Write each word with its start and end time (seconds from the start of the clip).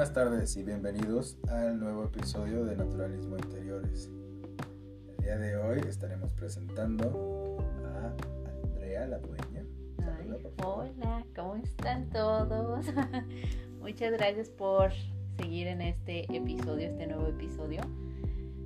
Buenas 0.00 0.14
tardes 0.14 0.56
y 0.56 0.62
bienvenidos 0.62 1.36
al 1.50 1.78
nuevo 1.78 2.04
episodio 2.04 2.64
de 2.64 2.74
Naturalismo 2.74 3.36
Interiores. 3.36 4.08
El 5.10 5.16
día 5.22 5.36
de 5.36 5.58
hoy 5.58 5.80
estaremos 5.86 6.32
presentando 6.32 7.58
a 7.84 8.16
Andrea 8.64 9.06
La 9.08 9.18
Dueña. 9.18 9.62
hola, 10.64 11.26
¿cómo 11.36 11.56
están 11.56 12.08
todos? 12.08 12.86
Muchas 13.82 14.12
gracias 14.12 14.48
por 14.48 14.90
seguir 15.36 15.66
en 15.66 15.82
este 15.82 16.24
episodio, 16.34 16.88
este 16.88 17.06
nuevo 17.06 17.26
episodio. 17.26 17.82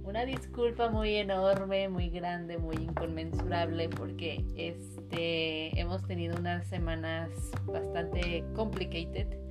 Una 0.04 0.24
disculpa 0.26 0.88
muy 0.88 1.16
enorme, 1.16 1.88
muy 1.88 2.10
grande, 2.10 2.58
muy 2.58 2.76
inconmensurable 2.76 3.88
porque 3.88 4.44
este 4.54 5.80
hemos 5.80 6.06
tenido 6.06 6.38
unas 6.38 6.64
semanas 6.68 7.28
bastante 7.66 8.44
complicated 8.54 9.43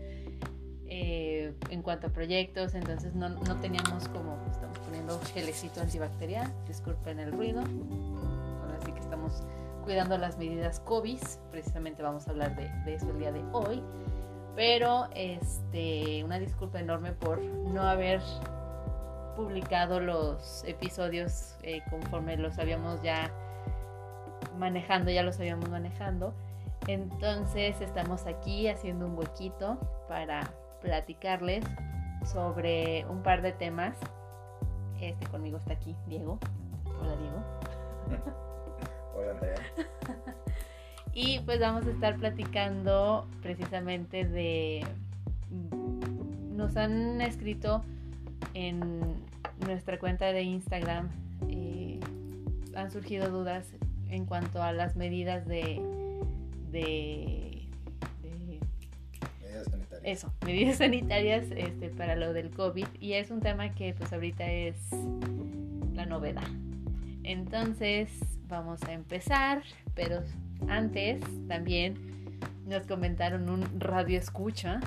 eh, 0.95 1.55
en 1.71 1.81
cuanto 1.81 2.05
a 2.05 2.09
proyectos, 2.11 2.75
entonces 2.75 3.15
no, 3.15 3.27
no, 3.27 3.55
teníamos 3.61 4.07
como, 4.09 4.37
estamos 4.51 4.77
poniendo 4.77 5.19
gelecito 5.33 5.81
antibacterial, 5.81 6.53
disculpen 6.67 7.19
el 7.19 7.31
ruido, 7.31 7.61
ahora 7.61 8.77
sí 8.85 8.91
que 8.91 8.99
estamos 8.99 9.41
cuidando 9.83 10.19
las 10.19 10.37
medidas 10.37 10.79
COVID, 10.81 11.17
precisamente 11.49 12.03
vamos 12.03 12.27
a 12.27 12.29
hablar 12.29 12.55
de, 12.55 12.69
de 12.85 12.93
eso 12.93 13.09
el 13.09 13.17
día 13.17 13.31
de 13.31 13.43
hoy, 13.53 13.81
pero 14.55 15.07
este, 15.15 16.23
una 16.23 16.37
disculpa 16.37 16.79
enorme 16.79 17.13
por 17.13 17.41
no 17.41 17.81
haber 17.81 18.21
publicado 19.35 19.99
los 19.99 20.63
episodios 20.67 21.55
eh, 21.63 21.81
conforme 21.89 22.37
los 22.37 22.59
habíamos 22.59 23.01
ya 23.01 23.31
manejando, 24.59 25.09
ya 25.09 25.23
los 25.23 25.39
habíamos 25.39 25.69
manejando. 25.69 26.35
Entonces 26.85 27.81
estamos 27.81 28.27
aquí 28.27 28.67
haciendo 28.67 29.07
un 29.07 29.17
huequito 29.17 29.79
para 30.07 30.53
platicarles 30.83 31.63
sobre 32.25 33.05
un 33.09 33.23
par 33.23 33.41
de 33.41 33.53
temas. 33.53 33.97
Este 35.01 35.25
conmigo 35.27 35.57
está 35.57 35.73
aquí 35.73 35.95
Diego. 36.07 36.37
Hola 36.85 37.15
Diego. 37.15 37.43
Hola 39.15 39.31
Andrea. 39.31 39.55
y 41.13 41.39
pues 41.39 41.59
vamos 41.59 41.87
a 41.87 41.89
estar 41.89 42.17
platicando 42.17 43.25
precisamente 43.41 44.25
de... 44.25 44.85
Nos 46.51 46.77
han 46.77 47.19
escrito 47.21 47.83
en 48.53 49.15
nuestra 49.65 49.97
cuenta 49.97 50.25
de 50.27 50.43
Instagram 50.43 51.09
eh, 51.49 51.99
han 52.75 52.91
surgido 52.91 53.29
dudas 53.29 53.65
en 54.09 54.25
cuanto 54.25 54.61
a 54.61 54.71
las 54.71 54.95
medidas 54.95 55.45
de. 55.47 55.81
Eso, 60.03 60.33
medidas 60.45 60.77
sanitarias 60.77 61.45
este, 61.55 61.89
para 61.89 62.15
lo 62.15 62.33
del 62.33 62.51
COVID 62.51 62.87
y 62.99 63.13
es 63.13 63.31
un 63.31 63.39
tema 63.39 63.73
que 63.73 63.93
pues 63.93 64.11
ahorita 64.11 64.49
es 64.49 64.77
la 65.93 66.05
novedad. 66.05 66.47
Entonces 67.23 68.11
vamos 68.47 68.83
a 68.83 68.93
empezar, 68.93 69.63
pero 69.95 70.21
antes 70.67 71.21
también 71.47 71.95
nos 72.65 72.85
comentaron 72.85 73.49
un 73.49 73.79
radio 73.79 74.17
escucha 74.17 74.79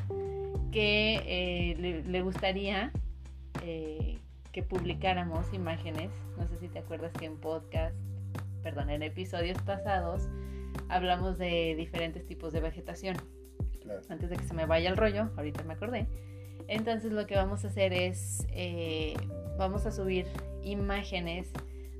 que 0.70 1.22
eh, 1.26 2.02
le, 2.06 2.22
gustaría 2.22 2.92
eh, 3.62 4.18
que 4.52 4.62
publicáramos 4.62 5.52
imágenes. 5.54 6.10
No 6.36 6.46
sé 6.46 6.58
si 6.58 6.68
te 6.68 6.78
acuerdas 6.78 7.12
que 7.12 7.24
en 7.24 7.38
podcast, 7.38 7.96
perdón, 8.62 8.90
en 8.90 9.02
episodios 9.02 9.60
pasados 9.62 10.28
hablamos 10.88 11.38
de 11.38 11.74
diferentes 11.76 12.26
tipos 12.26 12.52
de 12.52 12.60
vegetación. 12.60 13.16
Antes 14.08 14.30
de 14.30 14.36
que 14.36 14.44
se 14.44 14.54
me 14.54 14.66
vaya 14.66 14.88
el 14.88 14.96
rollo, 14.96 15.30
ahorita 15.36 15.62
me 15.64 15.74
acordé. 15.74 16.06
Entonces 16.68 17.12
lo 17.12 17.26
que 17.26 17.36
vamos 17.36 17.64
a 17.64 17.68
hacer 17.68 17.92
es, 17.92 18.46
eh, 18.50 19.14
vamos 19.58 19.86
a 19.86 19.92
subir 19.92 20.26
imágenes 20.62 21.48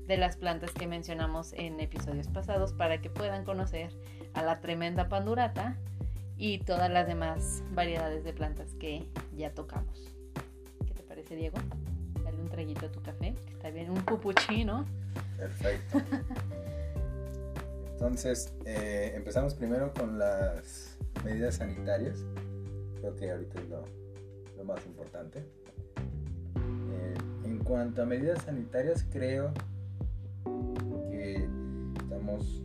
de 0.07 0.17
las 0.17 0.37
plantas 0.37 0.71
que 0.71 0.87
mencionamos 0.87 1.53
en 1.53 1.79
episodios 1.79 2.27
pasados 2.27 2.73
para 2.73 3.01
que 3.01 3.09
puedan 3.09 3.43
conocer 3.45 3.91
a 4.33 4.43
la 4.43 4.59
tremenda 4.61 5.09
pandurata 5.09 5.77
y 6.37 6.59
todas 6.59 6.89
las 6.89 7.07
demás 7.07 7.63
variedades 7.71 8.23
de 8.23 8.33
plantas 8.33 8.73
que 8.75 9.05
ya 9.35 9.51
tocamos. 9.51 10.11
¿Qué 10.85 10.93
te 10.93 11.03
parece, 11.03 11.35
Diego? 11.35 11.57
Dale 12.23 12.41
un 12.41 12.49
traguito 12.49 12.85
a 12.85 12.91
tu 12.91 13.01
café, 13.01 13.33
que 13.45 13.53
está 13.53 13.69
bien, 13.69 13.89
un 13.89 14.03
pupuchino. 14.03 14.85
Perfecto. 15.37 16.01
Entonces, 17.93 18.53
eh, 18.65 19.13
empezamos 19.15 19.55
primero 19.55 19.91
con 19.93 20.19
las 20.19 20.96
medidas 21.23 21.55
sanitarias. 21.55 22.25
Creo 22.99 23.15
que 23.15 23.31
ahorita 23.31 23.61
es 23.61 23.69
lo, 23.69 24.63
más 24.63 24.85
importante. 24.85 25.39
Eh, 25.39 27.13
en 27.45 27.59
cuanto 27.59 28.01
a 28.01 28.05
medidas 28.05 28.43
sanitarias, 28.43 29.05
creo 29.11 29.53
que 31.09 31.47
estamos 32.01 32.61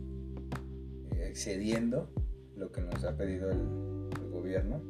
eh, 1.11 1.27
excediendo 1.29 2.09
lo 2.57 2.71
que 2.71 2.81
nos 2.81 3.03
ha 3.03 3.15
pedido 3.15 3.49
el, 3.49 4.09
gobierno, 4.31 4.81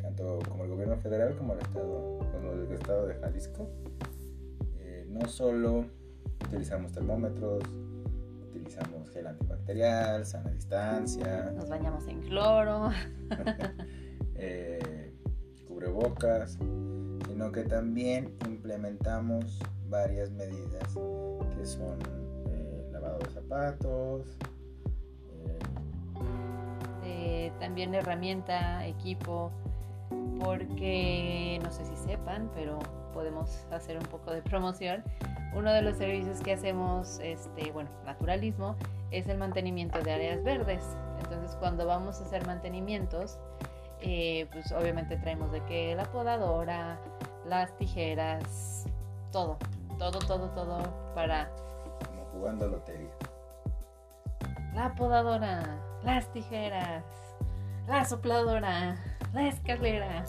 tanto 0.00 0.38
como 0.48 0.64
el 0.64 0.70
gobierno 0.70 0.96
federal 0.96 1.36
como 1.36 1.52
el 1.54 1.58
estado, 1.58 2.18
como 2.32 2.52
el 2.52 2.72
estado 2.72 3.06
de 3.06 3.14
Jalisco. 3.14 3.68
no 5.08 5.28
solo 5.28 5.84
utilizamos 6.46 6.92
termómetros, 6.92 7.62
utilizamos 8.48 9.01
gel 9.12 9.26
antibacterial, 9.26 10.24
sana 10.24 10.50
distancia. 10.50 11.52
Nos 11.54 11.68
bañamos 11.68 12.06
en 12.06 12.20
cloro. 12.20 12.90
eh, 14.34 15.12
cubrebocas, 15.68 16.58
sino 17.26 17.52
que 17.52 17.64
también 17.64 18.34
implementamos 18.46 19.60
varias 19.88 20.30
medidas 20.30 20.94
que 21.56 21.66
son 21.66 21.98
eh, 22.48 22.88
lavado 22.92 23.18
de 23.18 23.30
zapatos. 23.30 24.38
Eh, 27.04 27.52
también 27.58 27.94
herramienta, 27.94 28.86
equipo, 28.86 29.50
porque 30.40 31.58
no 31.62 31.70
sé 31.70 31.84
si 31.84 31.96
sepan, 31.96 32.50
pero 32.54 32.78
podemos 33.12 33.66
hacer 33.70 33.96
un 33.96 34.04
poco 34.04 34.32
de 34.32 34.42
promoción 34.42 35.04
uno 35.54 35.72
de 35.72 35.82
los 35.82 35.96
servicios 35.98 36.40
que 36.40 36.52
hacemos, 36.54 37.18
este, 37.22 37.70
bueno, 37.72 37.90
naturalismo, 38.04 38.76
es 39.10 39.28
el 39.28 39.38
mantenimiento 39.38 40.00
de 40.00 40.12
áreas 40.12 40.42
verdes. 40.42 40.82
Entonces, 41.18 41.56
cuando 41.56 41.86
vamos 41.86 42.20
a 42.20 42.24
hacer 42.24 42.46
mantenimientos, 42.46 43.38
eh, 44.00 44.48
pues 44.52 44.72
obviamente 44.72 45.16
traemos 45.18 45.52
de 45.52 45.62
que 45.64 45.94
la 45.94 46.04
podadora, 46.04 46.98
las 47.46 47.76
tijeras, 47.76 48.86
todo, 49.30 49.58
todo, 49.98 50.18
todo, 50.20 50.48
todo 50.50 51.12
para... 51.14 51.50
Como 52.06 52.24
jugando 52.32 52.68
lotería. 52.68 53.10
La 54.74 54.94
podadora, 54.94 55.62
las 56.02 56.32
tijeras, 56.32 57.04
la 57.86 58.04
sopladora, 58.06 58.96
la 59.34 59.48
escalera. 59.48 60.24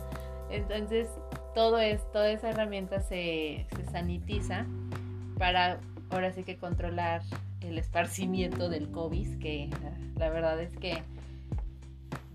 Entonces, 0.50 1.10
todo 1.54 1.80
es, 1.80 2.02
toda 2.12 2.30
esa 2.32 2.50
herramienta 2.50 3.02
se, 3.02 3.66
se 3.76 3.86
sanitiza 3.92 4.66
para 5.38 5.80
ahora 6.10 6.32
sí 6.32 6.44
que 6.44 6.58
controlar 6.58 7.22
el 7.62 7.78
esparcimiento 7.78 8.70
del 8.70 8.92
COVID, 8.92 9.40
que 9.40 9.70
la, 10.18 10.30
verdad 10.30 10.60
es 10.62 10.76
que 10.78 11.02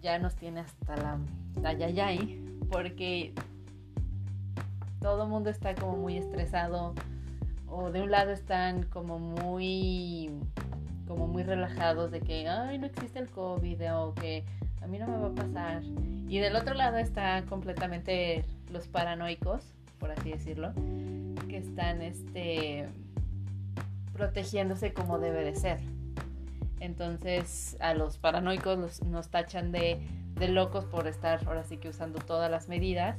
ya 0.02 0.18
nos 0.18 0.34
tiene 0.36 0.60
hasta 0.60 0.96
la, 0.96 1.18
la 1.60 1.72
yayay, 1.72 2.40
porque 2.70 3.34
todo 5.00 5.24
el 5.24 5.28
mundo 5.28 5.50
está 5.50 5.74
como 5.74 5.96
muy 5.96 6.16
estresado, 6.16 6.94
o 7.66 7.90
de 7.90 8.02
un 8.02 8.10
lado 8.10 8.30
están 8.30 8.84
como 8.84 9.18
muy 9.18 10.30
como 11.06 11.26
muy 11.26 11.42
relajados 11.42 12.10
de 12.10 12.20
que 12.20 12.48
ay 12.48 12.78
no 12.78 12.86
existe 12.86 13.18
el 13.18 13.30
COVID 13.30 13.94
o 13.94 14.14
que 14.14 14.44
a 14.88 14.90
mí 14.90 14.98
no 14.98 15.06
me 15.06 15.18
va 15.18 15.28
a 15.28 15.34
pasar 15.34 15.82
y 16.28 16.38
del 16.38 16.56
otro 16.56 16.72
lado 16.72 16.96
está 16.96 17.44
completamente 17.44 18.46
los 18.72 18.88
paranoicos 18.88 19.74
por 19.98 20.10
así 20.10 20.30
decirlo 20.30 20.72
que 21.46 21.58
están 21.58 22.00
este, 22.00 22.86
protegiéndose 24.14 24.94
como 24.94 25.18
debe 25.18 25.44
de 25.44 25.54
ser. 25.54 25.78
Entonces 26.80 27.76
a 27.80 27.92
los 27.92 28.16
paranoicos 28.16 29.02
nos 29.02 29.28
tachan 29.28 29.72
de, 29.72 30.00
locos 30.40 30.86
por 30.86 31.06
estar 31.06 31.46
ahora 31.46 31.64
sí 31.64 31.76
que 31.76 31.90
usando 31.90 32.18
todas 32.20 32.50
las 32.50 32.68
medidas, 32.68 33.18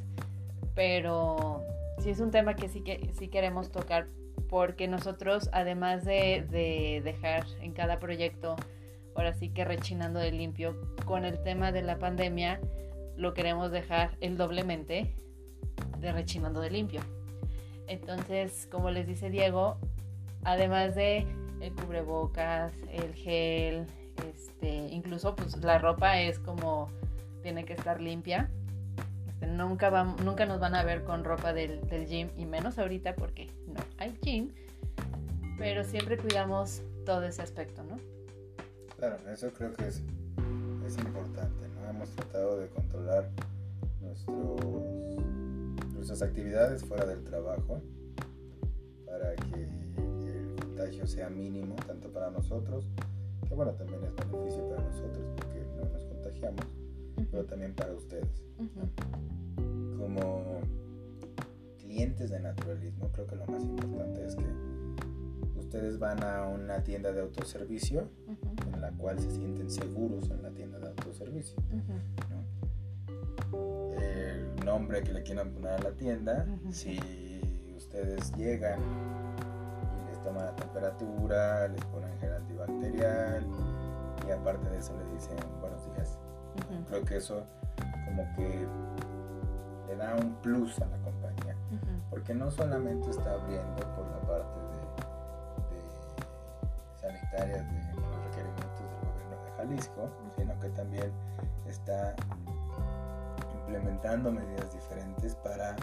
pero 0.73 1.63
sí 1.99 2.09
es 2.09 2.19
un 2.19 2.31
tema 2.31 2.55
que 2.55 2.67
sí, 2.67 2.81
que, 2.81 3.11
sí 3.13 3.27
queremos 3.27 3.71
tocar 3.71 4.07
porque 4.49 4.87
nosotros 4.87 5.51
además 5.53 6.03
de, 6.03 6.47
de 6.49 7.01
dejar 7.03 7.45
en 7.61 7.73
cada 7.73 7.99
proyecto 7.99 8.55
ahora 9.19 9.33
sí 9.33 9.49
que 9.49 9.65
rechinando 9.65 10.17
de 10.19 10.31
limpio 10.31 10.79
con 11.03 11.25
el 11.25 11.43
tema 11.43 11.73
de 11.73 11.81
la 11.81 11.99
pandemia, 11.99 12.61
lo 13.17 13.33
queremos 13.33 13.69
dejar 13.69 14.17
el 14.21 14.37
doblemente 14.37 15.13
de 15.99 16.11
rechinando 16.13 16.61
de 16.61 16.71
limpio. 16.71 17.01
Entonces, 17.87 18.65
como 18.71 18.91
les 18.91 19.07
dice 19.07 19.29
Diego, 19.29 19.77
además 20.43 20.95
de 20.95 21.27
el 21.59 21.73
cubrebocas, 21.73 22.71
el 22.93 23.13
gel, 23.13 23.87
este, 24.33 24.69
incluso 24.69 25.35
pues 25.35 25.57
la 25.57 25.79
ropa 25.79 26.21
es 26.21 26.39
como 26.39 26.89
tiene 27.43 27.65
que 27.65 27.73
estar 27.73 27.99
limpia, 27.99 28.49
Este, 29.27 29.47
nunca, 29.47 29.89
nunca 30.23 30.45
nos 30.45 30.61
van 30.61 30.75
a 30.75 30.83
ver 30.83 31.03
con 31.03 31.25
ropa 31.25 31.51
del, 31.51 31.81
del 31.89 32.07
gym 32.07 32.29
y 32.37 32.45
menos 32.45 32.79
ahorita 32.79 33.15
porque 33.15 33.47
no 33.67 33.81
hay 33.97 34.17
gym. 34.21 34.53
Pero 35.57 35.83
siempre 35.83 36.17
cuidamos 36.17 36.83
todo 37.05 37.23
ese 37.25 37.41
aspecto, 37.41 37.83
¿no? 37.83 37.97
Claro, 38.99 39.15
eso 39.31 39.49
creo 39.53 39.71
que 39.71 39.87
es, 39.87 40.01
es 40.85 40.97
importante, 40.97 41.69
¿no? 41.69 41.89
Hemos 41.89 42.09
tratado 42.09 42.59
de 42.59 42.67
controlar 42.67 43.29
nuestros, 44.01 45.15
nuestras 45.93 46.21
actividades 46.21 46.83
fuera 46.83 47.05
del 47.05 47.23
trabajo 47.23 47.81
para 49.05 49.37
que 49.37 49.63
el 49.63 50.53
contagio 50.59 51.07
sea 51.07 51.29
mínimo, 51.29 51.75
tanto 51.87 52.11
para 52.11 52.29
nosotros, 52.29 52.89
que 53.47 53.55
bueno, 53.55 53.71
también 53.71 54.03
es 54.03 54.13
beneficio 54.17 54.67
para 54.67 54.83
nosotros 54.83 55.25
porque 55.37 55.65
no 55.77 55.89
nos 55.89 56.03
contagiamos, 56.03 56.65
pero 57.31 57.45
también 57.45 57.73
para 57.75 57.93
ustedes. 57.93 58.43
Como 59.97 60.59
clientes 61.77 62.31
de 62.31 62.41
naturalismo, 62.41 63.09
creo 63.13 63.27
que 63.27 63.37
lo 63.37 63.45
más 63.45 63.63
importante 63.63 64.25
es 64.25 64.35
que 64.35 64.45
ustedes 65.57 65.99
van 65.99 66.21
a 66.21 66.47
una 66.47 66.83
tienda 66.83 67.13
de 67.13 67.21
autoservicio 67.21 68.09
la 68.79 68.91
cual 68.91 69.19
se 69.19 69.31
sienten 69.31 69.69
seguros 69.69 70.29
en 70.29 70.41
la 70.41 70.49
tienda 70.51 70.79
de 70.79 70.87
autoservicio. 70.87 71.61
El 73.97 74.65
nombre 74.65 75.01
que 75.03 75.13
le 75.13 75.23
quieran 75.23 75.51
poner 75.51 75.71
a 75.71 75.79
la 75.79 75.91
tienda, 75.91 76.45
si 76.71 76.99
ustedes 77.75 78.31
llegan 78.35 78.79
y 78.79 80.09
les 80.09 80.23
toman 80.23 80.45
la 80.45 80.55
temperatura, 80.55 81.67
les 81.67 81.83
ponen 81.85 82.11
gel 82.19 82.33
antibacterial 82.33 83.47
y 84.27 84.31
aparte 84.31 84.69
de 84.69 84.77
eso 84.77 84.93
le 84.97 85.13
dicen 85.13 85.37
buenos 85.59 85.83
días. 85.95 86.17
Creo 86.87 87.03
que 87.03 87.17
eso 87.17 87.43
como 88.05 88.23
que 88.35 88.67
le 89.87 89.95
da 89.95 90.15
un 90.15 90.35
plus 90.41 90.79
a 90.81 90.85
la 90.87 90.97
compañía, 90.97 91.55
porque 92.09 92.33
no 92.33 92.51
solamente 92.51 93.09
está 93.09 93.33
abriendo 93.33 93.81
por 93.95 94.05
la 94.07 94.19
parte 94.21 94.58
Jalisco, 99.69 100.09
sino 100.37 100.59
que 100.59 100.69
también 100.69 101.11
está 101.67 102.15
implementando 103.59 104.31
medidas 104.31 104.73
diferentes 104.73 105.35
para 105.35 105.75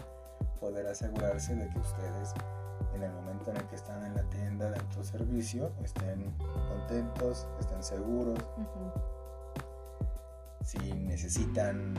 poder 0.59 0.87
asegurarse 0.87 1.55
de 1.55 1.69
que 1.69 1.79
ustedes 1.79 2.33
en 2.93 3.03
el 3.03 3.11
momento 3.13 3.51
en 3.51 3.57
el 3.57 3.63
que 3.67 3.75
están 3.75 4.03
en 4.05 4.15
la 4.15 4.23
tienda 4.23 4.69
de 4.71 4.79
autoservicio 4.79 5.71
estén 5.83 6.31
contentos, 6.67 7.47
estén 7.59 7.83
seguros. 7.83 8.39
Si 10.63 10.77
necesitan 10.93 11.93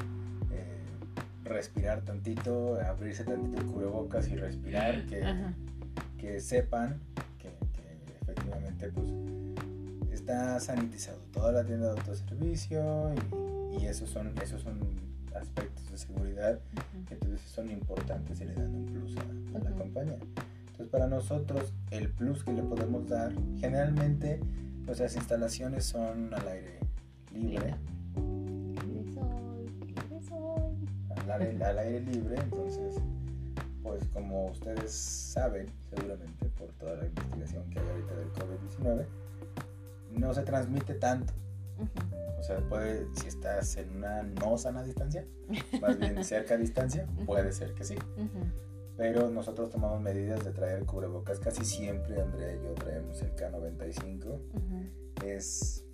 eh, 0.50 0.86
respirar 1.44 2.02
tantito, 2.02 2.78
abrirse 2.80 3.24
tantito 3.24 3.60
el 3.60 3.66
cubrebocas 3.66 4.28
y 4.28 4.36
respirar, 4.36 5.06
que, 5.06 5.22
que 6.18 6.40
sepan 6.40 7.00
que, 7.38 7.48
efectivamente 8.20 8.90
pues 8.90 9.08
está 10.12 10.60
sanitizado 10.60 11.18
toda 11.38 11.52
la 11.52 11.64
tienda 11.64 11.92
de 11.92 12.00
autoservicio 12.00 13.12
y, 13.14 13.82
y 13.82 13.86
esos 13.86 14.10
son 14.10 14.34
esos 14.42 14.60
son 14.60 14.80
aspectos 15.36 15.88
de 15.88 15.96
seguridad 15.96 16.58
que 17.06 17.14
entonces 17.14 17.40
son 17.42 17.70
importantes 17.70 18.40
y 18.40 18.44
le 18.44 18.54
dan 18.54 18.74
un 18.74 18.86
plus 18.86 19.14
a, 19.16 19.58
la 19.58 19.70
compañía. 19.70 20.18
Entonces 20.66 20.88
para 20.88 21.06
nosotros 21.06 21.72
el 21.92 22.10
plus 22.10 22.42
que 22.42 22.52
le 22.52 22.62
podemos 22.62 23.08
dar, 23.08 23.32
generalmente 23.56 24.40
nuestras 24.84 25.14
instalaciones 25.14 25.84
son 25.84 26.34
al 26.34 26.48
aire 26.48 26.80
libre. 27.32 27.74
Al 31.28 31.42
aire, 31.42 31.64
al 31.64 31.78
aire 31.78 32.00
libre, 32.00 32.36
entonces 32.42 32.96
pues 33.84 34.02
como 34.12 34.46
ustedes 34.46 34.90
saben 34.90 35.66
seguramente 35.88 36.46
por 36.58 36.68
toda 36.72 36.96
la 36.96 37.06
investigación 37.06 37.70
que 37.70 37.78
hay 37.78 37.86
ahorita 37.86 38.14
del 38.16 38.32
COVID-19, 38.32 39.06
no 40.18 40.34
se 40.34 40.42
transmite 40.42 40.94
tanto. 40.94 41.32
O 42.38 42.42
sea, 42.42 42.58
puede, 42.68 43.06
si 43.14 43.28
estás 43.28 43.76
en 43.76 43.96
una 43.96 44.22
no 44.22 44.58
sana 44.58 44.82
distancia, 44.82 45.24
más 45.80 45.98
bien 45.98 46.22
cerca 46.24 46.54
a 46.54 46.56
distancia, 46.56 47.06
puede 47.26 47.52
ser 47.52 47.74
que 47.74 47.84
sí. 47.84 47.96
Pero 48.96 49.30
nosotros 49.30 49.70
tomamos 49.70 50.00
medidas 50.00 50.44
de 50.44 50.52
traer 50.52 50.84
cubrebocas 50.84 51.38
casi 51.38 51.64
siempre, 51.64 52.20
Andrea 52.20 52.54
y 52.54 52.62
yo 52.62 52.74
traemos 52.74 53.22
el 53.22 53.34
K95. 53.34 54.40
Es 55.24 55.84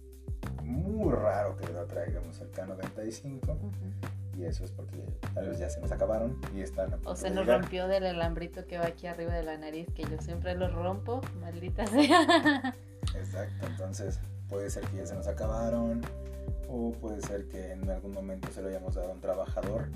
muy 0.63 1.13
raro 1.13 1.57
que 1.57 1.71
no 1.73 1.85
traigamos 1.85 2.41
el 2.41 2.51
K95. 2.51 3.57
Y 4.37 4.45
eso 4.45 4.65
es 4.65 4.73
porque 4.73 5.05
tal 5.33 5.49
vez 5.49 5.59
ya 5.59 5.71
se 5.71 5.81
nos 5.81 5.93
acabaron 5.93 6.41
y 6.55 6.61
están 6.61 6.99
O 7.05 7.15
se 7.15 7.31
nos 7.31 7.47
rompió 7.47 7.87
del 7.87 8.05
alambrito 8.05 8.67
que 8.67 8.79
va 8.79 8.87
aquí 8.87 9.07
arriba 9.07 9.33
de 9.33 9.45
la 9.45 9.57
nariz, 9.57 9.87
que 9.95 10.03
yo 10.03 10.19
siempre 10.21 10.57
lo 10.57 10.69
rompo, 10.69 11.21
maldita 11.41 11.87
sea. 11.87 12.75
Exacto, 13.35 13.67
entonces 13.67 14.21
puede 14.49 14.71
ser 14.71 14.85
que 14.85 14.99
ya 14.99 15.07
se 15.07 15.15
nos 15.17 15.27
acabaron 15.27 16.03
o 16.69 16.93
puede 16.93 17.21
ser 17.23 17.49
que 17.49 17.73
en 17.73 17.91
algún 17.91 18.13
momento 18.13 18.49
se 18.53 18.63
lo 18.63 18.69
hayamos 18.69 18.95
dado 18.95 19.11
a 19.11 19.13
un 19.13 19.21
trabajador 19.21 19.89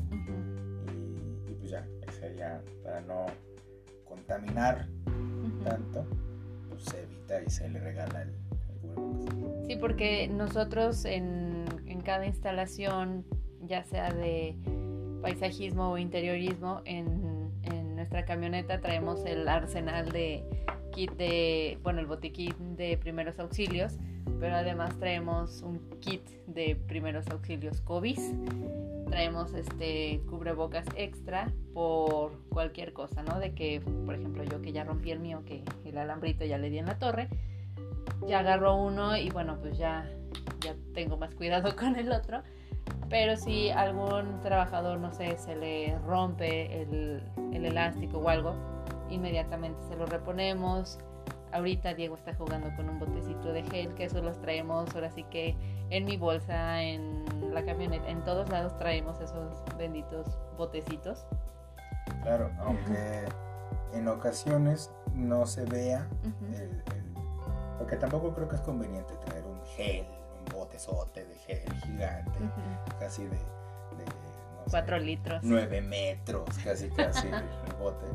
y, 1.46 1.52
pues 1.52 1.70
ya, 1.70 1.86
sería 2.18 2.60
para 2.82 3.00
no 3.02 3.26
contaminar 4.04 4.88
tanto, 5.62 6.04
pues 6.68 6.82
se 6.82 7.02
evita 7.02 7.42
y 7.42 7.48
se 7.48 7.68
le 7.68 7.78
regala 7.78 8.22
el, 8.22 8.34
cubrebocas. 8.82 9.66
Sí, 9.66 9.76
porque 9.76 10.26
nosotros 10.26 11.04
en, 11.04 11.64
en 11.86 12.00
cada 12.00 12.26
instalación, 12.26 13.24
ya 13.62 13.84
sea 13.84 14.12
de 14.12 14.56
paisajismo 15.22 15.92
o 15.92 15.98
interiorismo, 15.98 16.82
en, 16.86 17.52
en 17.62 17.94
nuestra 17.94 18.24
camioneta 18.24 18.80
traemos 18.80 19.24
el 19.26 19.46
arsenal 19.46 20.10
de 20.10 20.44
kit 20.90 21.12
de, 21.12 21.78
bueno, 21.82 22.00
el 22.00 22.06
botiquín 22.06 22.76
de 22.76 22.98
primeros 22.98 23.38
auxilios 23.38 23.98
pero 24.40 24.56
además 24.56 24.96
traemos 24.98 25.62
un 25.62 25.78
kit 26.00 26.24
de 26.46 26.76
primeros 26.76 27.26
auxilios 27.28 27.80
COVID. 27.80 28.18
Traemos 29.08 29.54
este 29.54 30.22
cubrebocas 30.28 30.86
extra 30.94 31.50
por 31.74 32.38
cualquier 32.50 32.92
cosa, 32.92 33.22
¿no? 33.22 33.38
De 33.38 33.54
que, 33.54 33.80
por 33.80 34.14
ejemplo, 34.14 34.44
yo 34.44 34.60
que 34.60 34.72
ya 34.72 34.84
rompí 34.84 35.10
el 35.10 35.18
mío, 35.18 35.42
que 35.44 35.64
el 35.84 35.98
alambrito 35.98 36.44
ya 36.44 36.58
le 36.58 36.70
di 36.70 36.78
en 36.78 36.86
la 36.86 36.98
torre, 36.98 37.28
ya 38.26 38.40
agarro 38.40 38.76
uno 38.76 39.16
y 39.16 39.30
bueno, 39.30 39.58
pues 39.60 39.78
ya, 39.78 40.08
ya 40.60 40.74
tengo 40.94 41.16
más 41.16 41.34
cuidado 41.34 41.74
con 41.76 41.96
el 41.96 42.12
otro. 42.12 42.42
Pero 43.08 43.36
si 43.36 43.70
algún 43.70 44.40
trabajador, 44.42 45.00
no 45.00 45.12
sé, 45.12 45.38
se 45.38 45.56
le 45.56 45.98
rompe 46.06 46.82
el, 46.82 47.22
el 47.54 47.64
elástico 47.64 48.18
o 48.18 48.28
algo, 48.28 48.54
inmediatamente 49.10 49.82
se 49.88 49.96
lo 49.96 50.06
reponemos 50.06 50.98
Ahorita 51.52 51.94
Diego 51.94 52.14
está 52.14 52.34
jugando 52.34 52.74
con 52.76 52.88
un 52.90 52.98
botecito 52.98 53.52
de 53.52 53.62
gel, 53.62 53.94
que 53.94 54.04
eso 54.04 54.20
los 54.20 54.38
traemos 54.40 54.94
ahora 54.94 55.10
sí 55.10 55.24
que 55.24 55.56
en 55.88 56.04
mi 56.04 56.16
bolsa, 56.18 56.82
en 56.82 57.24
la 57.54 57.64
camioneta, 57.64 58.08
en 58.08 58.22
todos 58.24 58.50
lados 58.50 58.76
traemos 58.78 59.18
esos 59.20 59.62
benditos 59.78 60.38
botecitos. 60.58 61.24
Claro, 62.22 62.50
aunque 62.58 63.24
en 63.94 64.08
ocasiones 64.08 64.92
no 65.14 65.46
se 65.46 65.64
vea, 65.64 66.06
porque 67.78 67.96
tampoco 67.96 68.34
creo 68.34 68.48
que 68.48 68.56
es 68.56 68.62
conveniente 68.62 69.14
traer 69.24 69.44
un 69.46 69.62
gel, 69.68 70.06
un 70.38 70.54
botezote 70.54 71.24
de 71.24 71.34
gel 71.36 71.72
gigante, 71.80 72.38
casi 72.98 73.24
de, 73.24 73.30
de 73.30 74.04
4 74.70 74.98
litros. 74.98 75.40
9 75.42 75.80
metros, 75.80 76.46
casi 76.62 76.90
casi 76.90 77.26
el 77.66 77.74
bote. 77.78 78.06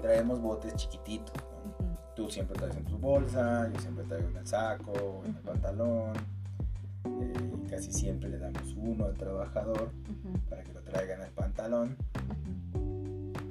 Traemos 0.00 0.40
botes 0.40 0.74
chiquititos, 0.76 1.32
tú 2.14 2.30
siempre 2.30 2.56
traes 2.56 2.76
en 2.76 2.84
tu 2.84 2.98
bolsa, 2.98 3.70
yo 3.72 3.80
siempre 3.80 4.04
traigo 4.04 4.28
en 4.28 4.36
el 4.36 4.46
saco, 4.46 5.22
en 5.24 5.36
el 5.36 5.42
pantalón. 5.42 6.12
Eh, 7.04 7.62
y 7.64 7.68
casi 7.68 7.92
siempre 7.92 8.28
le 8.28 8.38
damos 8.38 8.74
uno 8.76 9.04
al 9.04 9.14
trabajador 9.14 9.92
para 10.48 10.62
que 10.64 10.72
lo 10.72 10.82
traiga 10.82 11.14
en 11.14 11.22
el 11.22 11.30
pantalón. 11.30 11.96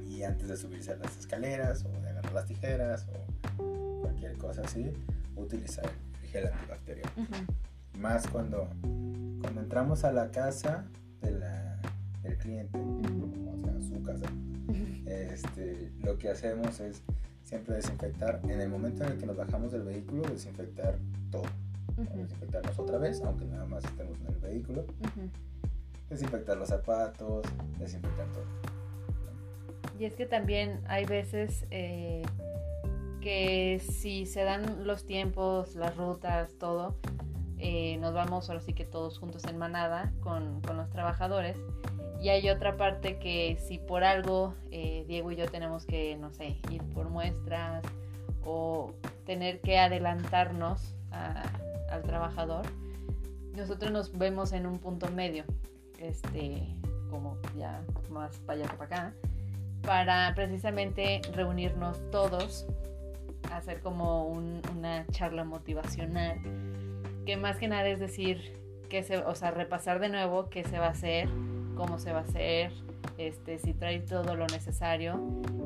Y 0.10 0.24
antes 0.24 0.48
de 0.48 0.58
subirse 0.58 0.94
a 0.94 0.96
las 0.98 1.18
escaleras 1.18 1.86
o 1.86 1.90
de 2.02 2.10
agarrar 2.10 2.34
las 2.34 2.46
tijeras 2.46 3.08
o 3.10 4.02
cualquier 4.02 4.38
cosa 4.38 4.62
así, 4.64 4.92
utilizar 5.36 5.90
el 6.22 6.30
gel 6.30 6.48
antibacterial. 6.48 7.10
Más 8.00 8.28
cuando, 8.28 8.68
cuando 9.42 9.62
entramos 9.62 10.04
a 10.04 10.12
la 10.12 10.32
casa 10.32 10.86
de 11.22 11.32
la, 11.32 11.80
del 12.24 12.38
cliente, 12.38 12.78
o 12.78 13.58
sea, 13.58 13.82
su 13.82 14.02
casa, 14.04 14.26
este, 15.36 15.92
lo 16.04 16.18
que 16.18 16.30
hacemos 16.30 16.80
es 16.80 17.04
siempre 17.44 17.76
desinfectar. 17.76 18.40
En 18.44 18.62
el 18.62 18.70
momento 18.70 19.04
en 19.04 19.14
el 19.14 19.18
que 19.18 19.26
nos 19.26 19.36
bajamos 19.36 19.72
del 19.72 19.84
vehículo, 19.84 20.24
desinfectar 20.24 20.98
todo. 21.32 21.44
Desinfectarnos 22.16 22.78
otra 22.80 22.98
vez, 22.98 23.22
aunque 23.22 23.46
nada 23.46 23.66
más 23.66 23.84
estemos 23.86 24.18
en 24.22 24.28
el 24.28 24.40
vehículo. 24.40 24.86
Desinfectar 26.10 26.58
los 26.58 26.70
zapatos, 26.70 27.46
desinfectar 27.80 28.28
todo. 28.34 28.44
Y 30.00 30.06
es 30.06 30.14
que 30.16 30.26
también 30.26 30.82
hay 30.88 31.06
veces 31.06 31.66
eh, 31.72 32.24
que 33.22 33.80
si 33.80 34.26
se 34.26 34.44
dan 34.44 34.86
los 34.86 35.06
tiempos, 35.06 35.76
las 35.76 35.96
rutas, 35.96 36.54
todo, 36.58 36.96
eh, 37.60 37.98
nos 37.98 38.14
vamos 38.14 38.50
ahora 38.50 38.62
sí 38.62 38.74
que 38.74 38.86
todos 38.86 39.18
juntos 39.18 39.44
en 39.46 39.58
manada 39.58 40.12
con, 40.22 40.62
con 40.62 40.78
los 40.78 40.90
trabajadores. 40.90 41.58
Y 42.22 42.30
hay 42.30 42.50
otra 42.50 42.78
parte 42.78 43.20
que 43.20 43.58
si 43.60 43.78
por 43.78 44.04
algo 44.04 44.56
eh, 44.72 45.06
Diego 45.08 45.32
y 45.32 45.36
yo 45.36 45.48
tenemos 45.48 45.86
que, 45.86 46.16
no 46.18 46.32
sé, 46.32 46.58
ir 46.72 46.82
por 46.94 47.10
muestras 47.10 47.84
o 48.44 48.94
tener 49.26 49.62
que 49.62 49.80
adelantarnos 49.80 50.96
al 51.90 52.04
trabajador, 52.04 52.66
nosotros 53.56 53.92
nos 53.92 54.18
vemos 54.18 54.52
en 54.52 54.66
un 54.66 54.80
punto 54.80 55.10
medio, 55.12 55.46
este, 56.00 56.68
como 57.10 57.38
ya 57.58 57.82
más 58.10 58.38
para 58.40 58.60
allá 58.60 58.70
que 58.70 58.78
para 58.78 58.98
acá, 58.98 59.14
para 59.82 60.34
precisamente 60.36 61.22
reunirnos 61.34 62.00
todos, 62.12 62.66
hacer 63.54 63.82
como 63.82 64.28
una 64.28 65.06
charla 65.12 65.44
motivacional, 65.44 66.40
que 67.26 67.38
más 67.38 67.58
que 67.58 67.68
nada 67.68 67.88
es 67.88 68.00
decir, 68.00 68.54
que 68.90 69.04
se, 69.04 69.18
o 69.18 69.36
sea, 69.36 69.52
repasar 69.52 70.00
de 70.00 70.10
nuevo 70.10 70.50
qué 70.50 70.64
se 70.64 70.80
va 70.80 70.88
a 70.88 70.92
hacer, 70.92 71.28
cómo 71.76 71.98
se 72.00 72.12
va 72.12 72.20
a 72.20 72.24
hacer, 72.24 72.72
este, 73.18 73.60
si 73.60 73.74
trae 73.74 74.00
todo 74.00 74.36
lo 74.36 74.46
necesario, 74.48 75.20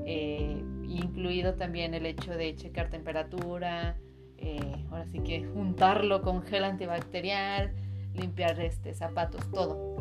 eh, 0.05 0.63
incluido 0.83 1.55
también 1.55 1.93
el 1.93 2.05
hecho 2.05 2.31
de 2.31 2.55
checar 2.55 2.89
temperatura, 2.89 3.97
eh, 4.37 4.85
ahora 4.89 5.05
sí 5.07 5.19
que 5.19 5.45
juntarlo 5.45 6.21
con 6.21 6.43
gel 6.43 6.63
antibacterial, 6.63 7.73
limpiar 8.13 8.59
este, 8.59 8.93
zapatos, 8.93 9.49
todo. 9.51 9.97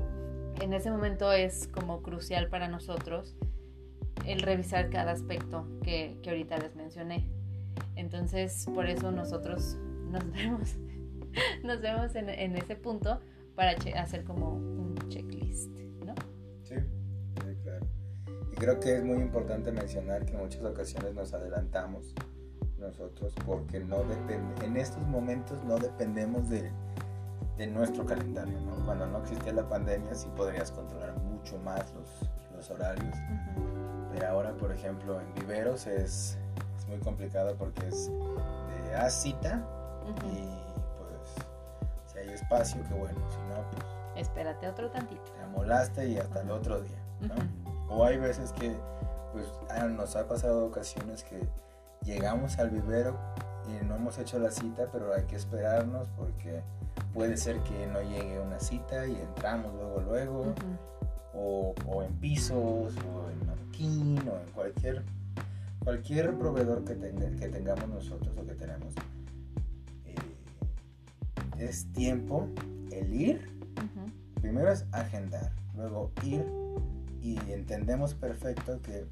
En 0.61 0.73
ese 0.73 0.91
momento 0.91 1.33
es 1.33 1.69
como 1.69 2.03
crucial 2.03 2.49
para 2.49 2.69
nosotros 2.69 3.37
el 4.27 4.41
revisar 4.41 4.91
cada 4.91 5.13
aspecto 5.13 5.67
que, 5.83 6.19
que 6.23 6.31
ahorita 6.31 6.59
les 6.59 6.75
mencioné. 6.75 7.27
Entonces, 7.97 8.67
por 8.75 8.87
eso 8.87 9.11
nosotros 9.11 9.77
nos 10.11 10.31
vemos, 10.33 10.77
nos 11.65 11.81
vemos 11.81 12.15
en, 12.15 12.29
en 12.29 12.57
ese 12.57 12.77
punto 12.77 13.21
para 13.55 13.73
hacer 14.01 14.25
como 14.25 14.55
un 14.55 14.95
checklist, 15.09 15.71
¿no? 16.05 16.15
Sí, 16.63 16.77
sí, 16.77 17.57
claro. 17.63 17.87
Y 18.53 18.55
creo 18.55 18.79
que 18.79 18.97
es 18.97 19.05
muy 19.05 19.19
importante 19.19 19.73
mencionar 19.73 20.25
que 20.25 20.33
en 20.33 20.39
muchas 20.39 20.63
ocasiones 20.63 21.15
nos 21.15 21.35
adelantamos 21.35 22.15
nosotros 22.79 23.35
porque 23.45 23.81
no 23.81 24.05
depende, 24.05 24.65
en 24.65 24.77
estos 24.77 25.03
momentos 25.09 25.63
no 25.65 25.79
dependemos 25.79 26.49
de, 26.49 26.71
de 27.57 27.67
nuestro 27.67 28.07
calendario, 28.07 28.61
¿no? 28.61 28.85
Cuando 28.85 29.07
no 29.07 29.19
existía 29.19 29.53
la 29.53 29.69
pandemia 29.69 30.15
sí 30.15 30.29
podrías 30.37 30.71
controlar 30.71 31.17
mucho 31.19 31.59
más 31.59 31.93
los, 31.95 32.31
los 32.55 32.71
horarios, 32.71 33.17
pero 34.13 34.29
ahora 34.29 34.57
por 34.57 34.71
ejemplo 34.73 35.21
en 35.21 35.35
viveros 35.35 35.87
es, 35.89 36.39
es 36.79 36.87
muy 36.87 36.99
complicado 36.99 37.57
porque 37.59 37.89
es 37.89 38.11
de 38.85 38.95
a 38.95 39.11
cita 39.11 39.67
y 40.33 40.68
espacio, 42.49 42.83
que 42.89 42.95
bueno, 42.95 43.19
si 43.31 43.37
no, 43.49 43.63
pues... 43.71 43.85
Espérate 44.17 44.67
otro 44.67 44.91
tantito. 44.91 45.23
Te 45.23 45.43
amolaste 45.43 46.09
y 46.09 46.19
hasta 46.19 46.41
el 46.41 46.51
otro 46.51 46.81
día, 46.81 46.99
¿no? 47.21 47.35
O 47.95 48.05
hay 48.05 48.17
veces 48.17 48.53
que 48.53 48.75
pues 49.33 49.47
ah, 49.71 49.85
nos 49.85 50.17
ha 50.17 50.27
pasado 50.27 50.65
ocasiones 50.67 51.25
que 51.25 51.47
llegamos 52.03 52.59
al 52.59 52.71
vivero 52.71 53.19
y 53.69 53.85
no 53.85 53.97
hemos 53.97 54.19
hecho 54.19 54.39
la 54.39 54.51
cita, 54.51 54.89
pero 54.91 55.15
hay 55.15 55.25
que 55.25 55.37
esperarnos 55.37 56.09
porque 56.17 56.63
puede 57.13 57.37
ser 57.37 57.61
que 57.61 57.87
no 57.87 58.01
llegue 58.01 58.41
una 58.41 58.59
cita 58.59 59.07
y 59.07 59.15
entramos 59.17 59.73
luego, 59.75 60.01
luego, 60.01 60.55
o, 61.35 61.75
o, 61.87 62.03
en 62.03 62.15
pisos, 62.15 62.95
o 62.97 63.31
en 63.31 63.47
manquín, 63.47 64.19
o 64.29 64.41
en 64.41 64.51
cualquier, 64.55 65.05
cualquier 65.85 66.35
proveedor 66.37 66.85
que, 66.85 66.95
tenga, 66.95 67.29
que 67.39 67.49
tengamos 67.49 67.89
nosotros 67.89 68.35
o 68.37 68.47
que 68.47 68.55
tenemos. 68.55 68.95
Es 71.59 71.93
tiempo 71.93 72.49
el 72.93 73.13
ir, 73.13 73.51
primero 74.41 74.73
es 74.73 74.87
agendar, 74.93 75.53
luego 75.77 76.13
ir 76.25 76.45
y 77.21 77.37
entendemos 77.51 78.15
perfecto 78.15 78.81
que 78.81 79.07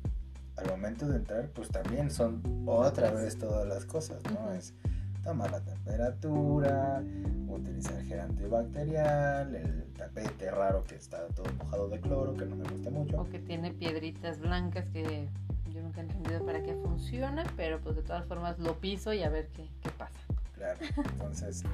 al 0.56 0.68
momento 0.68 1.06
de 1.08 1.16
entrar, 1.16 1.48
pues 1.50 1.68
también 1.68 2.10
son 2.10 2.40
otra 2.66 3.10
vez 3.10 3.36
todas 3.36 3.66
las 3.66 3.84
cosas, 3.84 4.22
¿no? 4.32 4.52
Es 4.52 4.74
tomar 5.22 5.50
la 5.50 5.60
temperatura, 5.60 7.02
utilizar 7.48 8.02
gel 8.04 8.20
antibacterial, 8.20 9.54
el 9.54 9.92
tapete 9.98 10.50
raro 10.50 10.84
que 10.84 10.94
está 10.94 11.26
todo 11.28 11.46
mojado 11.58 11.88
de 11.88 12.00
cloro, 12.00 12.34
que 12.34 12.46
no 12.46 12.56
me 12.56 12.64
gusta 12.68 12.90
mucho. 12.90 13.20
O 13.20 13.28
que 13.28 13.40
tiene 13.40 13.72
piedritas 13.72 14.40
blancas 14.40 14.88
que 14.90 15.28
yo 15.74 15.82
nunca 15.82 16.00
he 16.00 16.04
entendido 16.04 16.46
para 16.46 16.62
qué 16.62 16.74
funciona, 16.74 17.44
pero 17.56 17.80
pues 17.80 17.96
de 17.96 18.02
todas 18.02 18.24
formas 18.26 18.58
lo 18.58 18.78
piso 18.78 19.12
y 19.12 19.24
a 19.24 19.28
ver 19.28 19.48
qué, 19.48 19.68
qué 19.82 19.90
pasa. 19.90 20.20
Claro, 20.54 20.78
entonces 20.96 21.64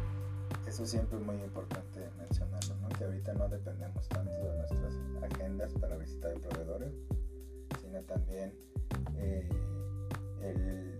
eso 0.72 0.86
siempre 0.86 1.18
es 1.18 1.24
muy 1.24 1.36
importante 1.36 2.00
mencionarlo, 2.16 2.74
¿no? 2.76 2.88
Que 2.88 3.04
ahorita 3.04 3.34
no 3.34 3.46
dependemos 3.46 4.08
tanto 4.08 4.32
de 4.32 4.56
nuestras 4.56 4.94
agendas 5.30 5.74
para 5.74 5.98
visitar 5.98 6.32
proveedores, 6.40 6.94
sino 7.82 8.00
también 8.04 8.54
eh, 9.18 9.46
el 10.40 10.92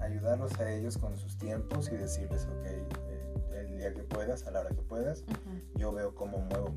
ayudarlos 0.00 0.58
a 0.58 0.72
ellos 0.72 0.96
con 0.96 1.18
sus 1.18 1.36
tiempos 1.36 1.90
y 1.92 1.96
decirles, 1.96 2.46
ok, 2.46 2.66
eh, 2.66 3.34
el 3.60 3.76
día 3.76 3.92
que 3.92 4.04
puedas, 4.04 4.46
a 4.46 4.50
la 4.50 4.60
hora 4.60 4.70
que 4.70 4.82
puedas, 4.82 5.22
yo 5.74 5.92
veo 5.92 6.14
cómo 6.14 6.38
muevo 6.38 6.70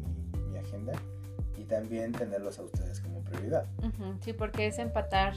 mi, 0.49 0.57
agenda 0.57 0.93
y 1.57 1.63
también 1.63 2.11
tenerlos 2.11 2.59
a 2.59 2.63
ustedes 2.63 2.99
como 2.99 3.21
prioridad. 3.23 3.67
Sí, 4.21 4.33
porque 4.33 4.67
es 4.67 4.79
empatar, 4.79 5.33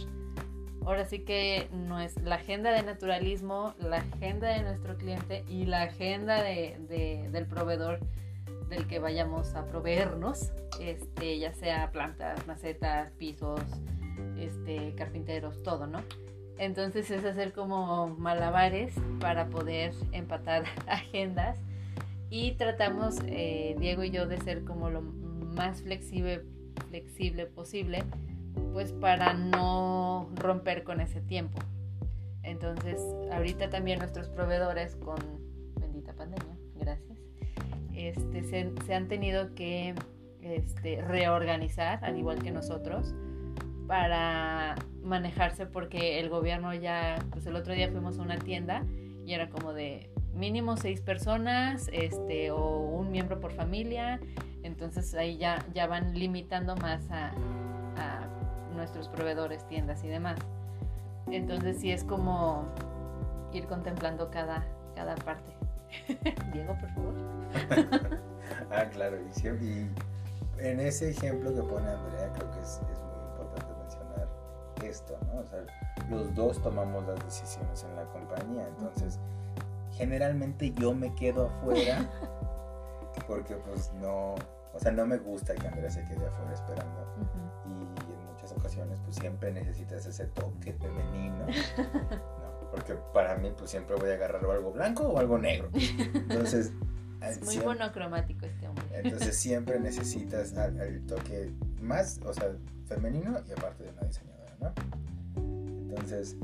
ahora 0.89 1.05
sí 1.05 1.19
que 1.19 1.69
no 1.71 2.01
es 2.01 2.17
la 2.23 2.37
agenda 2.37 2.73
de 2.73 2.83
naturalismo, 2.83 3.75
la 3.79 3.99
agenda 3.99 4.49
de 4.49 4.63
nuestro 4.63 4.97
cliente 4.97 5.45
y 5.47 5.67
la 5.67 5.83
agenda 5.83 6.43
de, 6.43 7.29
del 7.31 7.45
proveedor 7.45 8.01
del 8.71 8.87
que 8.87 8.99
vayamos 8.99 9.55
a 9.55 9.67
proveernos, 9.67 10.51
este, 10.81 11.39
ya 11.39 11.53
sea 11.53 11.91
plantas, 11.93 12.47
macetas, 12.47 13.11
pisos, 13.19 13.61
este, 14.39 14.95
carpinteros, 14.95 15.63
todo, 15.63 15.87
¿no? 15.87 16.03
Entonces 16.57 17.11
es 17.11 17.23
hacer 17.23 17.53
como 17.53 18.09
malabares 18.09 18.95
para 19.21 19.51
poder 19.51 19.93
empatar 20.13 20.65
agendas 20.87 21.59
y 22.31 22.53
tratamos, 22.53 23.19
eh, 23.27 23.77
Diego 23.79 24.05
y 24.05 24.11
yo, 24.11 24.27
de 24.27 24.39
ser 24.39 24.65
como 24.65 24.89
lo 24.89 25.03
más 25.03 25.83
flexible, 25.83 26.45
flexible 26.89 27.45
posible, 27.45 28.05
pues 28.73 28.93
para 28.93 29.35
no 29.35 30.31
romper 30.35 30.85
con 30.85 31.01
ese 31.01 31.21
tiempo. 31.21 31.59
Entonces, 32.43 33.01
ahorita 33.33 33.69
también 33.69 33.99
nuestros 33.99 34.29
proveedores 34.29 34.97
con 34.97 35.19
bendita 35.81 36.15
pandemia, 36.15 36.57
gracias, 36.77 37.19
este, 37.95 38.45
se, 38.45 38.73
se 38.87 38.95
han 38.95 39.09
tenido 39.09 39.55
que 39.55 39.95
este, 40.41 41.03
reorganizar, 41.03 42.05
al 42.05 42.17
igual 42.17 42.43
que 42.43 42.51
nosotros, 42.51 43.15
para 43.87 44.77
manejarse 45.03 45.67
porque 45.67 46.21
el 46.21 46.29
gobierno 46.29 46.73
ya, 46.75 47.25
pues 47.31 47.47
el 47.47 47.57
otro 47.57 47.75
día 47.75 47.91
fuimos 47.91 48.19
a 48.19 48.23
una 48.23 48.39
tienda 48.39 48.85
y 49.25 49.33
era 49.33 49.49
como 49.49 49.73
de 49.73 50.11
mínimo 50.35 50.77
seis 50.77 51.01
personas, 51.01 51.89
este, 51.93 52.51
o 52.51 52.79
un 52.81 53.11
miembro 53.11 53.41
por 53.41 53.53
familia, 53.53 54.21
entonces 54.63 55.15
ahí 55.15 55.37
ya, 55.39 55.65
ya 55.75 55.87
van 55.87 56.15
limitando 56.15 56.77
más 56.77 57.11
a, 57.11 57.33
a 57.97 58.38
nuestros 58.75 59.09
proveedores, 59.09 59.67
tiendas 59.69 60.03
y 60.05 60.09
demás. 60.09 60.39
Entonces 61.31 61.79
sí 61.81 61.91
es 61.91 62.05
como 62.05 62.65
ir 63.53 63.67
contemplando 63.67 64.31
cada, 64.31 64.65
cada 64.95 65.15
parte. 65.17 65.53
Diego, 66.53 66.77
por 66.79 66.91
favor. 66.91 67.15
ah, 68.71 68.85
claro, 68.91 69.17
y, 69.19 69.47
y, 69.49 69.91
en 70.59 70.81
ese 70.81 71.11
ejemplo 71.11 71.55
que 71.55 71.63
pone 71.63 71.89
Andrea, 71.89 72.33
creo 72.35 72.51
que 72.51 72.61
es, 72.61 72.81
es 72.93 72.99
esto, 74.87 75.19
¿no? 75.27 75.41
O 75.41 75.47
sea, 75.47 75.65
los 76.11 76.35
dos 76.35 76.61
tomamos 76.63 77.07
las 77.07 77.25
decisiones 77.25 77.85
en 77.85 77.97
la 77.97 78.05
compañía, 78.05 78.67
entonces 78.69 79.19
generalmente 79.93 80.73
yo 80.75 80.95
me 80.95 81.15
quedo 81.15 81.47
afuera 81.47 82.09
porque 83.27 83.55
pues 83.57 83.93
no, 83.95 84.35
o 84.73 84.79
sea, 84.79 84.93
no 84.93 85.07
me 85.07 85.19
gusta 85.19 85.55
que 85.55 85.67
Andrea 85.67 85.91
se 85.91 86.05
quede 86.05 86.27
afuera 86.27 86.53
esperando 86.53 87.01
pues 89.05 89.17
siempre 89.17 89.53
necesitas 89.53 90.07
ese 90.07 90.27
toque 90.27 90.73
femenino, 90.75 91.47
¿no? 91.47 92.71
Porque 92.71 92.95
para 93.13 93.37
mí 93.37 93.53
pues 93.57 93.71
siempre 93.71 93.97
voy 93.97 94.11
a 94.11 94.15
agarrar 94.15 94.45
algo 94.45 94.73
blanco 94.73 95.09
o 95.09 95.19
algo 95.19 95.39
negro, 95.39 95.71
entonces... 95.75 96.73
Es 97.21 97.43
muy 97.43 97.59
monocromático 97.59 98.47
este 98.47 98.69
hombre. 98.69 98.85
Entonces 98.93 99.37
siempre 99.37 99.81
necesitas 99.81 100.53
el 100.53 101.05
toque 101.05 101.51
más, 101.83 102.21
o 102.25 102.33
sea, 102.33 102.53
femenino 102.87 103.41
y 103.45 103.51
aparte 103.51 103.83
de 103.83 103.91
una 103.91 104.03
diseñadora. 104.03 104.73
Entonces, 105.37 106.37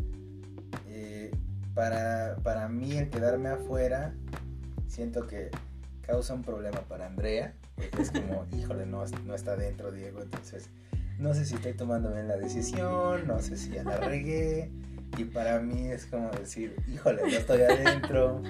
eh, 0.89 1.31
para, 1.75 2.37
para 2.43 2.69
mí 2.69 2.97
el 2.97 3.11
quedarme 3.11 3.51
afuera, 3.51 4.15
siento 4.89 5.27
que 5.27 5.51
causa 6.03 6.35
un 6.35 6.43
problema 6.43 6.81
para 6.83 7.07
Andrea, 7.07 7.55
porque 7.75 8.03
es 8.03 8.11
como, 8.11 8.47
híjole, 8.53 8.87
no, 8.87 9.05
no 9.25 9.35
está 9.35 9.57
dentro 9.57 9.91
Diego, 9.91 10.23
entonces 10.23 10.71
no 11.19 11.35
sé 11.35 11.45
si 11.45 11.55
estoy 11.55 11.75
tomando 11.75 12.13
bien 12.13 12.29
la 12.29 12.37
decisión, 12.37 13.27
no 13.27 13.41
sé 13.41 13.57
si 13.57 13.71
ya 13.71 13.85
la 13.85 13.99
regué, 13.99 14.71
y 15.17 15.25
para 15.25 15.61
mí 15.61 15.89
es 15.89 16.07
como 16.07 16.31
decir, 16.31 16.77
híjole, 16.89 17.23
no 17.23 17.29
estoy 17.29 17.63
adentro, 17.63 18.43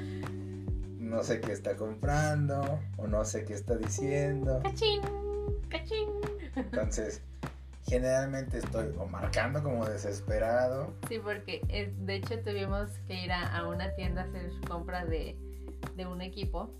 no 0.98 1.22
sé 1.22 1.40
qué 1.40 1.52
está 1.52 1.76
comprando 1.76 2.80
o 2.96 3.06
no 3.06 3.24
sé 3.24 3.44
qué 3.44 3.54
está 3.54 3.76
diciendo. 3.76 4.60
¡Cachín! 4.62 5.02
¡Cachín! 5.68 6.08
Entonces, 6.56 7.20
generalmente 7.86 8.58
estoy 8.58 8.86
o 8.98 9.06
marcando 9.06 9.62
como 9.62 9.84
desesperado. 9.84 10.94
Sí, 11.08 11.18
porque 11.22 11.60
eh, 11.68 11.92
de 11.98 12.16
hecho 12.16 12.38
tuvimos 12.40 12.90
que 13.06 13.24
ir 13.24 13.32
a, 13.32 13.56
a 13.56 13.68
una 13.68 13.94
tienda 13.94 14.22
a 14.22 14.24
hacer 14.24 14.50
compra 14.66 15.04
de, 15.04 15.36
de 15.96 16.06
un 16.06 16.22
equipo 16.22 16.70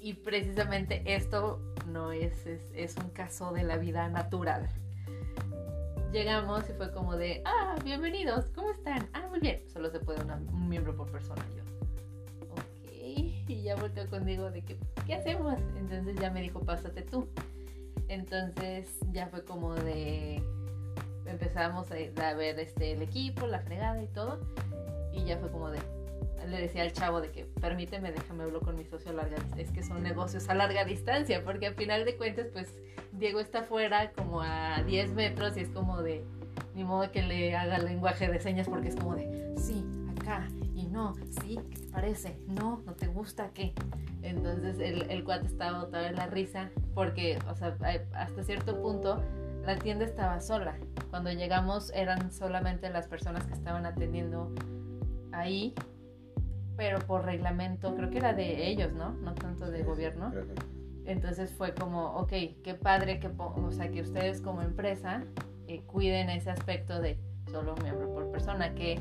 y 0.00 0.14
precisamente 0.14 1.02
esto 1.06 1.60
no 1.86 2.12
es, 2.12 2.46
es, 2.46 2.62
es 2.74 2.96
un 2.96 3.10
caso 3.10 3.52
de 3.52 3.62
la 3.62 3.76
vida 3.76 4.08
natural. 4.08 4.68
Llegamos 6.12 6.68
y 6.70 6.72
fue 6.72 6.90
como 6.92 7.16
de, 7.16 7.42
ah, 7.44 7.76
bienvenidos, 7.84 8.46
¿cómo 8.54 8.70
están? 8.70 9.08
Ah, 9.12 9.26
muy 9.28 9.40
bien, 9.40 9.62
solo 9.68 9.90
se 9.90 10.00
puede 10.00 10.22
una- 10.22 10.36
un 10.36 10.68
miembro 10.68 10.96
por 10.96 11.10
persona 11.10 11.44
yo. 11.54 11.62
Ok, 12.50 12.90
y 13.48 13.62
ya 13.62 13.76
volteó 13.76 14.08
conmigo 14.08 14.50
de 14.50 14.62
que, 14.62 14.78
¿qué 15.06 15.14
hacemos? 15.14 15.54
Entonces 15.76 16.16
ya 16.18 16.30
me 16.30 16.40
dijo, 16.40 16.60
pásate 16.60 17.02
tú. 17.02 17.28
Entonces 18.08 18.88
ya 19.12 19.26
fue 19.28 19.44
como 19.44 19.74
de, 19.74 20.42
empezamos 21.26 21.88
a, 21.92 22.28
a 22.28 22.34
ver 22.34 22.58
este, 22.58 22.92
el 22.92 23.02
equipo, 23.02 23.46
la 23.46 23.60
fregada 23.60 24.02
y 24.02 24.06
todo. 24.08 24.40
Y 25.12 25.24
ya 25.24 25.36
fue 25.38 25.50
como 25.50 25.68
de, 25.70 25.78
le 26.46 26.60
decía 26.60 26.82
al 26.82 26.92
chavo 26.92 27.20
de 27.20 27.30
que 27.30 27.44
permíteme, 27.60 28.12
déjame 28.12 28.44
hablar 28.44 28.62
con 28.62 28.76
mi 28.76 28.84
socio 28.84 29.10
a 29.10 29.14
larga 29.14 29.36
Es 29.56 29.70
que 29.70 29.82
son 29.82 30.02
negocios 30.02 30.48
a 30.48 30.54
larga 30.54 30.84
distancia, 30.84 31.42
porque 31.44 31.66
al 31.66 31.74
final 31.74 32.04
de 32.04 32.16
cuentas, 32.16 32.48
pues 32.52 32.74
Diego 33.12 33.40
está 33.40 33.60
afuera 33.60 34.12
como 34.12 34.42
a 34.42 34.82
10 34.82 35.10
metros 35.12 35.56
y 35.56 35.60
es 35.60 35.68
como 35.70 36.02
de, 36.02 36.24
ni 36.74 36.84
modo 36.84 37.10
que 37.10 37.22
le 37.22 37.56
haga 37.56 37.78
lenguaje 37.78 38.28
de 38.28 38.40
señas 38.40 38.68
porque 38.68 38.88
es 38.88 38.96
como 38.96 39.14
de, 39.14 39.54
sí, 39.56 39.84
acá, 40.18 40.48
y 40.74 40.86
no, 40.86 41.14
sí, 41.42 41.58
¿qué 41.70 41.78
te 41.80 41.88
parece? 41.88 42.38
No, 42.46 42.82
no 42.86 42.94
te 42.94 43.06
gusta, 43.06 43.50
¿qué? 43.52 43.72
Entonces 44.22 44.78
el, 44.78 45.10
el 45.10 45.24
cuate 45.24 45.46
estaba 45.46 45.84
botado 45.84 46.04
de 46.04 46.12
la 46.12 46.26
risa 46.26 46.70
porque, 46.94 47.38
o 47.48 47.54
sea, 47.54 47.76
hasta 48.12 48.42
cierto 48.42 48.80
punto 48.80 49.22
la 49.64 49.76
tienda 49.76 50.04
estaba 50.04 50.40
sola. 50.40 50.76
Cuando 51.10 51.30
llegamos 51.30 51.90
eran 51.94 52.32
solamente 52.32 52.90
las 52.90 53.06
personas 53.06 53.44
que 53.46 53.54
estaban 53.54 53.86
atendiendo 53.86 54.52
ahí, 55.32 55.74
pero 56.78 57.00
por 57.00 57.24
reglamento, 57.24 57.96
creo 57.96 58.08
que 58.08 58.18
era 58.18 58.32
de 58.32 58.68
ellos, 58.68 58.92
¿no? 58.92 59.10
No 59.10 59.34
tanto 59.34 59.68
de 59.68 59.82
gobierno. 59.82 60.32
Entonces 61.06 61.52
fue 61.52 61.74
como, 61.74 62.14
ok, 62.14 62.30
qué 62.62 62.78
padre 62.80 63.18
que, 63.18 63.28
o 63.36 63.72
sea, 63.72 63.90
que 63.90 64.00
ustedes 64.00 64.40
como 64.40 64.62
empresa 64.62 65.24
eh, 65.66 65.82
cuiden 65.82 66.30
ese 66.30 66.50
aspecto 66.50 67.00
de 67.00 67.18
solo 67.50 67.74
un 67.74 67.82
miembro 67.82 68.14
por 68.14 68.30
persona, 68.30 68.76
que 68.76 68.96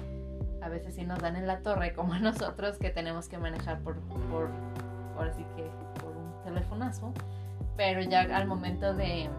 a 0.60 0.70
veces 0.70 0.96
sí 0.96 1.06
nos 1.06 1.20
dan 1.20 1.36
en 1.36 1.46
la 1.46 1.62
torre, 1.62 1.94
como 1.94 2.14
a 2.14 2.20
nosotros 2.20 2.80
que 2.80 2.90
tenemos 2.90 3.30
que 3.30 3.38
manejar 3.38 3.80
por, 3.82 4.00
por 4.32 4.50
ahora 5.16 5.32
sí 5.34 5.46
que 5.56 5.70
por 6.02 6.18
un 6.18 6.34
telefonazo, 6.44 7.14
pero 7.76 8.02
ya 8.02 8.22
al 8.22 8.48
momento 8.48 8.96
de, 8.96 9.30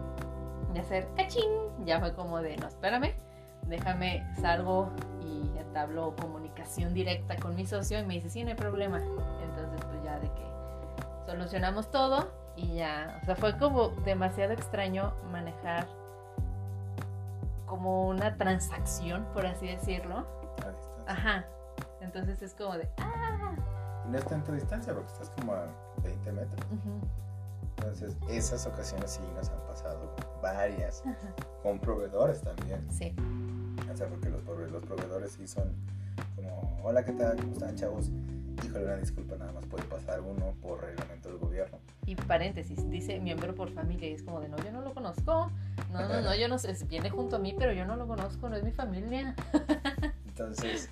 de 0.73 0.79
hacer 0.79 1.09
cachín, 1.17 1.51
ya 1.85 1.99
fue 1.99 2.13
como 2.13 2.41
de, 2.41 2.55
no, 2.55 2.69
espérame, 2.69 3.11
déjame, 3.67 4.25
salgo 4.39 4.93
y 5.29 5.57
entablo 5.57 6.15
comunicación 6.15 6.93
directa 6.93 7.35
con 7.37 7.55
mi 7.55 7.65
socio 7.65 7.99
y 7.99 8.05
me 8.05 8.15
dice, 8.15 8.29
sí, 8.29 8.43
no 8.43 8.49
hay 8.49 8.55
problema. 8.55 8.97
Entonces 8.97 9.79
pues 9.89 10.03
ya 10.03 10.19
de 10.19 10.27
que 10.27 10.45
solucionamos 11.25 11.89
todo 11.91 12.31
y 12.55 12.75
ya, 12.75 13.19
o 13.21 13.25
sea, 13.25 13.35
fue 13.35 13.57
como 13.57 13.89
demasiado 14.03 14.53
extraño 14.53 15.13
manejar 15.31 15.87
como 17.65 18.07
una 18.07 18.35
transacción, 18.35 19.25
por 19.33 19.45
así 19.45 19.67
decirlo. 19.67 20.17
a 20.17 20.41
distancia. 20.41 20.91
Ajá. 21.07 21.45
Entonces 22.01 22.41
es 22.41 22.53
como 22.55 22.77
de, 22.77 22.89
ah, 22.97 23.51
Y 24.05 24.09
no 24.09 24.17
es 24.17 24.25
tanta 24.25 24.51
distancia 24.51 24.93
porque 24.93 25.11
estás 25.11 25.29
como 25.31 25.53
a 25.53 25.67
20 26.03 26.31
metros. 26.31 26.65
ujú, 26.71 26.99
Entonces, 27.77 28.17
esas 28.29 28.65
ocasiones 28.65 29.11
sí 29.11 29.21
nos 29.35 29.49
han 29.49 29.59
pasado 29.67 29.99
varias. 30.41 31.03
ajá. 31.05 31.33
Con 31.61 31.77
proveedores 31.79 32.41
también. 32.41 32.89
Sí, 32.89 33.13
O 33.91 33.97
sea, 33.97 34.07
porque 34.07 34.29
los, 34.29 34.41
prove- 34.43 34.69
los 34.69 34.83
proveedores 34.83 35.31
sí 35.33 35.47
son 35.47 35.73
como, 36.35 36.79
hola, 36.83 37.03
¿qué 37.03 37.11
tal? 37.13 37.37
¿Cómo 37.37 37.53
están, 37.53 37.75
chavos? 37.75 38.09
Híjole, 38.65 38.85
una 38.85 38.97
disculpa, 38.97 39.35
nada 39.37 39.51
más 39.53 39.65
puede 39.65 39.83
pasar 39.85 40.21
uno 40.21 40.53
por 40.61 40.81
reglamento 40.81 41.29
del 41.29 41.37
gobierno. 41.37 41.77
y 42.05 42.15
paréntesis, 42.15 42.89
dice 42.89 43.19
miembro 43.19 43.55
por 43.55 43.71
familia 43.71 44.09
y 44.09 44.13
es 44.13 44.23
como 44.23 44.39
de, 44.41 44.49
no, 44.49 44.57
yo 44.57 44.71
no 44.71 44.81
lo 44.81 44.93
conozco. 44.93 45.51
No, 45.91 46.07
no, 46.07 46.21
no, 46.21 46.35
yo 46.35 46.47
no 46.47 46.59
sé, 46.59 46.75
viene 46.85 47.09
junto 47.09 47.37
a 47.37 47.39
mí, 47.39 47.55
pero 47.57 47.71
yo 47.73 47.85
no 47.85 47.95
lo 47.95 48.05
conozco, 48.07 48.49
no 48.49 48.55
es 48.55 48.63
mi 48.63 48.71
familia. 48.71 49.35
Entonces, 50.27 50.89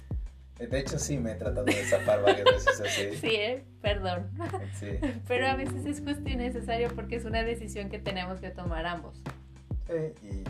de 0.57 0.79
hecho 0.79 0.97
sí 0.97 1.17
me 1.17 1.31
he 1.33 1.35
tratado 1.35 1.65
de 1.65 1.73
zafar 1.85 2.21
varias 2.23 2.45
veces 2.45 2.81
así. 2.81 3.01
Sí, 3.21 3.35
¿eh? 3.35 3.63
perdón. 3.81 4.29
Sí, 4.79 4.97
Pero 5.27 5.47
a 5.47 5.55
veces 5.55 5.85
es 5.85 5.99
justo 6.01 6.27
y 6.29 6.35
necesario 6.35 6.89
porque 6.95 7.15
es 7.17 7.25
una 7.25 7.43
decisión 7.43 7.89
que 7.89 7.99
tenemos 7.99 8.39
que 8.39 8.49
tomar 8.49 8.85
ambos. 8.85 9.21
sí, 9.87 9.93
y, 10.27 10.43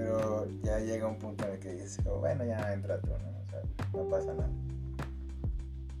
pero 0.00 0.48
ya 0.62 0.78
llega 0.78 1.06
un 1.06 1.18
punto 1.18 1.44
en 1.44 1.52
el 1.52 1.58
que 1.58 1.72
dices, 1.72 1.98
como, 2.02 2.20
bueno, 2.20 2.44
ya 2.44 2.72
entra 2.72 2.98
tú, 3.00 3.08
¿no? 3.08 3.16
O 3.16 3.50
sea, 3.50 3.62
no 3.92 4.08
pasa 4.08 4.32
nada. 4.32 4.50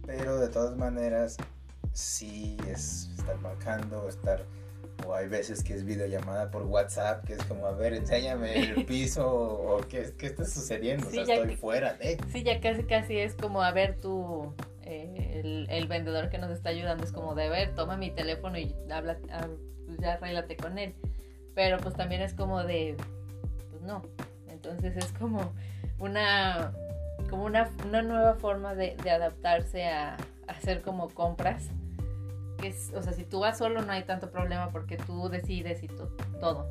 Pero 0.06 0.38
de 0.38 0.48
todas 0.48 0.76
maneras, 0.76 1.36
sí 1.92 2.56
es 2.68 3.10
estar 3.18 3.38
marcando, 3.40 4.08
estar, 4.08 4.44
o 5.06 5.14
hay 5.14 5.28
veces 5.28 5.62
que 5.62 5.74
es 5.74 5.84
videollamada 5.84 6.50
por 6.50 6.62
WhatsApp, 6.62 7.24
que 7.24 7.34
es 7.34 7.44
como, 7.44 7.66
a 7.66 7.72
ver, 7.72 7.92
enséñame 7.92 8.70
el 8.70 8.84
piso, 8.86 9.28
o 9.30 9.80
qué, 9.86 10.14
qué 10.16 10.26
está 10.26 10.44
sucediendo, 10.44 11.06
o 11.06 11.10
Sí, 11.10 11.16
sea, 11.16 11.24
ya 11.26 11.34
estoy 11.34 11.56
fuera 11.56 11.94
de... 11.94 12.18
Sí, 12.32 12.42
ya 12.42 12.60
casi 12.60 12.84
casi 12.84 13.18
es 13.18 13.34
como, 13.34 13.62
a 13.62 13.70
ver, 13.72 14.00
tú, 14.00 14.54
eh, 14.82 15.42
el, 15.44 15.66
el 15.70 15.88
vendedor 15.88 16.30
que 16.30 16.38
nos 16.38 16.50
está 16.50 16.70
ayudando 16.70 17.04
es 17.04 17.12
como 17.12 17.34
de, 17.34 17.48
ver, 17.50 17.74
toma 17.74 17.96
mi 17.96 18.10
teléfono 18.10 18.58
y 18.58 18.74
habla, 18.90 19.18
ah, 19.30 19.46
pues 19.86 19.98
ya 19.98 20.14
arréglate 20.14 20.56
con 20.56 20.78
él. 20.78 20.94
Pero 21.54 21.78
pues 21.78 21.94
también 21.94 22.22
es 22.22 22.32
como 22.32 22.62
de, 22.62 22.96
pues 23.80 23.82
no. 23.82 24.02
Entonces 24.48 24.96
es 24.96 25.12
como 25.12 25.52
una, 25.98 26.72
como 27.28 27.44
una, 27.44 27.70
una 27.86 28.02
nueva 28.02 28.34
forma 28.34 28.74
de, 28.74 28.96
adaptarse 29.10 29.86
a, 29.88 30.16
hacer 30.48 30.82
como 30.82 31.08
compras. 31.08 31.68
Que 32.58 32.68
es, 32.68 32.92
o 32.94 33.02
sea, 33.02 33.12
si 33.12 33.24
tú 33.24 33.40
vas 33.40 33.56
solo 33.56 33.80
no 33.82 33.92
hay 33.92 34.02
tanto 34.02 34.30
problema 34.30 34.68
porque 34.70 34.96
tú 34.96 35.28
decides 35.28 35.82
y 35.82 35.88
to- 35.88 36.14
todo. 36.40 36.66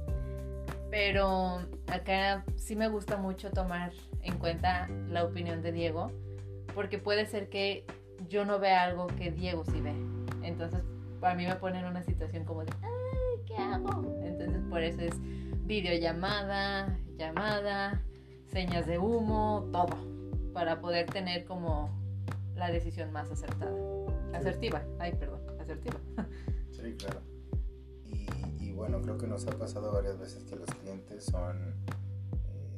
Pero 0.91 1.59
acá 1.87 2.43
sí 2.55 2.75
me 2.75 2.87
gusta 2.87 3.17
mucho 3.17 3.51
tomar 3.51 3.91
en 4.21 4.37
cuenta 4.37 4.87
la 5.09 5.23
opinión 5.23 5.61
de 5.61 5.71
Diego, 5.71 6.11
porque 6.75 6.97
puede 6.97 7.25
ser 7.25 7.49
que 7.49 7.85
yo 8.27 8.43
no 8.45 8.59
vea 8.59 8.83
algo 8.83 9.07
que 9.07 9.31
Diego 9.31 9.63
sí 9.65 9.81
ve. 9.81 9.93
Entonces, 10.43 10.81
para 11.19 11.35
mí 11.35 11.45
me 11.45 11.55
pone 11.55 11.79
en 11.79 11.85
una 11.85 12.03
situación 12.03 12.43
como 12.43 12.65
de, 12.65 12.71
ay, 12.81 13.43
¿qué 13.45 13.55
hago? 13.55 14.03
Entonces, 14.23 14.61
por 14.69 14.81
eso 14.83 15.01
es 15.01 15.13
videollamada, 15.69 16.99
llamada, 17.15 18.01
señas 18.47 18.87
de 18.87 18.97
humo, 18.97 19.69
todo, 19.71 19.95
para 20.51 20.81
poder 20.81 21.05
tener 21.05 21.45
como 21.45 21.91
la 22.55 22.71
decisión 22.71 23.11
más 23.11 23.29
acertada. 23.31 23.71
Asertiva, 24.33 24.83
ay, 24.97 25.13
perdón, 25.13 25.39
asertiva. 25.61 25.97
Sí, 26.71 26.95
claro. 26.97 27.19
Y, 28.05 28.25
y 28.63 28.71
bueno, 28.71 29.01
creo 29.01 29.17
que 29.17 29.27
nos 29.27 29.45
ha 29.47 29.51
pasado 29.51 29.91
varias 29.91 30.17
veces 30.17 30.45
que 30.45 30.55
los 30.55 30.69
clientes 30.75 31.25
son... 31.25 31.75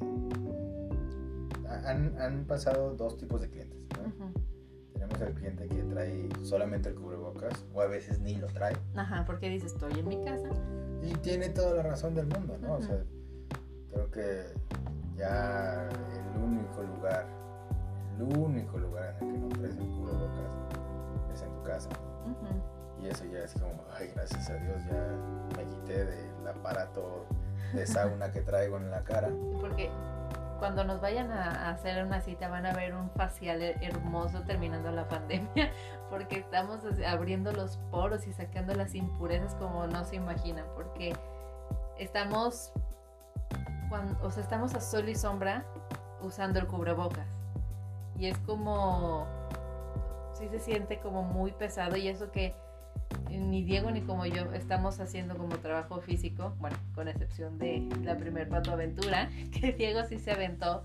han, 1.86 2.20
han 2.20 2.44
pasado 2.46 2.96
dos 2.96 3.16
tipos 3.16 3.40
de 3.42 3.48
clientes. 3.48 3.78
¿no? 4.18 4.32
Tenemos 4.92 5.20
el 5.20 5.34
cliente 5.34 5.68
que 5.68 5.84
trae 5.84 6.28
solamente 6.42 6.88
el 6.88 6.96
cubrebocas 6.96 7.64
o 7.72 7.80
a 7.80 7.86
veces 7.86 8.18
ni 8.18 8.34
lo 8.34 8.48
trae. 8.48 8.76
Ajá, 8.96 9.24
porque 9.24 9.48
dices, 9.48 9.72
estoy 9.74 10.00
en 10.00 10.08
mi 10.08 10.24
casa. 10.24 10.48
Y 11.02 11.12
tiene 11.16 11.48
toda 11.48 11.74
la 11.74 11.82
razón 11.82 12.14
del 12.14 12.26
mundo, 12.26 12.56
¿no? 12.60 12.74
O 12.74 12.82
sea, 12.82 13.02
creo 13.90 14.10
que 14.10 14.44
ya 15.16 15.88
el 15.88 16.42
único 16.42 16.82
lugar, 16.82 17.26
el 18.16 18.38
único 18.38 18.78
lugar 18.78 19.16
en 19.20 19.28
el 19.28 19.48
que 19.48 19.58
no 19.58 19.66
el 19.66 19.76
cubrebocas 19.76 20.50
es 21.34 21.42
en 21.42 21.52
tu 21.54 21.62
casa. 21.64 21.88
Ujú. 22.24 23.02
Y 23.02 23.08
eso 23.08 23.24
ya 23.24 23.40
es 23.40 23.52
como, 23.54 23.84
ay, 23.92 24.12
gracias 24.14 24.48
a 24.48 24.54
Dios 24.54 24.76
ya 24.88 25.56
me 25.56 25.68
quité 25.68 26.04
del 26.04 26.46
aparato 26.46 27.26
de 27.74 27.86
sauna 27.86 28.30
que 28.30 28.42
traigo 28.42 28.76
en 28.76 28.90
la 28.90 29.02
cara. 29.02 29.28
Porque 29.60 29.90
cuando 30.62 30.84
nos 30.84 31.00
vayan 31.00 31.32
a 31.32 31.70
hacer 31.70 32.04
una 32.04 32.20
cita 32.20 32.48
van 32.48 32.66
a 32.66 32.72
ver 32.72 32.94
un 32.94 33.10
facial 33.10 33.60
her- 33.60 33.82
hermoso 33.82 34.42
terminando 34.42 34.92
la 34.92 35.08
pandemia, 35.08 35.72
porque 36.08 36.36
estamos 36.36 36.78
abriendo 37.04 37.50
los 37.50 37.78
poros 37.90 38.28
y 38.28 38.32
sacando 38.32 38.72
las 38.72 38.94
impurezas 38.94 39.56
como 39.56 39.88
no 39.88 40.04
se 40.04 40.14
imaginan, 40.14 40.64
porque 40.76 41.16
estamos, 41.98 42.72
o 44.22 44.30
sea, 44.30 44.40
estamos 44.40 44.72
a 44.76 44.80
sol 44.80 45.08
y 45.08 45.16
sombra 45.16 45.64
usando 46.20 46.60
el 46.60 46.68
cubrebocas. 46.68 47.26
Y 48.16 48.28
es 48.28 48.38
como, 48.38 49.26
sí 50.34 50.48
se 50.48 50.60
siente 50.60 51.00
como 51.00 51.24
muy 51.24 51.50
pesado 51.50 51.96
y 51.96 52.06
eso 52.06 52.30
que 52.30 52.54
ni 53.38 53.62
Diego 53.62 53.90
ni 53.90 54.02
como 54.02 54.26
yo 54.26 54.52
estamos 54.52 55.00
haciendo 55.00 55.36
como 55.36 55.56
trabajo 55.58 56.00
físico, 56.00 56.54
bueno, 56.60 56.76
con 56.94 57.08
excepción 57.08 57.58
de 57.58 57.88
la 58.02 58.16
primer 58.16 58.48
pato 58.48 58.72
aventura, 58.72 59.30
que 59.60 59.72
Diego 59.72 60.02
sí 60.08 60.18
se 60.18 60.32
aventó 60.32 60.84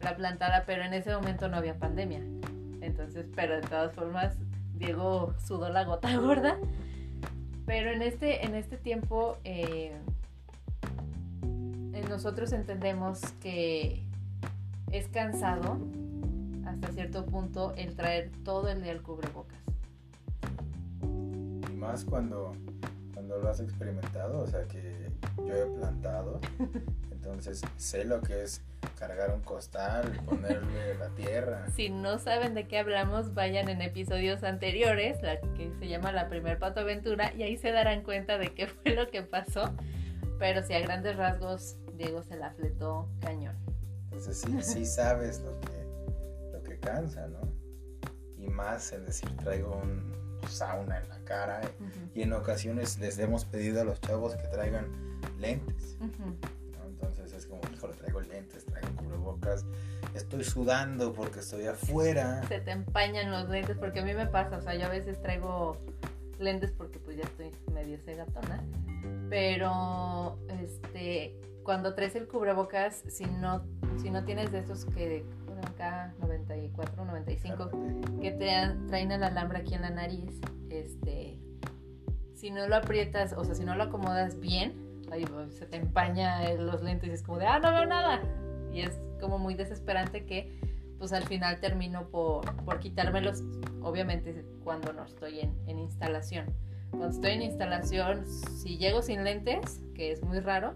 la 0.00 0.16
plantada, 0.16 0.64
pero 0.66 0.82
en 0.82 0.94
ese 0.94 1.14
momento 1.14 1.48
no 1.48 1.56
había 1.56 1.78
pandemia. 1.78 2.20
Entonces, 2.80 3.26
pero 3.34 3.56
de 3.56 3.62
todas 3.62 3.94
formas, 3.94 4.36
Diego 4.74 5.34
sudó 5.38 5.70
la 5.70 5.84
gota 5.84 6.16
gorda. 6.18 6.58
Pero 7.66 7.90
en 7.90 8.02
este, 8.02 8.44
en 8.44 8.54
este 8.54 8.76
tiempo 8.76 9.38
eh, 9.44 9.96
nosotros 12.08 12.52
entendemos 12.52 13.20
que 13.40 14.02
es 14.92 15.08
cansado 15.08 15.78
hasta 16.66 16.92
cierto 16.92 17.24
punto 17.26 17.72
el 17.76 17.96
traer 17.96 18.30
todo 18.44 18.68
el 18.68 18.82
día 18.82 18.92
el 18.92 19.02
cubrebocas. 19.02 19.63
Más 21.84 22.02
cuando, 22.02 22.52
cuando 23.12 23.38
lo 23.38 23.50
has 23.50 23.60
experimentado, 23.60 24.40
o 24.40 24.46
sea 24.46 24.64
que 24.64 25.10
yo 25.36 25.54
he 25.54 25.66
plantado, 25.66 26.40
entonces 27.12 27.60
sé 27.76 28.06
lo 28.06 28.22
que 28.22 28.42
es 28.42 28.62
cargar 28.98 29.30
un 29.34 29.42
costal, 29.42 30.10
ponerle 30.24 30.94
la 30.94 31.08
tierra. 31.10 31.66
Si 31.76 31.90
no 31.90 32.18
saben 32.18 32.54
de 32.54 32.66
qué 32.66 32.78
hablamos, 32.78 33.34
vayan 33.34 33.68
en 33.68 33.82
episodios 33.82 34.44
anteriores, 34.44 35.20
la 35.22 35.38
que 35.40 35.72
se 35.78 35.88
llama 35.88 36.10
La 36.10 36.30
Primer 36.30 36.58
Pato 36.58 36.80
Aventura, 36.80 37.34
y 37.34 37.42
ahí 37.42 37.58
se 37.58 37.70
darán 37.70 38.02
cuenta 38.02 38.38
de 38.38 38.54
qué 38.54 38.66
fue 38.82 38.94
lo 38.94 39.10
que 39.10 39.22
pasó. 39.22 39.70
Pero 40.38 40.62
si 40.62 40.72
a 40.72 40.80
grandes 40.80 41.16
rasgos 41.16 41.76
Diego 41.98 42.22
se 42.22 42.36
la 42.36 42.50
fletó 42.52 43.10
cañón. 43.20 43.56
Entonces 44.04 44.40
sí, 44.40 44.62
sí 44.62 44.86
sabes 44.86 45.40
lo 45.40 45.60
que, 45.60 46.50
lo 46.50 46.62
que 46.62 46.80
cansa, 46.80 47.26
¿no? 47.28 47.40
Y 48.38 48.48
más 48.48 48.90
el 48.92 49.04
decir 49.04 49.28
traigo 49.36 49.76
un 49.76 50.23
sauna 50.48 50.98
en 50.98 51.08
la 51.08 51.18
cara 51.24 51.60
y 52.14 52.22
en 52.22 52.32
ocasiones 52.32 52.98
les 52.98 53.18
hemos 53.18 53.44
pedido 53.44 53.80
a 53.80 53.84
los 53.84 54.00
chavos 54.00 54.34
que 54.36 54.46
traigan 54.48 54.86
lentes. 55.38 55.96
Entonces 56.86 57.32
es 57.32 57.46
como, 57.46 57.60
híjole, 57.72 57.94
traigo 57.94 58.20
lentes, 58.20 58.64
traigo 58.64 58.88
cubrebocas, 58.96 59.64
estoy 60.14 60.44
sudando 60.44 61.12
porque 61.12 61.40
estoy 61.40 61.66
afuera. 61.66 62.42
Se 62.48 62.60
te 62.60 62.70
empañan 62.70 63.30
los 63.30 63.48
lentes 63.48 63.76
porque 63.78 64.00
a 64.00 64.04
mí 64.04 64.14
me 64.14 64.26
pasa, 64.26 64.58
o 64.58 64.62
sea, 64.62 64.74
yo 64.74 64.86
a 64.86 64.90
veces 64.90 65.20
traigo 65.20 65.76
lentes 66.38 66.72
porque 66.72 66.98
pues 66.98 67.16
ya 67.16 67.24
estoy 67.24 67.50
medio 67.72 67.98
cegatona, 68.04 68.62
pero 69.28 70.38
este 70.62 71.38
cuando 71.64 71.94
traes 71.94 72.14
el 72.14 72.28
cubrebocas, 72.28 73.02
si 73.08 73.24
no, 73.24 73.64
si 74.00 74.10
no 74.10 74.24
tienes 74.24 74.52
de 74.52 74.60
esos 74.60 74.84
que, 74.84 75.24
acá 75.66 76.14
94, 76.44 77.04
95, 77.04 77.70
que 78.20 78.30
te 78.32 78.50
traen 78.88 79.12
el 79.12 79.22
alambre 79.22 79.58
aquí 79.58 79.74
en 79.74 79.82
la 79.82 79.90
nariz, 79.90 80.40
este, 80.68 81.38
si 82.34 82.50
no 82.50 82.66
lo 82.68 82.76
aprietas, 82.76 83.32
o 83.32 83.44
sea, 83.44 83.54
si 83.54 83.64
no 83.64 83.74
lo 83.74 83.84
acomodas 83.84 84.38
bien, 84.38 84.74
ahí 85.10 85.24
se 85.50 85.66
te 85.66 85.76
empaña 85.76 86.52
los 86.54 86.82
lentes 86.82 87.10
y 87.10 87.12
es 87.12 87.22
como 87.22 87.38
de, 87.38 87.46
ah, 87.46 87.58
no 87.58 87.72
veo 87.72 87.86
nada. 87.86 88.22
Y 88.72 88.80
es 88.80 88.98
como 89.20 89.38
muy 89.38 89.54
desesperante 89.54 90.26
que, 90.26 90.58
pues 90.98 91.12
al 91.12 91.24
final 91.24 91.60
termino 91.60 92.08
por, 92.08 92.54
por 92.64 92.78
quitármelos, 92.78 93.42
obviamente 93.82 94.44
cuando 94.62 94.92
no 94.92 95.04
estoy 95.04 95.40
en, 95.40 95.54
en 95.66 95.78
instalación. 95.78 96.46
Cuando 96.90 97.08
estoy 97.08 97.32
en 97.32 97.42
instalación, 97.42 98.26
si 98.26 98.78
llego 98.78 99.02
sin 99.02 99.24
lentes, 99.24 99.80
que 99.94 100.12
es 100.12 100.22
muy 100.22 100.40
raro, 100.40 100.74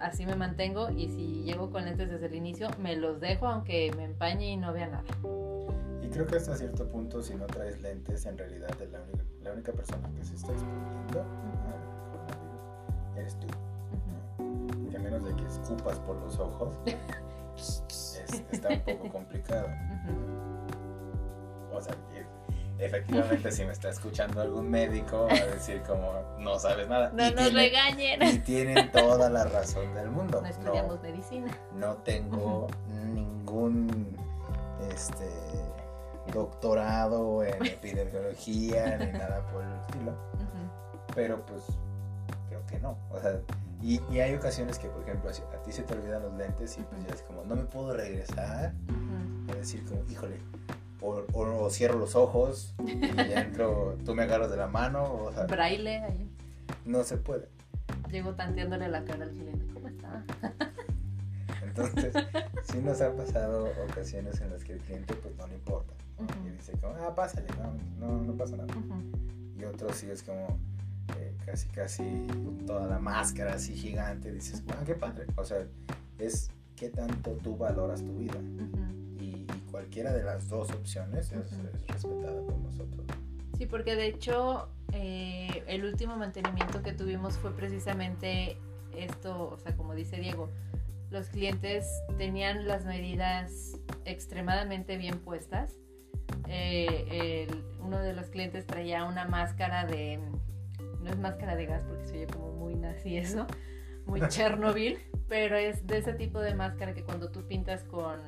así 0.00 0.26
me 0.26 0.36
mantengo 0.36 0.90
y 0.90 1.08
si 1.08 1.42
llego 1.42 1.70
con 1.70 1.84
lentes 1.84 2.10
desde 2.10 2.26
el 2.26 2.34
inicio, 2.34 2.68
me 2.78 2.96
los 2.96 3.20
dejo 3.20 3.46
aunque 3.46 3.92
me 3.96 4.04
empañe 4.04 4.50
y 4.50 4.56
no 4.56 4.72
vea 4.72 4.88
nada. 4.88 5.04
Y 6.02 6.08
creo 6.08 6.26
que 6.26 6.36
hasta 6.36 6.56
cierto 6.56 6.88
punto, 6.88 7.22
si 7.22 7.34
no 7.34 7.46
traes 7.46 7.80
lentes, 7.80 8.26
en 8.26 8.38
realidad 8.38 8.70
la 8.90 9.00
única, 9.02 9.24
la 9.42 9.52
única 9.52 9.72
persona 9.72 10.10
que 10.16 10.24
se 10.24 10.34
está 10.34 10.52
exponiendo 10.52 11.24
eres 13.16 13.36
tú. 13.38 13.46
Y 14.90 14.96
a 14.96 14.98
menos 14.98 15.24
de 15.24 15.34
que 15.36 15.46
escupas 15.46 15.98
por 16.00 16.16
los 16.16 16.38
ojos, 16.38 16.74
está 18.52 18.68
un 18.68 18.80
poco 18.80 19.08
complicado. 19.10 19.68
O 21.72 21.80
sea, 21.80 21.94
efectivamente 22.80 23.52
si 23.52 23.64
me 23.64 23.72
está 23.72 23.90
escuchando 23.90 24.40
algún 24.40 24.70
médico 24.70 25.26
va 25.30 25.34
a 25.34 25.46
decir 25.46 25.82
como 25.82 26.12
no 26.38 26.58
sabes 26.58 26.88
nada. 26.88 27.10
No 27.14 27.30
nos 27.30 27.52
regañen. 27.52 28.22
Y 28.22 28.38
tienen 28.38 28.90
toda 28.90 29.28
la 29.28 29.44
razón 29.44 29.94
del 29.94 30.10
mundo. 30.10 30.40
No 30.40 30.48
estudiamos 30.48 31.00
medicina. 31.02 31.56
No 31.74 31.94
tengo 31.98 32.68
ningún 33.12 34.16
este 34.90 35.28
doctorado 36.32 37.44
en 37.44 37.64
epidemiología 37.66 38.96
ni 38.98 39.12
nada 39.12 39.46
por 39.50 39.62
el 39.62 39.72
estilo. 39.80 40.14
Pero 41.14 41.44
pues 41.44 41.62
creo 42.48 42.64
que 42.66 42.78
no. 42.78 42.96
O 43.10 43.20
sea, 43.20 43.40
y, 43.82 44.00
y, 44.10 44.20
hay 44.20 44.34
ocasiones 44.34 44.78
que, 44.78 44.88
por 44.88 45.02
ejemplo, 45.02 45.30
a 45.30 45.62
ti 45.62 45.72
se 45.72 45.82
te 45.82 45.94
olvidan 45.94 46.22
los 46.22 46.34
lentes 46.34 46.76
y 46.78 46.82
pues 46.82 47.02
ya 47.02 47.14
es 47.14 47.22
como, 47.22 47.44
no 47.44 47.56
me 47.56 47.64
puedo 47.64 47.94
regresar. 47.94 48.74
a 49.48 49.54
decir 49.54 49.84
como, 49.86 50.02
híjole, 50.08 50.38
o, 51.02 51.70
cierro 51.70 51.98
los 51.98 52.14
ojos 52.14 52.74
y 52.86 52.92
entro, 53.32 53.96
tú 54.04 54.14
me 54.14 54.22
agarras 54.22 54.50
de 54.50 54.56
la 54.56 54.66
mano. 54.66 55.24
O 55.24 55.32
sea, 55.32 55.44
Braille 55.44 55.98
ahí. 56.02 56.30
No 56.84 57.02
se 57.04 57.16
puede. 57.16 57.48
Llego 58.10 58.34
tanteándole 58.34 58.88
la 58.88 59.04
cara 59.04 59.24
al 59.24 59.30
cliente, 59.30 59.66
¿cómo 59.72 59.88
está? 59.88 60.24
Entonces, 61.62 62.12
sí 62.64 62.78
nos 62.78 63.00
ha 63.00 63.14
pasado 63.14 63.70
ocasiones 63.88 64.40
en 64.40 64.50
las 64.50 64.64
que 64.64 64.72
el 64.72 64.80
cliente 64.80 65.14
pues 65.14 65.36
no 65.36 65.46
le 65.46 65.54
importa. 65.54 65.94
Y 66.44 66.50
dice 66.50 66.72
como, 66.80 66.94
ah, 66.96 67.14
pásale, 67.14 67.46
no, 67.58 68.06
no, 68.06 68.22
no 68.22 68.32
pasa 68.34 68.56
nada. 68.56 68.74
Y 69.56 69.64
otros 69.64 69.96
sí 69.96 70.10
es 70.10 70.22
como 70.22 70.58
eh, 71.16 71.34
casi, 71.46 71.68
casi 71.68 72.26
toda 72.66 72.86
la 72.86 72.98
máscara 72.98 73.54
así 73.54 73.74
gigante. 73.74 74.32
Dices, 74.32 74.62
ah, 74.68 74.82
qué 74.84 74.94
padre. 74.94 75.26
O 75.36 75.44
sea, 75.44 75.64
es 76.18 76.50
qué 76.76 76.88
tanto 76.88 77.32
tú 77.42 77.56
valoras 77.56 78.02
tu 78.02 78.16
vida 78.18 78.38
cualquiera 79.80 80.12
de 80.12 80.22
las 80.22 80.46
dos 80.50 80.70
opciones 80.72 81.32
es, 81.32 81.50
respetada 81.88 82.42
por 82.42 82.58
nosotros. 82.58 83.06
Sí, 83.56 83.64
porque 83.64 83.96
de 83.96 84.08
hecho 84.08 84.68
eh, 84.92 85.64
el 85.66 85.86
último 85.86 86.16
mantenimiento 86.16 86.82
que 86.82 86.92
tuvimos 86.92 87.38
fue 87.38 87.56
precisamente 87.56 88.58
esto, 88.94 89.50
o 89.50 89.58
sea, 89.58 89.74
como 89.76 89.94
dice 89.94 90.18
Diego, 90.18 90.50
los 91.10 91.28
clientes 91.28 91.86
tenían 92.18 92.68
las 92.68 92.84
medidas 92.84 93.78
extremadamente 94.04 94.98
bien 94.98 95.18
puestas. 95.18 95.78
Eh, 96.46 97.48
uno 97.80 98.00
de 98.00 98.12
los 98.12 98.26
clientes 98.26 98.66
traía 98.66 99.04
una 99.04 99.24
máscara 99.24 99.86
de, 99.86 100.20
no 101.02 101.10
es 101.10 101.18
máscara 101.18 101.56
de 101.56 101.66
gas 101.66 101.84
porque 101.88 102.04
se 102.04 102.16
oye 102.16 102.26
como 102.26 102.52
muy 102.52 102.74
nazi 102.74 103.16
eso, 103.16 103.46
muy 104.04 104.20
Chernobyl, 104.28 104.98
pero 105.26 105.56
es 105.56 105.86
de 105.86 105.98
ese 105.98 106.12
tipo 106.12 106.38
de 106.40 106.54
máscara 106.54 106.92
que 106.92 107.02
cuando 107.02 107.30
tú 107.30 107.46
pintas 107.46 107.82
con 107.84 108.20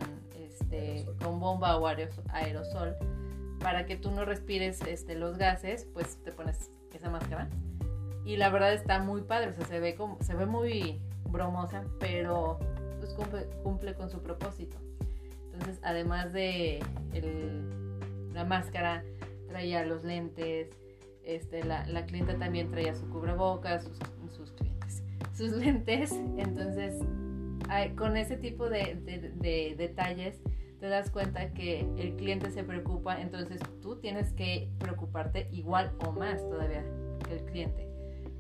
este, 0.73 1.05
con 1.23 1.39
bomba 1.39 1.77
o 1.77 1.87
aerosol, 1.87 2.97
para 3.61 3.85
que 3.85 3.97
tú 3.97 4.11
no 4.11 4.25
respires 4.25 4.81
este, 4.83 5.15
los 5.15 5.37
gases, 5.37 5.87
pues 5.93 6.17
te 6.25 6.33
pones 6.33 6.71
esa 6.95 7.11
máscara. 7.11 7.49
Y 8.25 8.37
la 8.37 8.49
verdad 8.49 8.73
está 8.73 8.99
muy 8.99 9.23
padre, 9.23 9.51
o 9.51 9.53
sea, 9.53 9.67
se 9.67 9.81
ve, 9.81 9.95
como, 9.95 10.19
se 10.23 10.35
ve 10.35 10.47
muy 10.47 11.01
bromosa, 11.25 11.85
pero 11.99 12.59
pues 12.99 13.15
cumple, 13.63 13.95
con 13.95 14.11
su 14.11 14.23
propósito. 14.23 14.77
Entonces, 15.53 15.79
además 15.83 16.33
de 16.33 16.81
la 18.33 18.45
máscara, 18.45 19.05
traía 19.49 19.85
los 19.85 20.05
lentes, 20.05 20.69
este, 21.25 21.65
la, 21.65 21.87
la 21.87 22.07
clienta 22.07 22.39
también 22.39 22.69
traía 22.69 22.95
su 22.95 23.09
cubrebocas, 23.11 23.85
sus, 23.85 23.99
sus 24.35 24.53
clientes, 24.53 25.03
sus 25.35 25.53
lentes. 25.53 26.13
Entonces, 26.13 26.95
con 27.97 28.17
ese 28.17 28.37
tipo 28.37 28.69
de, 28.69 29.75
detalles 29.77 30.41
te 30.83 30.89
das 30.89 31.11
cuenta 31.11 31.55
que 31.55 31.87
el 31.97 32.17
cliente 32.17 32.51
se 32.51 32.65
preocupa, 32.65 33.21
entonces 33.21 33.61
tú 33.81 34.01
tienes 34.01 34.33
que 34.33 34.69
preocuparte 34.81 35.47
igual 35.53 35.93
o 36.05 36.11
más 36.11 36.41
todavía 36.49 36.85
que 37.25 37.35
el 37.35 37.45
cliente, 37.45 37.89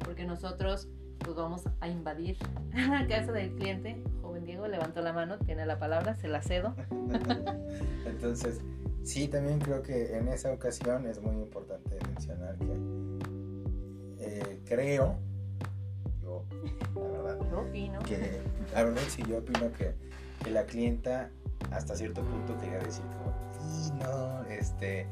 porque 0.00 0.24
nosotros 0.24 0.88
pues 1.20 1.36
vamos 1.36 1.62
a 1.78 1.86
invadir 1.86 2.36
la 2.74 3.06
casa 3.06 3.30
del 3.30 3.54
cliente. 3.54 4.02
Joven 4.22 4.44
Diego 4.44 4.66
levantó 4.66 5.02
la 5.02 5.12
mano, 5.12 5.38
tiene 5.38 5.66
la 5.66 5.78
palabra, 5.78 6.16
se 6.16 6.26
la 6.26 6.42
cedo. 6.42 6.74
entonces, 8.06 8.60
sí, 9.04 9.28
también 9.28 9.60
creo 9.60 9.80
que 9.80 10.16
en 10.16 10.26
esa 10.26 10.52
ocasión 10.52 11.06
es 11.06 11.22
muy 11.22 11.36
importante 11.36 11.96
mencionar 12.08 12.58
que 12.58 12.72
eh, 14.18 14.60
creo 14.64 15.16
la 16.96 17.22
verdad. 17.22 17.38
Yo 17.52 17.60
opino. 17.60 17.98
Que, 18.00 18.40
la 18.74 18.82
verdad, 18.82 19.02
sí, 19.08 19.22
yo 19.28 19.38
opino 19.38 19.72
que, 19.72 19.94
que 20.42 20.50
la 20.50 20.64
clienta 20.64 21.30
hasta 21.70 21.96
cierto 21.96 22.22
punto 22.22 22.56
quería 22.58 22.78
decir 22.78 23.04
como, 23.18 23.32
y 23.62 23.90
no, 24.02 24.42
este, 24.50 25.06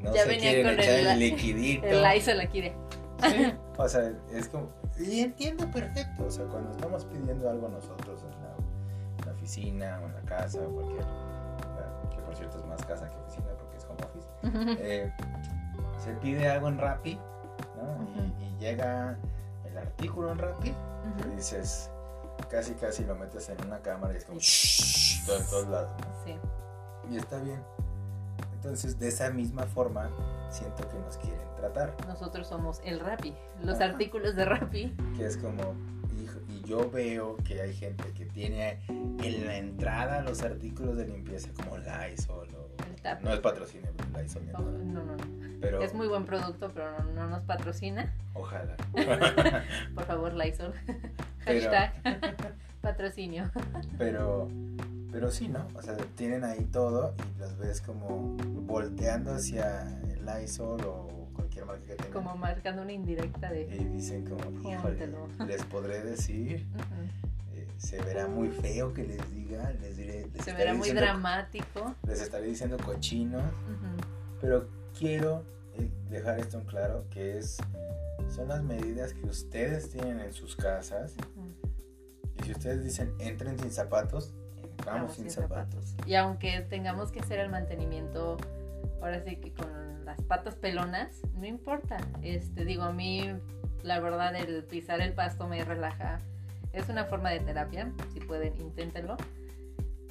no 0.00 0.14
ya 0.14 0.22
se 0.22 0.28
venía 0.28 0.62
con 0.62 0.80
echar 0.80 0.94
el, 0.94 1.06
el, 1.06 1.18
liquidito. 1.18 1.86
El 1.86 2.02
la 2.02 2.16
hizo 2.16 2.32
la 2.34 2.46
quiere. 2.46 2.74
Sí, 3.22 3.52
o 3.76 3.88
sea, 3.88 4.12
es 4.32 4.48
como, 4.48 4.68
y 4.98 5.20
entiendo 5.20 5.70
perfecto, 5.70 6.24
o 6.26 6.30
sea, 6.30 6.46
cuando 6.46 6.70
estamos 6.70 7.04
pidiendo 7.04 7.50
algo 7.50 7.68
nosotros 7.68 8.22
en 8.22 8.30
la, 8.42 8.54
en 9.18 9.26
la 9.26 9.32
oficina 9.32 10.00
o 10.02 10.06
en 10.06 10.14
la 10.14 10.20
casa 10.22 10.58
o 10.58 10.70
cualquier, 10.70 11.04
que 12.10 12.22
por 12.22 12.34
cierto 12.34 12.58
es 12.58 12.66
más 12.66 12.84
casa 12.84 13.08
que 13.08 13.16
oficina 13.16 13.48
porque 13.58 13.76
es 13.76 13.84
home 13.84 14.00
office, 14.04 14.80
eh, 14.82 15.12
se 16.02 16.12
pide 16.14 16.48
algo 16.48 16.68
en 16.68 16.78
Rappi, 16.78 17.18
¿no? 17.76 18.22
y, 18.22 18.44
y 18.44 18.56
llega 18.58 19.18
el 19.64 19.78
artículo 19.78 20.32
en 20.32 20.38
Rappi 20.38 20.74
y 21.32 21.36
dices, 21.36 21.90
casi 22.50 22.74
casi 22.74 23.04
lo 23.04 23.14
metes 23.14 23.48
en 23.48 23.64
una 23.66 23.80
cámara 23.80 24.12
y 24.12 24.16
es 24.16 24.24
como 24.24 24.40
todo 25.26 25.38
en 25.38 25.46
todos 25.46 25.68
lados. 25.68 25.92
Sí. 26.24 26.34
Y 27.10 27.16
está 27.16 27.38
bien. 27.38 27.62
Entonces, 28.54 28.98
de 28.98 29.08
esa 29.08 29.30
misma 29.30 29.64
forma, 29.64 30.10
siento 30.50 30.86
que 30.88 30.98
nos 30.98 31.16
quieren 31.16 31.40
tratar. 31.56 31.94
Nosotros 32.06 32.46
somos 32.46 32.80
el 32.84 33.00
Rappi, 33.00 33.34
los 33.62 33.80
artículos 33.80 34.36
de 34.36 34.44
Rappi. 34.44 34.94
Que 35.16 35.26
es 35.26 35.36
como, 35.38 35.74
y, 36.48 36.62
yo 36.68 36.90
veo 36.90 37.36
que 37.38 37.62
hay 37.62 37.72
gente 37.72 38.04
que 38.12 38.26
tiene 38.26 38.80
en 38.88 39.46
la 39.46 39.56
entrada 39.56 40.20
los 40.20 40.42
artículos 40.42 40.96
de 40.96 41.06
limpieza 41.06 41.48
como 41.54 41.78
Lysol 41.78 42.48
o... 42.54 42.70
No 43.22 43.32
es 43.32 43.40
patrocinio, 43.40 43.90
Lysol. 44.14 44.46
No, 44.52 44.58
no, 44.60 45.04
no. 45.04 45.16
Pero, 45.60 45.82
es 45.82 45.94
muy 45.94 46.06
buen 46.06 46.26
producto, 46.26 46.70
pero 46.74 47.02
no, 47.04 47.28
nos 47.28 47.42
patrocina. 47.44 48.14
Ojalá. 48.34 48.76
Por 49.94 50.04
favor, 50.04 50.34
Lysol. 50.34 50.74
Hashtag 51.44 51.92
patrocinio. 52.80 53.50
Pero, 53.98 54.48
pero 55.12 55.30
sí, 55.30 55.48
¿no? 55.48 55.66
O 55.74 55.82
sea, 55.82 55.96
tienen 56.16 56.44
ahí 56.44 56.64
todo 56.64 57.14
y 57.36 57.40
los 57.40 57.56
ves 57.58 57.80
como 57.80 58.36
volteando 58.66 59.32
hacia 59.32 60.00
el 60.10 60.24
Lysol 60.24 60.80
o 60.86 61.28
cualquier 61.34 61.66
marca 61.66 61.86
que 61.86 61.94
tengan. 61.96 62.12
Como 62.12 62.36
marcando 62.36 62.82
una 62.82 62.92
indirecta 62.92 63.50
de... 63.50 63.62
Y 63.62 63.84
dicen 63.84 64.24
como, 64.24 64.70
híjole, 64.70 65.08
les 65.46 65.64
podré 65.64 66.02
decir... 66.02 66.66
Eh, 67.54 67.66
se 67.76 68.00
verá 68.02 68.28
muy 68.28 68.48
feo 68.48 68.92
que 68.92 69.04
les 69.04 69.34
diga, 69.34 69.70
les 69.80 69.96
diré... 69.96 70.26
se 70.42 70.52
verá 70.52 70.74
muy 70.74 70.90
dramático. 70.90 71.94
Les 72.06 72.20
estaré 72.20 72.46
diciendo 72.46 72.76
cochinos, 72.84 73.42
pero 74.40 74.68
quiero 74.98 75.44
eh, 75.74 75.90
dejar 76.10 76.38
esto 76.38 76.58
en 76.58 76.64
claro, 76.64 77.04
que 77.10 77.38
es 77.38 77.58
son 78.30 78.48
las 78.48 78.62
medidas 78.62 79.12
que 79.12 79.26
ustedes 79.26 79.90
tienen 79.90 80.20
en 80.20 80.32
sus 80.32 80.56
casas. 80.56 81.16
Y 82.38 82.44
si 82.44 82.52
ustedes 82.52 82.84
dicen 82.84 83.12
entren 83.18 83.58
sin 83.58 83.70
zapatos, 83.70 84.32
entramos 84.62 85.14
sin, 85.14 85.30
zapatos. 85.30 85.94
Y 86.06 86.14
aunque 86.14 86.60
tengamos 86.62 87.10
que 87.10 87.20
hacer 87.20 87.40
el 87.40 87.50
mantenimiento, 87.50 88.36
ahora 89.02 89.22
sí 89.24 89.36
que 89.36 89.52
con 89.52 90.04
las 90.04 90.20
patas 90.22 90.54
pelonas, 90.54 91.20
no 91.34 91.46
importa. 91.46 91.98
Este, 92.22 92.64
digo, 92.64 92.84
a 92.84 92.92
mí 92.92 93.30
la 93.82 94.00
verdad 94.00 94.34
el 94.36 94.64
pisar 94.64 95.00
el 95.00 95.12
pasto 95.12 95.48
me 95.48 95.64
relaja. 95.64 96.20
Es 96.72 96.88
una 96.88 97.04
forma 97.04 97.30
de 97.30 97.40
terapia, 97.40 97.92
si 98.12 98.20
pueden, 98.20 98.56
inténtenlo. 98.60 99.16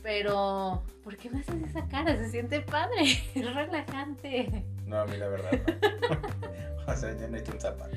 Pero, 0.04 0.84
¿por 1.04 1.18
qué 1.18 1.30
me 1.30 1.40
haces 1.40 1.62
esa 1.64 1.88
cara? 1.88 2.16
Se 2.18 2.30
siente 2.30 2.62
padre, 2.62 3.02
es 3.36 3.54
relajante. 3.56 4.66
No, 4.86 5.00
a 5.00 5.06
mí 5.06 5.18
la 5.18 5.28
verdad 5.28 5.52
no. 5.52 6.69
o 6.94 6.96
sea, 6.96 7.18
yo 7.18 7.28
necesito 7.28 7.54
un 7.54 7.62
zapato. 7.62 7.96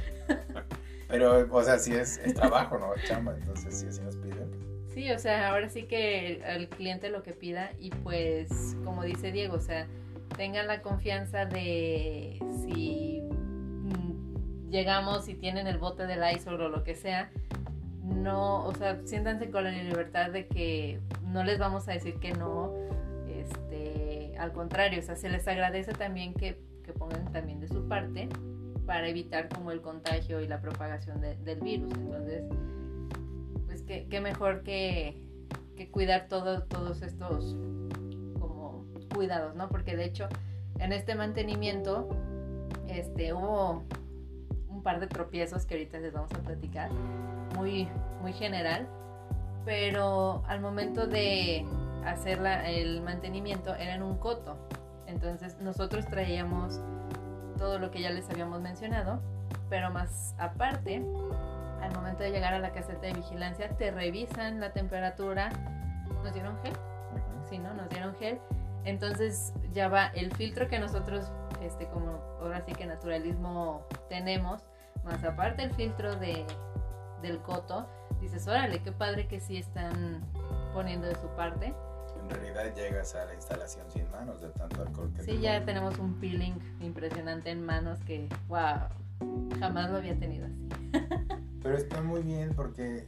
Pero, 1.08 1.46
o 1.50 1.62
sea, 1.62 1.78
si 1.78 1.94
es, 1.94 2.20
trabajo, 2.34 2.78
¿no? 2.78 2.92
Chamba, 3.06 3.34
entonces 3.34 3.78
si 3.78 3.86
así 3.86 4.00
nos 4.00 4.16
piden. 4.16 4.50
Sí, 4.94 5.10
o 5.10 5.18
sea, 5.18 5.50
ahora 5.50 5.68
sí 5.68 5.84
que 5.84 6.42
el, 6.46 6.68
cliente 6.68 7.10
lo 7.10 7.22
que 7.22 7.32
pida 7.32 7.72
y 7.78 7.90
pues, 7.90 8.76
como 8.84 9.02
dice 9.02 9.30
Diego, 9.30 9.56
o 9.56 9.60
sea, 9.60 9.86
tengan 10.36 10.66
la 10.66 10.82
confianza 10.82 11.44
de 11.44 12.38
si 12.62 13.22
llegamos 14.70 15.28
y 15.28 15.34
tienen 15.34 15.66
el 15.66 15.78
bote 15.78 16.06
del 16.06 16.20
ISO 16.34 16.52
o 16.52 16.68
lo 16.68 16.82
que 16.82 16.94
sea, 16.94 17.30
no, 18.02 18.64
o 18.64 18.74
sea, 18.74 19.00
siéntanse 19.04 19.50
con 19.50 19.64
la 19.64 19.70
libertad 19.70 20.30
de 20.30 20.46
que 20.46 20.98
no 21.26 21.44
les 21.44 21.58
vamos 21.58 21.88
a 21.88 21.92
decir 21.92 22.14
que 22.14 22.32
no, 22.32 22.72
este, 23.28 24.34
al 24.38 24.52
contrario, 24.52 25.00
o 25.00 25.02
sea, 25.02 25.16
se 25.16 25.28
les 25.28 25.46
agradece 25.46 25.92
también 25.92 26.32
que, 26.34 26.58
que 26.84 26.92
pongan 26.92 27.30
también 27.32 27.60
de 27.60 27.68
su 27.68 27.86
parte 27.86 28.28
para 28.92 29.08
evitar 29.08 29.48
como 29.48 29.72
el 29.72 29.80
contagio 29.80 30.42
y 30.42 30.46
la 30.46 30.60
propagación 30.60 31.22
del 31.22 31.60
virus. 31.60 31.94
Entonces, 31.94 32.44
pues 33.64 33.80
qué, 33.84 34.20
mejor 34.20 34.64
que, 34.64 35.16
que 35.76 35.90
cuidar 35.90 36.28
todo, 36.28 36.64
todos 36.64 37.00
estos 37.00 37.56
como 38.38 38.84
cuidados, 39.14 39.54
¿no? 39.54 39.70
Porque 39.70 39.96
de 39.96 40.04
hecho, 40.04 40.28
en 40.78 40.92
este 40.92 41.14
mantenimiento, 41.14 42.10
este, 42.86 43.32
hubo 43.32 43.82
un 44.68 44.82
par 44.82 45.00
de 45.00 45.06
tropiezos 45.06 45.64
que 45.64 45.72
ahorita 45.76 45.98
les 45.98 46.12
vamos 46.12 46.30
a 46.34 46.42
platicar, 46.42 46.90
muy, 47.56 47.88
muy 48.20 48.34
general, 48.34 48.86
pero 49.64 50.42
al 50.46 50.60
momento 50.60 51.06
de 51.06 51.64
hacer 52.04 52.40
el 52.66 53.00
mantenimiento 53.00 53.74
era 53.74 53.94
en 53.94 54.02
un 54.02 54.18
coto. 54.18 54.58
Entonces 55.06 55.56
nosotros 55.60 56.04
traíamos 56.04 56.78
todo 57.62 57.78
lo 57.78 57.92
que 57.92 58.02
ya 58.02 58.10
les 58.10 58.28
habíamos 58.28 58.60
mencionado, 58.60 59.20
pero 59.70 59.88
más 59.92 60.34
aparte, 60.36 60.96
al 61.80 61.94
momento 61.94 62.24
de 62.24 62.32
llegar 62.32 62.52
a 62.54 62.58
la 62.58 62.72
caseta 62.72 63.02
de 63.02 63.12
vigilancia, 63.12 63.68
te 63.76 63.92
revisan 63.92 64.58
la 64.58 64.72
temperatura. 64.72 65.48
¿Nos 66.24 66.34
dieron 66.34 66.60
gel? 66.64 66.72
Sí, 67.48 67.58
¿no? 67.58 67.72
Nos 67.74 67.88
dieron 67.88 68.16
gel. 68.16 68.40
Entonces 68.84 69.54
ya 69.72 69.86
va 69.86 70.06
el 70.06 70.34
filtro 70.34 70.66
que 70.66 70.80
nosotros, 70.80 71.30
este, 71.60 71.86
como 71.86 72.16
ahora 72.40 72.64
sí 72.66 72.72
que 72.72 72.84
naturalismo 72.84 73.86
tenemos, 74.08 74.64
más 75.04 75.22
aparte 75.22 75.62
el 75.62 75.72
filtro 75.72 76.16
de, 76.16 76.44
del 77.22 77.40
coto, 77.42 77.88
dices, 78.20 78.48
órale, 78.48 78.82
qué 78.82 78.90
padre 78.90 79.28
que 79.28 79.38
sí 79.38 79.56
están 79.56 80.20
poniendo 80.74 81.06
de 81.06 81.14
su 81.14 81.28
parte 81.36 81.72
realidad 82.32 82.74
llegas 82.74 83.14
a 83.14 83.24
la 83.24 83.34
instalación 83.34 83.90
sin 83.90 84.10
manos 84.10 84.40
de 84.40 84.48
tanto 84.50 84.82
alcohol 84.82 85.12
que 85.14 85.22
Sí, 85.22 85.38
ya 85.40 85.64
tenemos 85.64 85.98
un 85.98 86.14
peeling 86.14 86.54
impresionante 86.80 87.50
en 87.50 87.64
manos 87.64 87.98
que, 88.00 88.28
wow, 88.48 88.88
jamás 89.58 89.90
lo 89.90 89.98
había 89.98 90.18
tenido 90.18 90.46
así. 90.46 90.68
Pero 91.62 91.76
está 91.76 92.02
muy 92.02 92.22
bien 92.22 92.54
porque, 92.54 93.06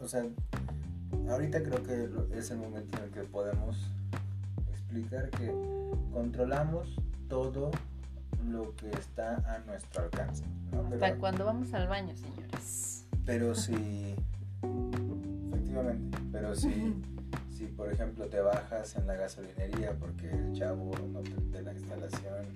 o 0.00 0.08
sea, 0.08 0.24
ahorita 1.28 1.62
creo 1.62 1.82
que 1.82 2.38
es 2.38 2.50
el 2.50 2.58
momento 2.58 2.98
en 2.98 3.04
el 3.04 3.10
que 3.10 3.20
podemos 3.22 3.90
explicar 4.72 5.30
que 5.30 5.52
controlamos 6.12 6.96
todo 7.28 7.70
lo 8.48 8.74
que 8.76 8.90
está 8.90 9.36
a 9.54 9.58
nuestro 9.66 10.04
alcance. 10.04 10.44
Hasta 10.92 11.16
cuando 11.16 11.44
vamos 11.44 11.72
al 11.74 11.88
baño, 11.88 12.14
señores. 12.16 13.06
Pero 13.24 13.54
si, 13.54 14.14
efectivamente, 15.50 16.18
pero 16.30 16.54
si 16.54 16.94
si 17.54 17.66
por 17.66 17.92
ejemplo 17.92 18.26
te 18.26 18.40
bajas 18.40 18.96
en 18.96 19.06
la 19.06 19.14
gasolinería 19.14 19.92
porque 19.98 20.28
el 20.28 20.52
chavo 20.52 20.90
de 21.50 21.62
la 21.62 21.72
instalación, 21.72 22.46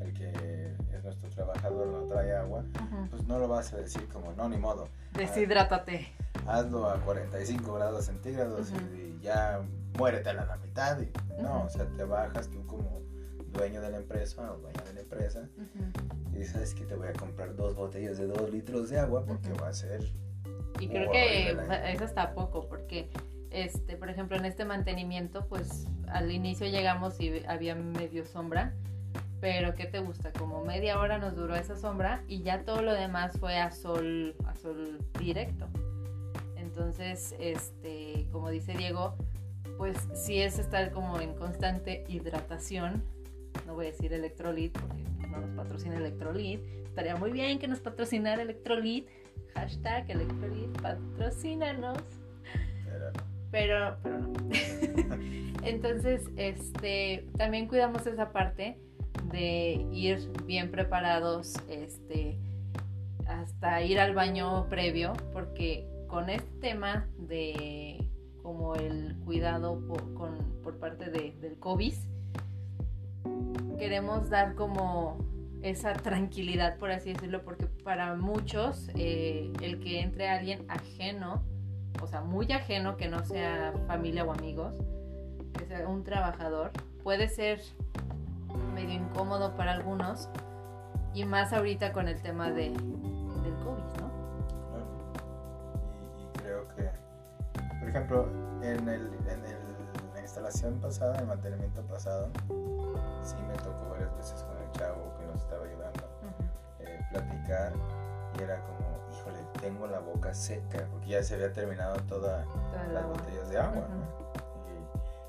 el 0.00 0.12
que 0.14 0.74
es 0.92 1.04
nuestro 1.04 1.28
trabajador, 1.28 1.86
no 1.88 2.02
trae 2.06 2.34
agua, 2.34 2.64
pues 3.10 3.26
no 3.26 3.38
lo 3.38 3.48
vas 3.48 3.72
a 3.74 3.76
decir 3.76 4.08
como, 4.08 4.32
no, 4.32 4.48
ni 4.48 4.56
modo. 4.56 4.88
Deshidrátate. 5.12 6.08
Hazlo 6.46 6.88
a 6.88 6.98
45 7.00 7.74
grados 7.74 8.06
centígrados 8.06 8.72
y, 8.94 9.18
ya 9.22 9.60
muérete 9.98 10.30
a 10.30 10.34
la 10.34 10.56
mitad. 10.56 11.00
Y, 11.00 11.10
No, 11.42 11.64
o 11.64 11.68
sea, 11.68 11.86
te 11.96 12.04
bajas 12.04 12.48
tú 12.48 12.64
como 12.66 13.02
dueño 13.52 13.80
de 13.82 13.90
la 13.90 13.98
empresa 13.98 14.52
o 14.52 14.58
dueña 14.58 14.82
de 14.82 14.94
la 14.94 15.00
empresa 15.00 15.48
y 16.32 16.38
dices 16.38 16.74
que 16.74 16.84
te 16.84 16.94
voy 16.94 17.08
a 17.08 17.12
comprar 17.12 17.54
dos 17.56 17.74
botellas 17.74 18.18
de 18.18 18.26
dos 18.26 18.50
litros 18.50 18.88
de 18.88 19.00
agua 19.00 19.24
porque 19.26 19.52
va 19.54 19.68
a 19.68 19.72
ser... 19.74 20.00
Y 20.78 20.88
creo 20.88 21.10
que 21.10 21.50
eso 21.92 22.04
está 22.04 22.34
poco 22.34 22.68
porque 22.68 23.10
este, 23.50 23.96
por 23.96 24.10
ejemplo, 24.10 24.36
en 24.36 24.44
este 24.44 24.64
mantenimiento, 24.64 25.46
pues 25.46 25.86
al 26.08 26.30
inicio 26.30 26.66
llegamos 26.66 27.20
y 27.20 27.44
había 27.46 27.74
medio 27.74 28.24
sombra, 28.24 28.74
pero 29.40 29.74
¿qué 29.74 29.86
te 29.86 29.98
gusta? 30.00 30.32
Como 30.32 30.64
media 30.64 30.98
hora 30.98 31.18
nos 31.18 31.36
duró 31.36 31.54
esa 31.54 31.76
sombra 31.76 32.22
y 32.28 32.42
ya 32.42 32.64
todo 32.64 32.82
lo 32.82 32.92
demás 32.92 33.38
fue 33.38 33.58
a 33.58 33.70
sol, 33.70 34.34
a 34.46 34.54
sol 34.54 34.98
directo. 35.18 35.66
Entonces, 36.56 37.34
este, 37.38 38.26
como 38.32 38.50
dice 38.50 38.74
Diego, 38.74 39.16
pues 39.78 39.96
sí 40.14 40.40
es 40.40 40.58
estar 40.58 40.90
como 40.92 41.20
en 41.20 41.34
constante 41.34 42.04
hidratación. 42.08 43.02
No 43.66 43.74
voy 43.74 43.86
a 43.86 43.90
decir 43.90 44.12
electrolit 44.12 44.78
porque 44.78 45.02
no 45.28 45.38
nos 45.38 45.50
patrocina 45.50 45.96
electrolit. 45.96 46.60
Estaría 46.84 47.16
muy 47.16 47.30
bien 47.30 47.58
que 47.58 47.68
nos 47.68 47.80
patrocinara 47.80 48.42
electrolit. 48.42 49.08
Hashtag 49.54 50.10
electrolit, 50.10 50.80
patrocínanos 50.80 52.02
pero, 52.96 53.12
pero 53.56 53.96
no. 54.04 54.34
Entonces, 55.62 56.28
este, 56.36 57.26
también 57.38 57.68
cuidamos 57.68 58.06
esa 58.06 58.30
parte 58.30 58.78
de 59.32 59.86
ir 59.90 60.30
bien 60.44 60.70
preparados, 60.70 61.54
este, 61.66 62.38
hasta 63.26 63.80
ir 63.80 63.98
al 63.98 64.14
baño 64.14 64.68
previo, 64.68 65.14
porque 65.32 65.88
con 66.06 66.28
este 66.28 66.50
tema 66.60 67.08
de 67.16 68.06
como 68.42 68.74
el 68.74 69.16
cuidado 69.24 69.80
por, 69.88 70.12
con, 70.12 70.60
por 70.62 70.78
parte 70.78 71.10
de, 71.10 71.34
del 71.40 71.58
COVID, 71.58 71.94
queremos 73.78 74.28
dar 74.28 74.54
como 74.54 75.16
esa 75.62 75.94
tranquilidad, 75.94 76.76
por 76.76 76.90
así 76.90 77.14
decirlo, 77.14 77.42
porque 77.42 77.64
para 77.82 78.16
muchos 78.16 78.90
eh, 78.96 79.50
el 79.62 79.80
que 79.80 80.00
entre 80.00 80.28
alguien 80.28 80.66
ajeno 80.68 81.42
o 82.02 82.06
sea, 82.06 82.20
muy 82.20 82.50
ajeno, 82.52 82.96
que 82.96 83.08
no 83.08 83.24
sea 83.24 83.72
familia 83.86 84.24
o 84.24 84.32
amigos, 84.32 84.74
que 85.58 85.66
sea 85.66 85.88
un 85.88 86.04
trabajador, 86.04 86.70
puede 87.02 87.28
ser 87.28 87.60
medio 88.74 88.94
incómodo 88.94 89.54
para 89.56 89.72
algunos 89.72 90.28
y 91.14 91.24
más 91.24 91.52
ahorita 91.52 91.92
con 91.92 92.08
el 92.08 92.20
tema 92.20 92.50
de, 92.50 92.70
del 92.70 93.54
COVID, 93.64 94.00
¿no? 94.00 94.10
Y, 96.18 96.38
creo 96.38 96.68
que, 96.76 96.90
por 97.80 97.88
ejemplo, 97.88 98.28
en, 98.62 98.88
el, 98.88 99.06
en 99.26 99.44
el, 99.44 100.14
la 100.14 100.20
instalación 100.20 100.78
pasada, 100.80 101.14
en 101.14 101.20
el 101.20 101.26
mantenimiento 101.26 101.82
pasado, 101.86 102.28
sí 103.22 103.36
me 103.48 103.54
tocó 103.54 103.90
varias 103.90 104.14
veces 104.16 104.42
con 104.42 104.56
el 104.58 104.70
chavo 104.72 105.14
que 105.18 105.26
nos 105.26 105.40
estaba 105.40 105.64
ayudando, 105.64 106.08
eh, 106.80 107.00
platicar 107.10 107.72
y 108.38 108.42
era 108.42 108.60
como, 108.60 108.95
tengo 109.66 109.88
la 109.88 109.98
boca 109.98 110.32
seca 110.32 110.86
porque 110.92 111.08
ya 111.08 111.22
se 111.24 111.34
había 111.34 111.52
terminado 111.52 111.96
todas 112.08 112.46
las 112.92 113.04
botellas 113.04 113.48
de 113.48 113.58
agua, 113.58 113.88
¿no? 113.90 114.26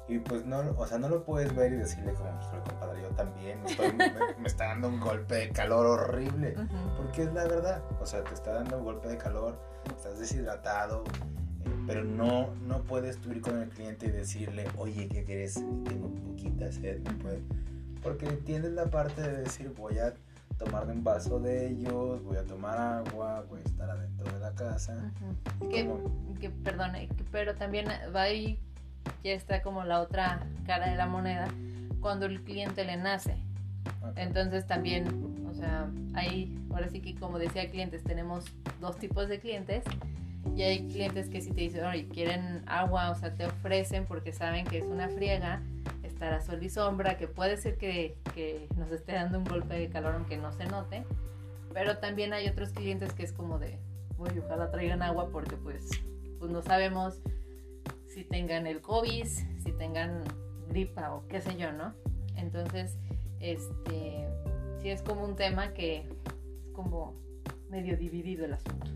Y, 0.07 0.19
pues 0.19 0.45
no, 0.45 0.59
o 0.77 0.87
sea, 0.87 0.99
no 0.99 1.09
lo 1.09 1.25
puedes 1.25 1.53
ver 1.53 1.73
y 1.73 1.77
decirle 1.77 2.13
como, 2.13 2.29
híjole, 2.39 2.61
compadre, 2.61 3.01
yo 3.01 3.09
también 3.09 3.59
me, 4.39 4.47
está 4.47 4.67
dando 4.67 4.87
un 4.87 5.01
golpe 5.01 5.35
de 5.35 5.49
calor 5.49 5.85
horrible, 5.85 6.55
porque 6.95 7.23
es 7.23 7.33
la 7.33 7.45
verdad, 7.45 7.81
o 7.99 8.05
sea, 8.05 8.23
te 8.23 8.33
está 8.33 8.53
dando 8.53 8.77
un 8.77 8.85
golpe 8.85 9.09
de 9.09 9.17
calor, 9.17 9.59
estás 9.89 10.17
deshidratado, 10.19 11.03
pero 11.87 12.05
no, 12.05 12.53
no 12.67 12.83
puedes 12.83 13.17
tú 13.17 13.31
ir 13.31 13.41
con 13.41 13.59
el 13.59 13.69
cliente 13.69 14.05
y 14.05 14.11
decirle, 14.11 14.65
oye, 14.77 15.09
¿qué 15.09 15.25
quieres? 15.25 15.55
Tengo 15.55 16.09
poquita 16.09 16.71
sed, 16.71 16.99
no 16.99 17.17
puedes. 17.17 17.41
Porque 18.01 18.27
tienes 18.27 18.71
la 18.71 18.85
parte 18.85 19.21
de 19.21 19.41
decir, 19.41 19.73
voy 19.75 19.99
a 19.99 20.13
tomarme 20.57 20.93
un 20.93 21.03
vaso 21.03 21.39
de 21.39 21.69
ellos, 21.69 22.23
voy 22.23 22.37
a 22.37 22.43
tomar 22.43 22.77
agua, 22.77 23.45
voy 23.49 23.59
a 23.59 23.63
estar 23.63 23.89
adentro 23.89 24.31
de 24.31 24.39
la 24.39 24.53
casa. 24.53 25.11
Que, 25.69 25.89
que, 26.39 26.49
perdone, 26.49 27.09
pero 27.31 27.55
también 27.55 27.87
va 28.15 28.23
ahí, 28.23 28.59
ya 29.23 29.33
está 29.33 29.61
como 29.61 29.83
la 29.83 30.01
otra 30.01 30.47
cara 30.65 30.89
de 30.89 30.95
la 30.95 31.07
moneda, 31.07 31.47
cuando 32.01 32.25
el 32.25 32.41
cliente 32.41 32.85
le 32.85 32.97
nace. 32.97 33.37
Entonces 34.15 34.65
también, 34.65 35.45
o 35.49 35.53
sea, 35.53 35.89
ahí, 36.13 36.57
ahora 36.71 36.89
sí 36.89 37.01
que 37.01 37.15
como 37.15 37.39
decía 37.39 37.69
clientes, 37.69 38.03
tenemos 38.03 38.45
dos 38.79 38.97
tipos 38.97 39.27
de 39.27 39.39
clientes 39.39 39.83
y 40.55 40.63
hay 40.63 40.87
clientes 40.87 41.29
que 41.29 41.41
si 41.41 41.51
te 41.51 41.61
dicen, 41.61 41.85
oye, 41.85 42.07
quieren 42.07 42.63
agua, 42.67 43.11
o 43.11 43.15
sea, 43.15 43.33
te 43.33 43.45
ofrecen 43.45 44.05
porque 44.05 44.31
saben 44.31 44.65
que 44.65 44.79
es 44.79 44.85
una 44.85 45.09
friega, 45.09 45.61
estar 46.17 46.33
a 46.33 46.41
sol 46.41 46.63
y 46.63 46.69
sombra, 46.69 47.15
que 47.15 47.27
puede 47.27 47.57
ser 47.57 47.77
que, 47.77 48.17
que 48.33 48.67
nos 48.75 48.91
esté 48.91 49.11
dando 49.11 49.37
un 49.37 49.45
golpe 49.45 49.75
de 49.75 49.87
calor 49.87 50.15
aunque 50.15 50.35
no 50.35 50.51
se 50.51 50.65
note. 50.65 51.05
Pero 51.73 51.99
también 51.99 52.33
hay 52.33 52.47
otros 52.47 52.71
clientes 52.71 53.13
que 53.13 53.21
es 53.21 53.31
como 53.31 53.59
de, 53.59 53.77
uy, 54.17 54.29
ojalá 54.43 54.71
traigan 54.71 55.03
agua 55.03 55.29
porque 55.29 55.55
pues, 55.57 55.89
pues 56.39 56.49
no 56.49 56.63
sabemos 56.63 57.19
si 58.07 58.23
tengan 58.23 58.65
el 58.65 58.81
COVID, 58.81 59.25
si 59.25 59.71
tengan 59.77 60.23
gripa 60.67 61.13
o 61.13 61.27
qué 61.27 61.39
sé 61.39 61.55
yo, 61.55 61.71
¿no? 61.71 61.93
Entonces, 62.35 62.97
este, 63.39 64.27
sí 64.81 64.89
es 64.89 65.03
como 65.03 65.23
un 65.23 65.35
tema 65.35 65.71
que 65.75 65.97
es 65.99 66.05
como 66.73 67.13
medio 67.69 67.95
dividido 67.95 68.45
el 68.45 68.53
asunto. 68.53 68.87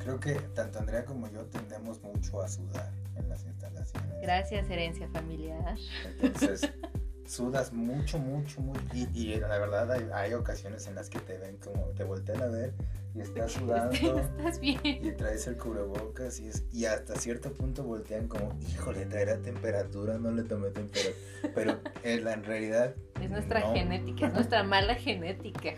Creo 0.00 0.18
que 0.18 0.34
tanto 0.56 0.80
Andrea 0.80 1.04
como 1.04 1.28
yo 1.28 1.44
tendemos 1.44 2.02
mucho 2.02 2.42
a 2.42 2.48
sudar 2.48 2.90
en 3.18 3.28
las 3.28 3.44
instalaciones. 3.44 4.20
Gracias, 4.20 4.68
herencia 4.70 5.08
familiar. 5.08 5.76
Entonces, 6.20 6.70
sudas 7.26 7.72
mucho, 7.72 8.18
mucho, 8.18 8.60
mucho. 8.60 8.80
Y, 8.92 9.36
la 9.36 9.58
verdad 9.58 9.90
hay, 10.12 10.32
ocasiones 10.34 10.86
en 10.86 10.94
las 10.94 11.10
que 11.10 11.18
te 11.20 11.38
ven 11.38 11.56
como, 11.58 11.86
te 11.96 12.04
voltean 12.04 12.42
a 12.42 12.46
ver 12.46 12.72
y 13.14 13.20
estás 13.20 13.52
sudando. 13.52 13.94
Estás 13.94 14.60
bien. 14.60 14.80
Y 14.84 15.12
traes 15.12 15.46
el 15.46 15.56
cubrebocas 15.56 16.40
y, 16.40 16.48
es, 16.48 16.64
y 16.72 16.86
hasta 16.86 17.16
cierto 17.16 17.52
punto 17.52 17.84
voltean 17.84 18.28
como, 18.28 18.56
híjole, 18.68 19.06
traerá 19.06 19.38
temperatura, 19.38 20.18
no 20.18 20.30
le 20.30 20.42
tomé 20.44 20.70
temperatura. 20.70 21.16
Pero 21.54 21.80
en, 22.02 22.26
en 22.26 22.44
realidad... 22.44 22.94
Es 23.20 23.30
nuestra 23.30 23.60
genética, 23.72 24.26
es 24.26 24.34
nuestra 24.34 24.62
mala 24.62 24.94
genética. 24.94 25.74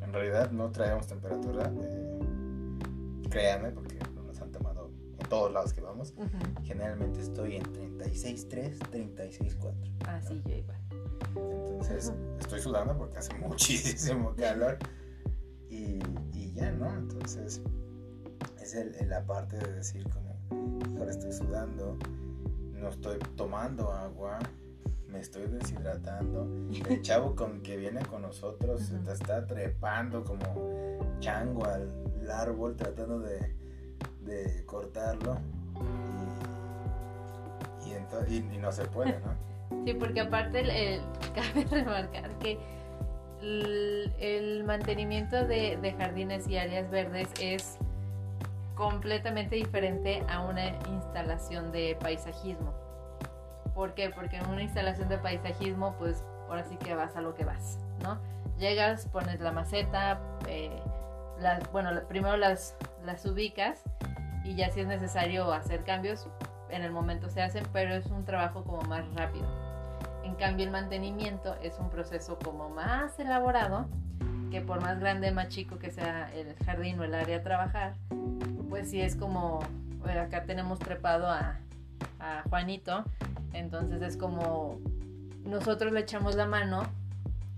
En 0.00 0.12
realidad 0.12 0.50
no 0.50 0.70
traemos 0.70 1.06
temperatura. 1.06 1.72
Eh, 1.82 2.18
créanme, 3.30 3.70
porque 3.70 4.01
todos 5.32 5.50
lados 5.50 5.72
que 5.72 5.80
vamos. 5.80 6.12
Generalmente 6.62 7.22
estoy 7.22 7.56
en 7.56 7.62
36.3, 7.62 8.78
36.4. 8.90 9.72
Ah, 10.06 10.20
sí, 10.20 10.42
yo 10.44 10.56
igual. 10.56 10.78
Entonces, 11.30 12.12
estoy 12.38 12.60
sudando 12.60 12.98
porque 12.98 13.16
hace 13.16 13.32
muchísimo 13.38 14.34
calor. 14.36 14.76
Y, 15.70 16.00
y 16.34 16.52
ya, 16.52 16.70
¿no? 16.72 16.86
Entonces, 16.92 17.62
es 18.60 18.74
el, 18.74 18.94
la 19.08 19.24
parte 19.24 19.56
de 19.56 19.72
decir 19.72 20.06
como, 20.10 20.36
ahora 20.98 21.10
estoy 21.10 21.32
sudando, 21.32 21.96
no 22.74 22.90
estoy 22.90 23.18
tomando 23.34 23.90
agua, 23.90 24.38
me 25.08 25.20
estoy 25.20 25.46
deshidratando. 25.46 26.46
El 26.90 27.00
chavo 27.00 27.34
con 27.34 27.62
que 27.62 27.78
viene 27.78 28.04
con 28.04 28.20
nosotros 28.20 28.82
se 28.82 29.10
está 29.10 29.46
trepando 29.46 30.24
como 30.24 31.16
chango 31.20 31.64
al, 31.64 31.90
árbol 32.30 32.76
tratando 32.76 33.18
de, 33.18 33.62
de 34.24 34.64
cortarlo 34.66 35.38
y, 38.28 38.36
y, 38.36 38.58
no 38.58 38.72
se 38.72 38.84
puede, 38.86 39.18
¿no? 39.20 39.34
Sí, 39.86 39.94
porque 39.94 40.20
aparte 40.20 40.60
el, 40.60 41.00
cabe 41.34 41.64
remarcar 41.64 42.30
que 42.38 42.58
el, 43.40 44.62
mantenimiento 44.64 45.44
de, 45.46 45.78
de, 45.80 45.92
jardines 45.94 46.46
y 46.46 46.56
áreas 46.56 46.90
verdes 46.90 47.28
es 47.40 47.78
completamente 48.76 49.56
diferente 49.56 50.22
a 50.28 50.40
una 50.40 50.68
instalación 50.88 51.72
de 51.72 51.96
paisajismo. 52.00 52.72
¿Por 53.74 53.94
qué? 53.94 54.10
Porque 54.10 54.36
en 54.36 54.46
una 54.48 54.62
instalación 54.62 55.08
de 55.08 55.18
paisajismo, 55.18 55.96
pues 55.98 56.22
ahora 56.48 56.64
sí 56.64 56.76
que 56.76 56.94
vas 56.94 57.16
a 57.16 57.22
lo 57.22 57.34
que 57.34 57.44
vas, 57.44 57.78
¿no? 58.02 58.18
Llegas, 58.58 59.06
pones 59.06 59.40
la 59.40 59.52
maceta, 59.52 60.20
eh, 60.46 60.80
bueno, 61.72 61.90
primero 62.08 62.36
las, 62.36 62.76
las 63.04 63.24
ubicas 63.24 63.82
y 64.44 64.54
ya 64.54 64.70
si 64.70 64.80
es 64.80 64.86
necesario 64.86 65.52
hacer 65.52 65.84
cambios, 65.84 66.28
en 66.70 66.82
el 66.82 66.92
momento 66.92 67.28
se 67.28 67.42
hacen, 67.42 67.64
pero 67.72 67.94
es 67.94 68.06
un 68.06 68.24
trabajo 68.24 68.64
como 68.64 68.82
más 68.82 69.04
rápido. 69.14 69.46
En 70.24 70.34
cambio, 70.34 70.64
el 70.64 70.70
mantenimiento 70.70 71.56
es 71.62 71.78
un 71.78 71.90
proceso 71.90 72.38
como 72.38 72.68
más 72.68 73.18
elaborado, 73.18 73.86
que 74.50 74.60
por 74.60 74.80
más 74.80 75.00
grande, 75.00 75.30
más 75.32 75.48
chico 75.48 75.78
que 75.78 75.90
sea 75.90 76.30
el 76.34 76.54
jardín 76.64 76.98
o 77.00 77.04
el 77.04 77.14
área 77.14 77.38
a 77.38 77.42
trabajar, 77.42 77.94
pues 78.68 78.90
sí 78.90 79.00
es 79.00 79.16
como, 79.16 79.60
acá 80.06 80.44
tenemos 80.44 80.78
trepado 80.78 81.28
a 81.28 81.58
Juanito, 82.48 83.04
entonces 83.52 84.00
es 84.02 84.16
como 84.16 84.78
nosotros 85.44 85.92
le 85.92 86.00
echamos 86.00 86.34
la 86.36 86.46
mano 86.46 86.84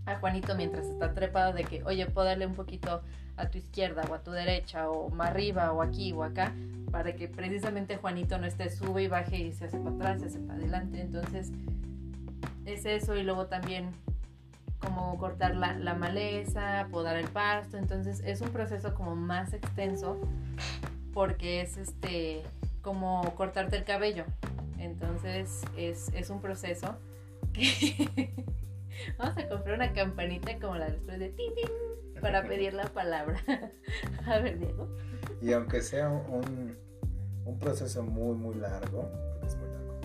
a 0.07 0.17
Juanito 0.17 0.55
mientras 0.55 0.87
está 0.87 1.15
trepado 1.15 1.53
de 1.53 1.65
que, 1.65 1.83
oye, 1.85 2.07
puedo 2.07 2.27
darle 2.27 2.47
un 2.47 2.55
poquito 2.55 3.03
a 3.37 3.49
tu 3.49 3.59
izquierda 3.59 4.03
o 4.11 4.15
a 4.15 4.23
tu 4.23 4.31
derecha 4.31 4.89
o 4.91 5.09
más 5.11 5.31
arriba 5.31 5.73
o 5.73 5.83
aquí 5.83 6.13
o 6.13 6.23
acá 6.23 6.53
para 6.91 7.17
que 7.17 7.27
precisamente 7.27 7.97
Juanito 7.97 8.39
no 8.39 8.47
esté 8.47 8.71
sube 8.71 9.03
y 9.03 9.09
baje 9.09 9.39
y 9.39 9.53
se 9.53 9.65
hace 9.65 9.79
para 9.79 9.97
atrás, 9.97 10.21
se 10.21 10.27
hace 10.27 10.39
para 10.39 10.59
adelante. 10.61 11.01
Entonces 11.01 11.51
es 12.65 12.85
eso 12.85 13.17
y 13.17 13.25
luego 13.25 13.47
también 13.47 13.91
como 14.79 15.19
cortar 15.19 15.57
la, 15.57 15.95
maleza, 15.95 16.87
podar 16.93 17.17
el 17.17 17.27
pasto. 17.27 17.79
Entonces 17.79 18.23
es 18.25 18.41
un 18.43 18.51
proceso 18.51 18.95
como 18.95 19.17
más 19.17 19.53
extenso 19.55 20.21
porque 21.13 21.63
es 21.63 21.77
este 21.79 22.43
como 22.81 23.35
cortarte 23.35 23.77
el 23.77 23.85
cabello. 23.85 24.25
Entonces 24.79 25.63
es, 25.77 26.11
es 26.15 26.31
un 26.31 26.41
proceso 26.41 26.97
que 27.53 28.45
vamos 29.19 29.39
a 29.39 29.49
comprar 29.49 29.77
una 29.77 29.93
campanita 29.93 30.59
como 30.59 30.77
la 30.77 30.91
después 30.91 31.19
de 31.19 31.31
tin, 31.31 31.53
para 32.21 32.43
pedir 32.49 32.75
la 32.75 32.85
palabra. 32.85 33.41
A 34.27 34.39
ver, 34.39 34.59
Diego. 34.59 34.89
Y 35.41 35.53
aunque 35.53 35.83
sea 35.83 36.09
un, 36.09 36.77
un 37.45 37.59
proceso 37.59 38.03
muy, 38.03 38.37
muy 38.37 38.55
largo, 38.55 39.11
porque 39.33 39.47
es 39.47 39.57
muy 39.57 39.69
largo, 39.69 40.01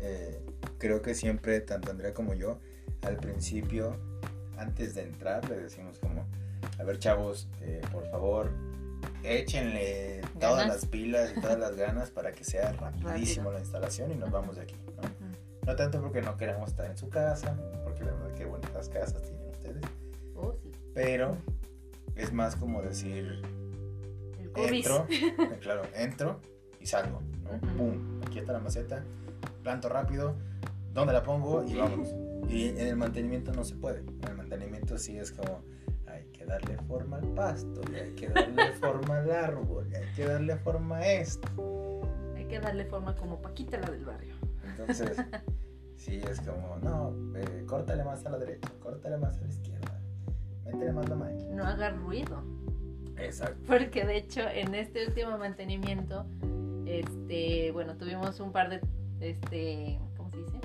eh, 0.00 0.40
creo 0.78 1.02
que 1.02 1.14
siempre, 1.14 1.60
tanto 1.60 1.90
Andrea 1.90 2.12
como 2.12 2.34
yo, 2.34 2.58
al 3.02 3.16
principio, 3.16 3.96
antes 4.56 4.94
de 4.94 5.02
entrar, 5.02 5.48
le 5.48 5.56
decimos 5.56 5.98
como, 5.98 6.26
a 6.78 6.82
ver 6.84 6.98
chavos, 6.98 7.48
eh, 7.60 7.80
por 7.92 8.06
favor, 8.10 8.50
échenle 9.22 10.20
todas 10.38 10.66
las 10.66 10.86
pilas 10.86 11.32
y 11.36 11.40
todas 11.40 11.58
las 11.58 11.76
ganas 11.76 12.10
para 12.10 12.32
que 12.32 12.44
sea 12.44 12.72
rapidísimo 12.72 13.50
la 13.50 13.60
instalación 13.60 14.12
y 14.12 14.16
nos 14.16 14.30
vamos 14.30 14.56
de 14.56 14.62
aquí. 14.62 14.76
¿no? 14.96 15.34
no 15.66 15.76
tanto 15.76 16.00
porque 16.00 16.20
no 16.20 16.36
queremos 16.36 16.70
estar 16.70 16.86
en 16.90 16.96
su 16.96 17.08
casa, 17.08 17.56
porque 18.04 18.10
la 18.10 18.12
verdad 18.12 18.34
que 18.36 18.44
bonitas 18.44 18.88
casas 18.88 19.22
tienen 19.22 19.50
ustedes. 19.50 19.82
Oh, 20.34 20.54
sí. 20.62 20.70
Pero 20.94 21.36
es 22.16 22.32
más 22.32 22.56
como 22.56 22.82
decir, 22.82 23.42
entro, 24.56 25.06
eh, 25.10 25.58
claro, 25.60 25.82
entro 25.94 26.40
y 26.80 26.86
salgo, 26.86 27.20
¿no? 27.42 27.60
Pum, 27.76 28.20
aquí 28.26 28.38
está 28.38 28.52
la 28.52 28.60
maceta, 28.60 29.04
planto 29.62 29.88
rápido, 29.88 30.34
¿dónde 30.92 31.12
la 31.12 31.22
pongo? 31.22 31.64
Y 31.64 31.74
vámonos. 31.74 32.14
Y 32.48 32.68
en 32.68 32.86
el 32.86 32.96
mantenimiento 32.96 33.52
no 33.52 33.64
se 33.64 33.74
puede. 33.74 34.00
En 34.00 34.28
el 34.28 34.36
mantenimiento 34.36 34.98
sí 34.98 35.16
es 35.16 35.32
como, 35.32 35.62
hay 36.06 36.24
que 36.26 36.44
darle 36.44 36.76
forma 36.86 37.18
al 37.18 37.28
pasto, 37.28 37.80
hay 37.94 38.12
que 38.12 38.28
darle 38.28 38.72
forma 38.80 39.18
al 39.18 39.30
árbol, 39.30 39.88
hay 39.94 40.14
que 40.14 40.26
darle 40.26 40.56
forma 40.56 40.98
a 40.98 41.12
esto. 41.12 42.02
Hay 42.36 42.44
que 42.44 42.60
darle 42.60 42.84
forma 42.84 43.16
como 43.16 43.40
Paquita 43.40 43.78
la 43.78 43.90
del 43.90 44.04
barrio. 44.04 44.34
Entonces, 44.64 45.16
sí 45.96 46.20
es 46.28 46.40
como, 46.40 46.76
no, 46.82 47.14
eh, 47.36 47.64
córtale 47.66 48.04
más 48.04 48.24
a 48.26 48.30
la 48.30 48.38
derecha, 48.38 48.68
córtale 48.80 49.16
más 49.16 49.38
a 49.38 49.42
la 49.42 49.48
izquierda 49.48 49.74
no 51.52 51.64
haga 51.64 51.90
ruido. 51.90 52.42
Exacto. 53.16 53.62
Porque 53.66 54.04
de 54.04 54.16
hecho 54.16 54.40
en 54.40 54.74
este 54.74 55.06
último 55.06 55.38
mantenimiento, 55.38 56.26
este, 56.86 57.70
bueno, 57.72 57.96
tuvimos 57.96 58.40
un 58.40 58.52
par 58.52 58.70
de, 58.70 58.80
este, 59.20 59.98
¿cómo 60.16 60.30
se 60.30 60.38
dice? 60.38 60.60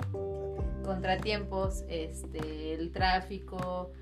Contratiempos, 0.84 1.84
este, 1.88 2.74
el 2.74 2.90
tráfico, 2.92 3.92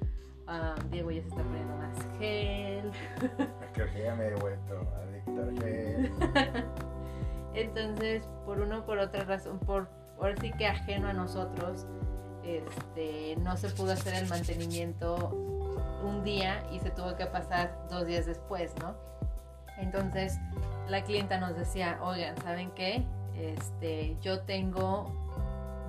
ah, 0.47 0.75
Diego 0.91 1.11
ya 1.11 1.23
se 1.23 1.29
está 1.29 1.43
poniendo 1.43 1.77
más 1.77 1.99
gel. 2.19 2.91
Creo 3.75 3.93
que 3.93 4.03
ya 4.03 4.15
me 4.15 4.29
he 4.29 4.35
vuelto 4.37 4.81
adicto 4.97 5.43
al 5.43 5.59
gel. 5.63 6.13
Entonces, 7.55 8.23
por 8.47 8.61
una 8.61 8.79
o 8.79 8.87
por 8.87 8.99
otra 8.99 9.25
razón, 9.25 9.59
por 9.59 9.89
ahora 10.19 10.35
sí 10.41 10.53
que 10.53 10.67
ajeno 10.67 11.09
a 11.09 11.13
nosotros, 11.13 11.87
este, 12.45 13.37
no 13.37 13.57
se 13.57 13.69
pudo 13.71 13.93
hacer 13.93 14.15
el 14.15 14.29
mantenimiento 14.29 15.31
un 16.03 16.23
día 16.25 16.65
y 16.73 16.79
se 16.79 16.91
tuvo 16.91 17.17
que 17.17 17.27
pasar 17.27 17.87
dos 17.91 18.07
días 18.07 18.27
después, 18.27 18.75
¿no? 18.81 18.95
Entonces, 19.79 20.39
la 20.89 21.05
clienta 21.05 21.39
nos 21.39 21.57
decía, 21.57 21.99
oigan, 22.03 22.37
¿saben 22.43 22.71
qué? 22.73 23.05
Este, 23.37 24.17
yo 24.21 24.41
tengo 24.41 25.13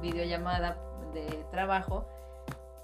videollamada 0.01 0.77
de 1.13 1.45
trabajo 1.51 2.05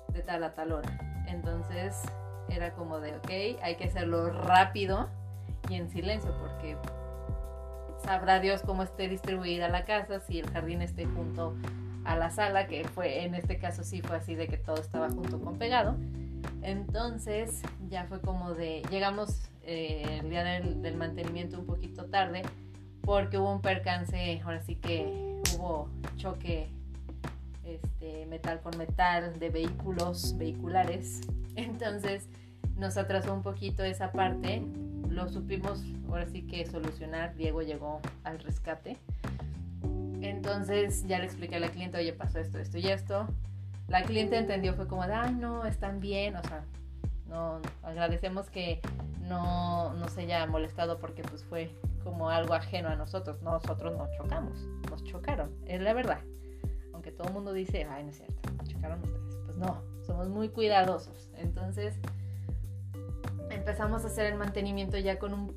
de 0.10 0.22
tal 0.22 0.44
a 0.44 0.56
tal 0.56 0.72
hora. 0.72 0.90
Entonces 1.28 2.02
era 2.50 2.74
como 2.74 3.00
de, 3.00 3.16
ok, 3.18 3.62
hay 3.62 3.76
que 3.76 3.86
hacerlo 3.86 4.30
rápido 4.30 5.10
y 5.70 5.76
en 5.76 5.90
silencio 5.90 6.32
porque 6.40 6.78
sabrá 8.06 8.40
Dios 8.40 8.62
cómo 8.62 8.84
esté 8.84 9.08
distribuida 9.10 9.68
la 9.68 9.86
casa, 9.86 10.20
si 10.20 10.40
el 10.40 10.50
jardín 10.50 10.82
esté 10.82 11.06
junto 11.06 11.56
a 12.06 12.16
la 12.16 12.30
sala, 12.30 12.68
que 12.68 12.86
fue 12.86 13.24
en 13.24 13.36
este 13.36 13.58
caso 13.58 13.84
sí 13.84 14.02
fue 14.02 14.18
así 14.18 14.36
de 14.36 14.48
que 14.48 14.58
todo 14.58 14.80
estaba 14.80 15.10
junto 15.10 15.40
con 15.42 15.58
pegado. 15.58 15.96
Entonces 16.62 17.62
ya 17.90 18.06
fue 18.06 18.22
como 18.22 18.54
de, 18.54 18.84
llegamos 18.90 19.50
eh, 19.64 20.20
el 20.22 20.30
día 20.30 20.44
del, 20.44 20.82
del, 20.82 20.96
mantenimiento 20.96 21.60
un 21.60 21.66
poquito 21.66 22.06
tarde 22.06 22.44
porque 23.02 23.38
hubo 23.38 23.52
un 23.52 23.62
percance, 23.62 24.42
ahora 24.44 24.62
sí 24.62 24.76
que 24.76 25.42
hubo 25.58 25.90
choque 26.18 26.70
este, 27.64 28.26
metal 28.28 28.62
con 28.62 28.78
metal 28.78 29.40
de 29.40 29.50
vehículos 29.50 30.38
vehiculares. 30.38 31.22
Entonces 31.56 32.28
nos 32.78 32.98
atrasó 32.98 33.34
un 33.34 33.42
poquito 33.42 33.84
esa 33.84 34.12
parte. 34.12 34.64
Lo 35.16 35.30
supimos 35.30 35.82
ahora 36.10 36.28
sí 36.28 36.42
que 36.44 36.66
solucionar. 36.66 37.36
Diego 37.36 37.62
llegó 37.62 38.02
al 38.24 38.40
rescate. 38.40 38.98
Entonces 40.22 41.08
ya 41.08 41.20
le 41.20 41.26
expliqué 41.26 41.56
a 41.56 41.60
la 41.60 41.70
cliente, 41.70 41.98
oye, 41.98 42.14
pasó 42.14 42.40
esto, 42.40 42.60
esto 42.60 42.78
y 42.78 42.88
esto. 42.88 43.28
La 43.88 44.04
cliente 44.04 44.38
entendió, 44.38 44.74
fue 44.74 44.88
como 44.88 45.06
de, 45.08 45.14
ah, 45.14 45.32
no, 45.32 45.66
están 45.66 46.00
bien, 46.00 46.36
o 46.36 46.44
sea, 46.44 46.64
no, 47.28 47.62
agradecemos 47.84 48.50
que 48.50 48.82
no, 49.22 49.94
se 50.10 50.22
haya 50.22 50.46
molestado 50.48 51.00
porque 51.00 51.22
pues 51.22 51.44
fue 51.44 51.72
como 52.04 52.30
algo 52.30 52.54
ajeno 52.54 52.90
a 52.90 52.96
nosotros. 52.96 53.42
Nosotros 53.42 53.96
no 53.96 54.08
chocamos, 54.18 54.58
nos 54.90 55.04
chocaron, 55.04 55.52
es 55.66 55.82
la 55.82 55.94
verdad 55.94 56.20
que 57.06 57.12
todo 57.12 57.28
el 57.28 57.34
mundo 57.36 57.54
dice, 57.54 57.86
ay, 57.88 58.04
no 58.04 58.10
es 58.10 58.18
cierto, 58.18 58.50
chocaron 58.68 59.00
ustedes. 59.04 59.38
Pues 59.46 59.58
no, 59.58 59.84
somos 60.08 60.28
muy 60.28 60.50
cuidadosos. 60.50 61.30
Entonces 61.38 61.94
empezamos 63.50 64.04
a 64.04 64.08
hacer 64.08 64.28
el 64.28 64.36
mantenimiento 64.36 64.98
ya 64.98 65.20
con 65.20 65.34
un, 65.34 65.56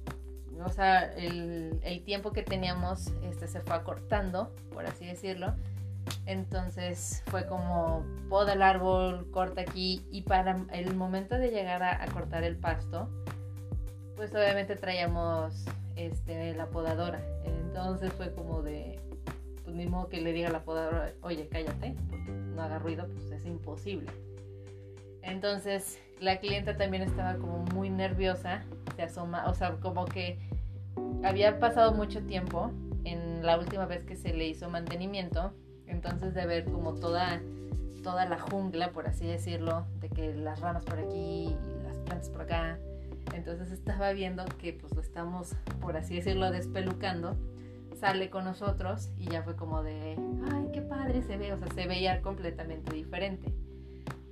o 0.65 0.69
sea, 0.71 1.05
el, 1.15 1.79
el 1.83 2.03
tiempo 2.05 2.33
que 2.33 2.43
teníamos 2.43 3.13
este, 3.23 3.47
se 3.47 3.61
fue 3.61 3.77
acortando, 3.77 4.53
por 4.73 4.87
así 4.87 5.07
decirlo. 5.07 5.55
Entonces 6.27 7.23
fue 7.27 7.47
como 7.47 8.05
poda 8.29 8.55
el 8.55 8.63
árbol, 8.63 9.31
corta 9.31 9.61
aquí 9.61 10.07
y 10.11 10.23
para 10.23 10.65
el 10.73 10.95
momento 10.95 11.37
de 11.37 11.51
llegar 11.51 11.83
a, 11.83 12.03
a 12.03 12.07
cortar 12.07 12.45
el 12.45 12.57
pasto, 12.57 13.09
pues 14.17 14.35
obviamente 14.35 14.77
traíamos 14.77 15.65
este, 15.97 16.55
la 16.55 16.67
podadora. 16.67 17.21
Entonces 17.45 18.13
fue 18.13 18.33
como 18.33 18.63
de, 18.63 18.99
pues 19.65 19.77
mismo 19.77 20.09
que 20.09 20.21
le 20.21 20.33
diga 20.33 20.49
a 20.49 20.53
la 20.53 20.65
podadora, 20.65 21.13
oye, 21.23 21.49
cállate, 21.49 21.95
porque 22.09 22.31
no 22.31 22.63
haga 22.63 22.79
ruido, 22.79 23.07
pues 23.07 23.31
es 23.31 23.45
imposible. 23.45 24.11
Entonces 25.23 25.99
la 26.21 26.39
clienta 26.39 26.77
también 26.77 27.03
estaba 27.03 27.37
como 27.37 27.59
muy 27.75 27.91
nerviosa, 27.91 28.65
se 28.97 29.03
asoma, 29.03 29.47
o 29.49 29.55
sea, 29.55 29.77
como 29.81 30.05
que 30.05 30.39
había 31.23 31.59
pasado 31.59 31.93
mucho 31.93 32.23
tiempo 32.23 32.73
en 33.05 33.45
la 33.45 33.59
última 33.59 33.87
vez 33.87 34.05
que 34.05 34.17
se 34.17 34.33
le 34.33 34.49
hizo 34.49 34.69
mantenimiento, 34.69 35.53
entonces 35.87 36.35
de 36.35 36.47
ver 36.47 36.65
como 36.65 36.95
toda, 36.95 37.41
toda 38.03 38.27
la 38.27 38.39
jungla, 38.39 38.91
por 38.93 39.07
así 39.07 39.27
decirlo, 39.27 39.87
de 40.01 40.09
que 40.09 40.35
las 40.35 40.61
ramas 40.61 40.85
por 40.85 40.99
aquí, 40.99 41.57
las 41.85 41.99
plantas 41.99 42.31
por 42.31 42.43
acá, 42.43 42.79
entonces 43.35 43.71
estaba 43.71 44.13
viendo 44.13 44.45
que 44.59 44.73
pues 44.73 44.95
lo 44.95 45.01
estamos, 45.01 45.55
por 45.81 45.97
así 45.97 46.17
decirlo, 46.17 46.51
despelucando 46.51 47.37
sale 47.99 48.31
con 48.31 48.45
nosotros 48.45 49.11
y 49.19 49.27
ya 49.31 49.43
fue 49.43 49.57
como 49.57 49.83
de, 49.83 50.17
ay, 50.53 50.69
qué 50.73 50.83
padre 50.83 51.23
se 51.23 51.37
ve, 51.37 51.53
o 51.53 51.59
sea, 51.59 51.69
se 51.75 51.87
veía 51.87 52.23
completamente 52.23 52.95
diferente. 52.95 53.53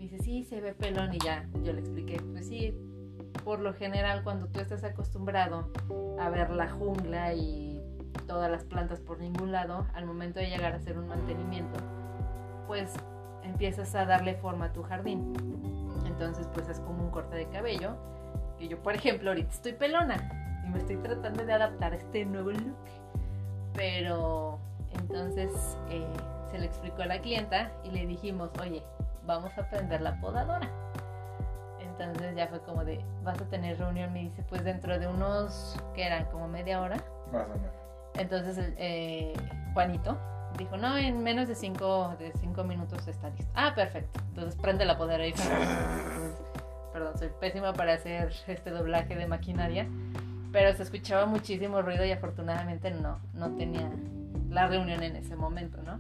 Dice, 0.09 0.23
sí, 0.23 0.45
se 0.45 0.61
ve 0.61 0.73
pelón 0.73 1.13
y 1.13 1.19
ya, 1.19 1.49
yo 1.65 1.73
le 1.73 1.81
expliqué, 1.81 2.23
pues 2.31 2.47
sí, 2.47 2.73
por 3.43 3.59
lo 3.59 3.75
general 3.75 4.23
cuando 4.23 4.47
tú 4.47 4.61
estás 4.61 4.85
acostumbrado 4.85 5.73
a 6.21 6.31
ver 6.31 6.51
la 6.51 6.71
jungla 6.71 7.35
y 7.35 7.83
todas 8.29 8.49
las 8.49 8.63
plantas 8.63 9.01
por 9.01 9.19
ningún 9.19 9.51
lado, 9.51 9.85
al 9.95 10.07
momento 10.07 10.39
de 10.39 10.49
llegar 10.49 10.75
a 10.75 10.77
hacer 10.77 10.97
un 10.97 11.09
mantenimiento, 11.09 11.81
pues 12.69 12.95
empiezas 13.43 13.97
a 13.97 14.05
darle 14.05 14.37
forma 14.37 14.67
a 14.67 14.73
tu 14.73 14.85
jardín. 14.85 15.33
Entonces, 16.07 16.49
pues 16.55 16.69
es 16.69 16.79
como 16.79 17.03
un 17.03 17.11
corte 17.11 17.35
de 17.35 17.49
cabello, 17.49 17.97
que 18.61 18.69
yo, 18.69 18.81
por 18.81 18.95
ejemplo, 18.95 19.31
ahorita 19.31 19.51
estoy 19.51 19.73
pelona 19.73 20.63
y 20.65 20.69
me 20.71 20.79
estoy 20.79 20.99
tratando 20.99 21.45
de 21.45 21.53
adaptar 21.53 21.95
a 21.95 21.97
este 21.97 22.25
nuevo 22.25 22.53
look 22.53 22.77
pero 23.75 24.61
entonces 25.01 25.51
eh, 25.91 26.07
se 26.53 26.59
le 26.59 26.67
explicó 26.67 27.03
a 27.03 27.07
la 27.07 27.21
clienta 27.21 27.73
y 27.83 27.91
le 27.91 28.07
dijimos, 28.07 28.51
oye, 28.61 28.85
vamos 29.27 29.57
a 29.59 29.69
prender 29.69 30.01
la 30.01 30.21
podadora. 30.21 30.71
Entonces 31.81 32.37
ya 32.37 32.49
fue 32.49 32.61
como 32.61 32.85
de, 32.85 33.05
vas 33.23 33.41
a 33.41 33.45
tener 33.47 33.79
reunión, 33.79 34.13
me 34.13 34.21
dice, 34.21 34.43
pues 34.49 34.65
dentro 34.65 34.99
de 34.99 35.07
unos, 35.07 35.77
que 35.95 36.05
eran 36.05 36.27
como 36.27 36.49
media 36.49 36.81
hora. 36.81 36.97
Entonces 38.15 38.73
eh, 38.77 39.35
Juanito 39.75 40.19
dijo, 40.59 40.77
no, 40.77 40.97
en 40.97 41.23
menos 41.23 41.49
de 41.49 41.55
cinco, 41.55 42.15
de 42.19 42.33
cinco 42.41 42.65
minutos 42.65 43.07
está 43.09 43.31
listo. 43.31 43.51
Ah, 43.55 43.73
perfecto. 43.75 44.21
Entonces 44.29 44.57
prende 44.61 44.85
la 44.85 44.97
podadora 44.97 45.27
y... 45.27 45.35
Perdón, 46.93 47.19
soy 47.19 47.29
pésima 47.41 47.75
para 47.75 47.95
hacer 47.95 48.33
este 48.47 48.71
doblaje 48.71 49.15
de 49.15 49.27
maquinaria 49.27 49.87
pero 50.57 50.75
se 50.75 50.85
escuchaba 50.85 51.27
muchísimo 51.27 51.83
ruido 51.83 52.03
y 52.07 52.13
afortunadamente 52.13 52.91
no, 52.91 53.21
no 53.35 53.51
tenía 53.57 53.91
la 54.49 54.67
reunión 54.67 55.03
en 55.03 55.17
ese 55.17 55.37
momento, 55.37 55.83
¿no? 55.83 55.99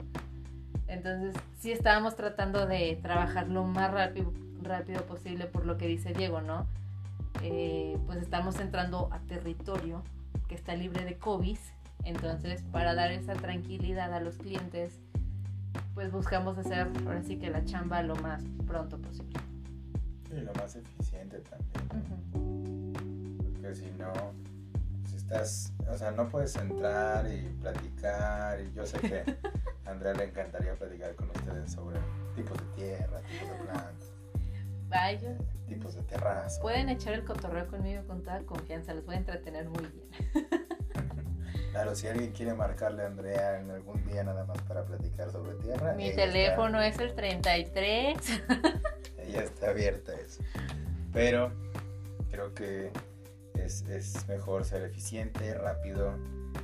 Entonces 0.89 1.35
sí 1.59 1.73
estábamos 1.73 2.17
tratando 2.17 2.67
de 2.67 2.99
trabajar 3.03 3.49
lo 3.49 3.65
más 3.65 3.93
rápido, 3.93 4.33
rápido 4.63 5.05
posible 5.05 5.47
por 5.47 5.67
lo 5.67 5.77
que 5.79 5.87
dice 5.87 6.13
Diego, 6.13 6.41
¿no? 6.41 6.67
Eh, 7.43 7.99
pues 8.07 8.19
estamos 8.23 8.59
entrando 8.61 9.09
a 9.13 9.19
territorio 9.21 10.03
que 10.49 10.55
está 10.55 10.75
libre 10.75 11.05
de 11.05 11.19
COVID, 11.19 11.59
entonces 12.05 12.63
para 12.71 12.95
dar 12.95 13.11
esa 13.11 13.35
tranquilidad 13.35 14.15
a 14.15 14.21
los 14.21 14.37
clientes, 14.37 15.01
pues 15.95 16.13
buscamos 16.13 16.57
hacer 16.59 16.89
ahora 17.05 17.23
sí 17.23 17.37
que 17.37 17.51
la 17.51 17.65
chamba 17.65 18.03
lo 18.03 18.17
más 18.17 18.43
pronto 18.67 18.99
posible. 18.99 19.41
Y 20.31 20.41
lo 20.41 20.53
más 20.55 20.77
eficiente 20.77 21.41
también. 21.41 22.93
Porque 23.53 23.75
si 23.75 23.91
no, 23.99 24.13
estás, 25.27 25.73
o 25.89 25.97
sea, 25.97 26.13
no 26.13 26.29
puedes 26.29 26.55
entrar 26.57 27.27
y 27.31 27.49
platicar. 27.61 28.61
Y 28.61 28.73
yo 28.73 28.87
sé 28.87 28.99
que 28.99 29.25
a 29.87 29.91
Andrea 29.91 30.15
le 30.15 30.25
encantaría 30.25 30.75
platicar 30.75 31.15
con 31.15 31.31
ustedes 31.31 31.73
sobre 31.73 31.99
tipos 32.35 32.59
de 32.59 32.83
tierra, 32.83 33.21
tipos 33.21 33.49
de 33.49 33.65
plantas. 33.65 34.13
Vaya. 34.89 35.37
Tipos 35.67 35.95
de 35.95 36.03
terraza. 36.03 36.61
Pueden 36.61 36.89
echar 36.89 37.15
el 37.15 37.25
cotorreo 37.25 37.67
conmigo 37.67 38.07
con 38.07 38.23
toda 38.23 38.41
confianza, 38.43 38.95
les 38.95 39.05
voy 39.05 39.17
a 39.17 39.19
entretener 39.19 39.69
muy 39.69 39.87
bien. 39.87 40.49
Claro, 41.77 41.95
si 41.95 42.07
alguien 42.07 42.33
quiere 42.33 42.55
marcarle 42.55 43.03
a 43.03 43.07
Andrea 43.07 43.61
en 43.61 43.71
algún 43.71 44.03
día 44.07 44.25
nada 44.25 44.47
más 44.47 44.63
para 44.63 44.87
platicar 44.87 45.31
sobre 45.31 45.53
tierra. 45.57 45.93
Mi 45.93 46.11
teléfono 46.11 46.81
es 46.81 46.99
el 46.99 47.15
33. 47.15 48.17
ella 49.19 49.43
está 49.43 49.69
abierta 49.69 50.13
a 50.13 50.15
eso. 50.15 50.43
Pero 51.13 51.53
creo 52.31 52.55
que 52.55 52.91
es, 53.55 53.85
mejor 54.27 54.65
ser 54.65 54.85
eficiente, 54.85 55.53
rápido, 55.53 56.15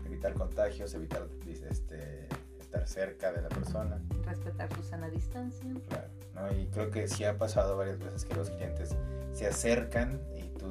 evitar 0.07 0.33
contagios, 0.33 0.95
evitar 0.95 1.27
este, 1.69 2.27
estar 2.73 2.89
cerca 2.89 3.33
de 3.33 3.43
la 3.43 3.49
persona. 3.49 4.01
Respetar 4.25 4.75
su 4.75 4.83
sana 4.83 5.11
distancia. 5.11 5.71
Claro, 5.89 6.09
¿no? 6.35 6.59
y 6.59 6.67
creo 6.69 6.91
que 6.91 7.07
sí 7.07 7.25
ha 7.25 7.37
pasado 7.37 7.77
varias 7.77 7.99
veces 7.99 8.25
que 8.25 8.35
los 8.35 8.49
clientes 8.51 8.97
se 9.33 9.47
acercan 9.47 10.21
y 10.35 10.49
tú 10.59 10.69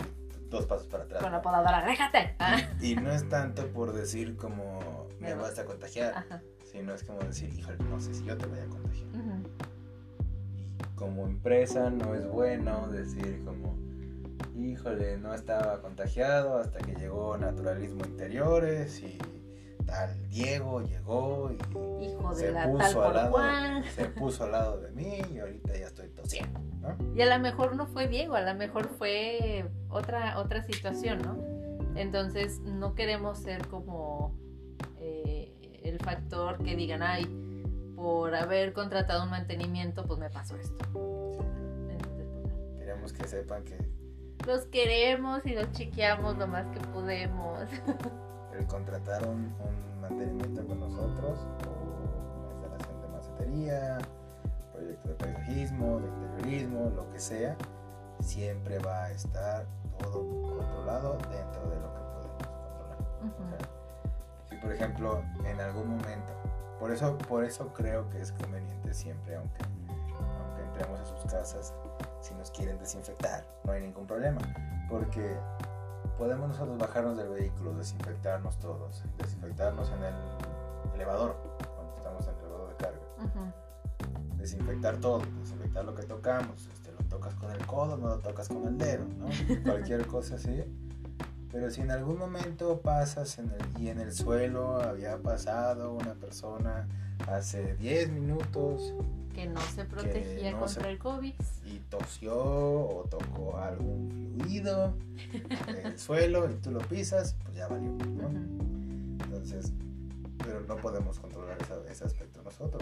dos 0.50 0.66
pasos 0.66 0.88
para 0.88 1.04
atrás. 1.04 1.22
Con 1.22 1.32
la 1.32 1.42
podadora, 1.42 1.86
déjate. 1.86 2.36
Y, 2.82 2.96
no 2.96 3.12
es 3.12 3.28
tanto 3.30 3.68
por 3.68 3.94
decir 3.94 4.36
como 4.36 5.08
me 5.20 5.36
vas 5.36 5.60
a 5.60 5.66
contagiar, 5.66 6.26
sino 6.64 6.94
es 6.94 7.04
como 7.04 7.20
decir, 7.20 7.54
híjole, 7.54 7.78
no 7.90 8.00
sé 8.00 8.16
si 8.16 8.26
yo 8.26 8.38
te 8.38 8.48
voy 8.48 8.60
a 8.60 8.66
contagiar. 8.66 9.08
Y 10.56 10.96
como 10.96 11.28
empresa 11.28 11.90
no 11.92 12.16
es 12.16 12.28
bueno 12.28 12.88
decir 12.88 13.44
como 13.46 13.78
híjole, 14.58 15.18
no 15.18 15.34
estaba 15.34 15.82
contagiado 15.82 16.58
hasta 16.58 16.80
que 16.80 16.94
llegó 16.96 17.38
Naturalismo 17.38 18.06
Interiores 18.06 19.00
y 19.02 19.18
tal 19.86 20.30
Diego 20.30 20.82
llegó 20.82 21.52
y 21.52 22.06
Hijo 22.06 22.36
de 22.36 22.42
se, 22.42 22.52
la 22.52 22.64
tal 22.64 22.72
puso 22.72 22.94
por 22.94 23.18
al 23.18 23.32
lado, 23.32 23.84
se 23.96 24.06
puso 24.06 24.44
al 24.46 24.52
lado 24.52 24.80
de 24.80 24.92
mí 24.92 25.22
y 25.34 25.40
ahorita 25.40 25.78
ya 25.78 25.88
estoy 25.88 26.10
tosiendo, 26.10 26.60
¿no? 26.82 26.96
Y 27.16 27.22
a 27.22 27.38
lo 27.38 27.42
mejor 27.42 27.76
no 27.76 27.88
fue 27.88 28.08
Diego, 28.08 28.36
a 28.36 28.42
lo 28.42 28.56
mejor 28.56 28.88
fue 28.98 29.66
otra, 29.90 30.40
otra 30.40 30.64
situación, 30.64 31.22
¿no? 31.22 31.38
Entonces 31.96 32.60
no 32.60 32.96
queremos 32.96 33.40
ser 33.40 33.68
como 33.68 34.36
eh, 35.00 35.80
el 35.84 36.00
factor 36.00 36.64
que 36.64 36.76
digan, 36.76 37.04
ay, 37.04 37.26
por 37.96 38.34
haber 38.34 38.74
contratado 38.74 39.24
un 39.24 39.30
mantenimiento, 39.30 40.06
pues 40.06 40.20
me 40.20 40.30
pasó 40.30 40.56
esto. 40.58 40.86
Entonces, 41.90 42.28
pues. 42.42 42.80
Queremos 42.80 43.14
que 43.14 43.28
sepan 43.28 43.64
que 43.64 43.78
los 44.48 44.66
queremos 44.66 45.46
y 45.46 45.54
los 45.54 45.72
chequeamos 45.72 46.38
lo 46.38 46.48
más 46.48 46.66
que 46.68 46.80
podemos. 46.88 47.60
el 48.62 48.68
contratar 48.68 49.28
un, 49.28 49.54
mantenimiento 50.02 50.66
con 50.66 50.80
nosotros 50.80 51.40
o 51.68 52.40
una 52.40 52.52
instalación 52.52 53.02
de 53.02 53.08
macetería, 53.08 53.98
proyecto 54.74 55.10
de 55.10 55.16
paisajismo, 55.16 56.00
de 56.00 56.08
interiorismo, 56.08 56.90
lo 56.96 57.10
que 57.12 57.20
sea, 57.20 57.56
siempre 58.20 58.80
va 58.80 59.06
a 59.06 59.12
estar 59.12 59.66
todo 60.00 60.42
controlado 60.42 61.18
dentro 61.30 61.70
de 61.70 61.80
lo 61.80 61.94
que 61.94 62.02
podemos 62.02 62.44
controlar. 62.48 62.98
¿ok? 63.22 63.68
Si 64.50 64.56
por 64.58 64.72
ejemplo 64.72 65.24
en 65.46 65.60
algún 65.60 65.88
momento, 65.90 66.34
por 66.80 66.92
eso, 66.92 67.18
por 67.18 67.44
eso 67.44 67.72
creo 67.74 68.10
que 68.10 68.22
es 68.22 68.32
conveniente 68.32 68.94
siempre, 68.94 69.36
aunque, 69.36 69.64
aunque 69.64 70.64
entremos 70.64 71.00
a 71.00 71.06
sus 71.06 71.32
casas, 71.32 71.74
si 72.22 72.34
nos 72.36 72.50
quieren 72.52 72.78
desinfectar, 72.80 73.46
no 73.64 73.72
hay 73.72 73.82
ningún 73.82 74.08
problema, 74.08 74.42
porque 74.90 75.38
podemos 76.22 76.50
nosotros 76.50 76.78
bajarnos 76.78 77.18
del 77.18 77.30
vehículo, 77.30 77.74
desinfectarnos 77.74 78.60
todos, 78.60 79.02
desinfectarnos 79.18 79.90
en 79.90 80.04
el 80.04 80.14
elevador, 80.94 81.36
cuando 81.76 81.96
estamos 81.98 82.28
en 82.28 82.36
el 82.36 82.40
elevador 82.42 82.70
de 82.70 82.76
carga, 82.76 83.54
desinfectar 84.38 84.98
todo, 84.98 85.24
desinfectar 85.40 85.84
lo 85.84 85.96
que 85.96 86.04
tocamos, 86.04 86.68
este, 86.72 86.92
lo 86.92 87.00
tocas 87.10 87.34
con 87.34 87.50
el 87.50 87.66
codo, 87.66 87.98
no 87.98 88.10
lo 88.10 88.20
tocas 88.20 88.50
con 88.50 88.68
el 88.68 88.78
dedo, 88.78 89.04
¿no? 89.18 89.26
cualquier 89.66 90.06
cosa 90.06 90.36
así. 90.36 90.64
Pero 91.52 91.72
si 91.72 91.82
en 91.82 91.90
algún 91.90 92.20
momento 92.20 92.82
pasas 92.82 93.40
en 93.40 93.50
el, 93.50 93.82
y 93.82 93.90
en 93.90 94.00
el 94.00 94.14
suelo 94.14 94.76
había 94.80 95.18
pasado 95.18 95.92
una 95.94 96.14
persona 96.14 96.88
hace 97.28 97.74
10 97.78 98.12
minutos 98.12 98.94
Que 99.34 99.48
no 99.48 99.60
se 99.60 99.86
protegía 99.86 100.52
no 100.52 100.60
contra 100.60 100.84
se- 100.84 100.90
el 100.92 101.00
COVID. 101.00 101.34
Tosió 101.92 102.36
o 102.36 103.06
tocó 103.10 103.58
algún 103.58 104.10
fluido 104.40 104.96
del 105.68 106.00
suelo 106.00 106.50
y 106.50 106.56
tú 106.56 106.72
lo 106.72 106.80
pisas, 106.80 107.36
pues 107.44 107.56
ya 107.56 107.68
valió. 107.68 107.92
Entonces, 109.24 109.72
pero 110.44 110.62
no 110.62 110.78
podemos 110.78 111.20
controlar 111.20 111.58
esa- 111.62 111.84
ese 111.92 112.06
aspecto 112.06 112.42
nosotros. 112.42 112.82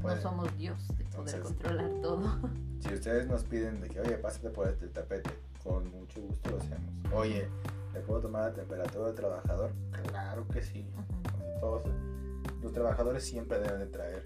Pues, 0.00 0.14
ya 0.14 0.16
no 0.16 0.22
somos 0.22 0.56
Dios 0.56 0.88
de 0.96 1.04
poder 1.06 1.40
controlar 1.40 1.90
todo. 2.02 2.38
Si 2.80 2.94
ustedes 2.94 3.26
nos 3.26 3.42
piden 3.42 3.80
de 3.80 3.88
que, 3.88 3.98
oye, 4.00 4.16
pásate 4.18 4.50
por 4.50 4.68
este 4.68 4.86
tapete, 4.86 5.30
con 5.64 5.90
mucho 5.90 6.20
gusto 6.20 6.50
lo 6.50 6.58
hacemos. 6.58 7.12
Oye, 7.12 7.48
¿le 7.94 8.00
puedo 8.00 8.20
tomar 8.20 8.42
la 8.44 8.52
temperatura 8.52 9.06
del 9.06 9.14
trabajador? 9.16 9.72
Claro 10.08 10.46
que 10.46 10.62
sí. 10.62 10.86
Todos 11.58 11.82
los 12.62 12.72
trabajadores 12.72 13.24
siempre 13.24 13.58
deben 13.58 13.80
de 13.80 13.86
traer 13.86 14.22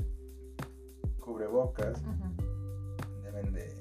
cubrebocas, 1.30 2.02
Ujú. 2.02 3.22
deben 3.22 3.52
de 3.52 3.72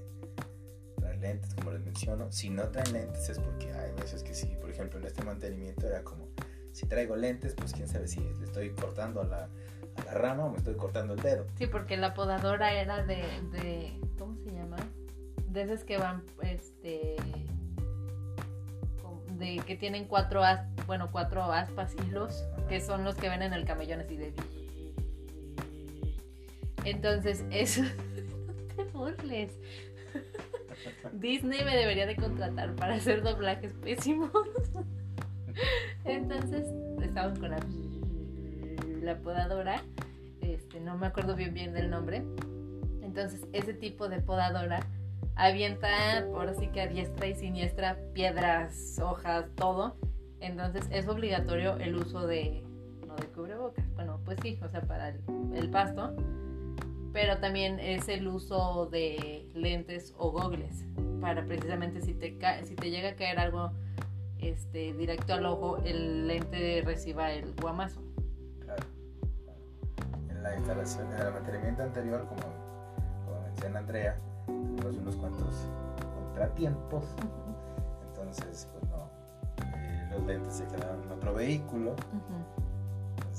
traer 0.97 1.17
lentes, 1.19 1.55
como 1.55 1.71
les 1.71 1.81
menciono. 1.81 2.31
Si 2.31 2.49
no 2.49 2.63
traen 2.69 2.93
lentes 2.93 3.27
es 3.29 3.39
porque 3.39 3.73
hay 3.73 3.91
veces 3.93 4.23
que 4.23 4.35
sí. 4.35 4.55
Por 4.61 4.69
ejemplo, 4.69 4.99
en 4.99 5.07
este 5.07 5.23
mantenimiento 5.23 5.87
era 5.87 6.03
como, 6.03 6.27
si 6.71 6.85
traigo 6.85 7.15
lentes, 7.15 7.55
pues 7.55 7.73
quién 7.73 7.87
sabe 7.87 8.07
si 8.07 8.19
le 8.19 8.45
estoy 8.45 8.69
cortando 8.71 9.21
a 9.21 9.25
la, 9.25 9.43
a 9.95 10.05
la 10.05 10.13
rama 10.13 10.45
o 10.45 10.51
me 10.51 10.57
estoy 10.57 10.75
cortando 10.75 11.15
el 11.15 11.21
dedo. 11.21 11.47
Sí, 11.57 11.65
porque 11.65 11.97
la 11.97 12.13
podadora 12.13 12.73
era 12.73 13.03
de, 13.03 13.23
de 13.51 13.99
¿cómo 14.19 14.37
se 14.43 14.51
llama? 14.51 14.77
De 15.47 15.63
esas 15.63 15.83
que 15.83 15.97
van, 15.97 16.23
este, 16.43 17.15
de 19.39 19.57
que 19.65 19.75
tienen 19.75 20.05
cuatro 20.05 20.43
as, 20.43 20.61
bueno, 20.85 21.09
cuatro 21.11 21.41
aspas 21.41 21.95
hilos, 22.05 22.45
que 22.67 22.79
son 22.79 23.03
los 23.03 23.15
que 23.15 23.29
ven 23.29 23.41
en 23.41 23.53
el 23.53 23.65
camellón 23.65 24.01
así 24.01 24.17
de. 24.17 24.33
Entonces, 26.89 27.45
eso, 27.51 27.83
no 27.83 28.75
te 28.75 28.83
burles. 28.91 29.51
Disney 31.13 31.63
me 31.63 31.75
debería 31.75 32.07
de 32.07 32.15
contratar 32.15 32.75
para 32.75 32.95
hacer 32.95 33.21
doblajes 33.21 33.73
pésimos. 33.73 34.31
Entonces, 36.05 36.67
estaban 37.01 37.39
con 37.39 37.51
la, 37.51 39.17
podadora, 39.17 39.83
este, 40.41 40.79
no 40.79 40.97
me 40.97 41.07
acuerdo 41.07 41.35
bien 41.35 41.53
bien 41.53 41.73
del 41.73 41.89
nombre. 41.89 42.23
Entonces, 43.01 43.45
ese 43.53 43.73
tipo 43.73 44.07
de 44.07 44.21
podadora 44.21 44.85
avienta 45.35 46.25
por 46.31 46.47
así 46.47 46.67
que 46.67 46.81
a 46.81 46.87
diestra 46.87 47.27
y 47.27 47.35
siniestra 47.35 47.97
piedras, 48.13 48.99
hojas, 48.99 49.45
todo. 49.55 49.95
Entonces, 50.39 50.87
es 50.91 51.07
obligatorio 51.07 51.77
el 51.77 51.95
uso 51.95 52.25
de, 52.25 52.63
no 53.05 53.15
de 53.15 53.27
cubrebocas, 53.27 53.85
bueno, 53.95 54.21
pues 54.23 54.37
sí, 54.41 54.57
o 54.63 54.69
sea, 54.69 54.81
para 54.81 55.09
el 55.09 55.69
pasto, 55.69 56.15
pero 57.14 57.39
también 57.39 57.80
es 57.80 58.07
el 58.10 58.28
uso 58.28 58.88
de 58.88 59.49
lentes 59.53 60.14
o 60.18 60.32
gogles, 60.32 60.86
para 61.22 61.45
precisamente 61.45 62.01
si 62.01 62.14
te, 62.14 62.38
si 62.64 62.76
te 62.76 62.91
llega 62.91 63.10
a 63.10 63.16
caer 63.16 63.39
algo 63.39 63.72
este, 64.39 64.93
directo 64.93 65.34
al 65.34 65.45
ojo, 65.45 65.78
el 65.84 66.28
lente 66.28 66.82
reciba 66.86 67.32
el 67.32 67.53
guamazo. 67.55 68.01
Claro. 68.62 68.84
En 70.30 70.43
la 70.43 70.55
instalación, 70.55 71.12
en 71.14 71.20
el 71.28 71.34
mantenimiento 71.34 71.84
anterior, 71.84 72.26
como, 72.28 72.41
como 73.26 73.41
menciona 73.41 73.80
Andrea, 73.80 74.18
tuvimos 74.45 74.95
unos 74.95 75.16
cuantos 75.18 75.68
contratiempos. 76.16 77.03
Entonces, 78.07 78.70
pues 78.72 78.84
no. 78.91 79.10
eh, 79.76 80.07
los 80.12 80.26
lentes 80.26 80.53
se 80.53 80.66
quedaron 80.68 81.03
en 81.03 81.12
otro 81.12 81.34
vehículo. 81.34 81.95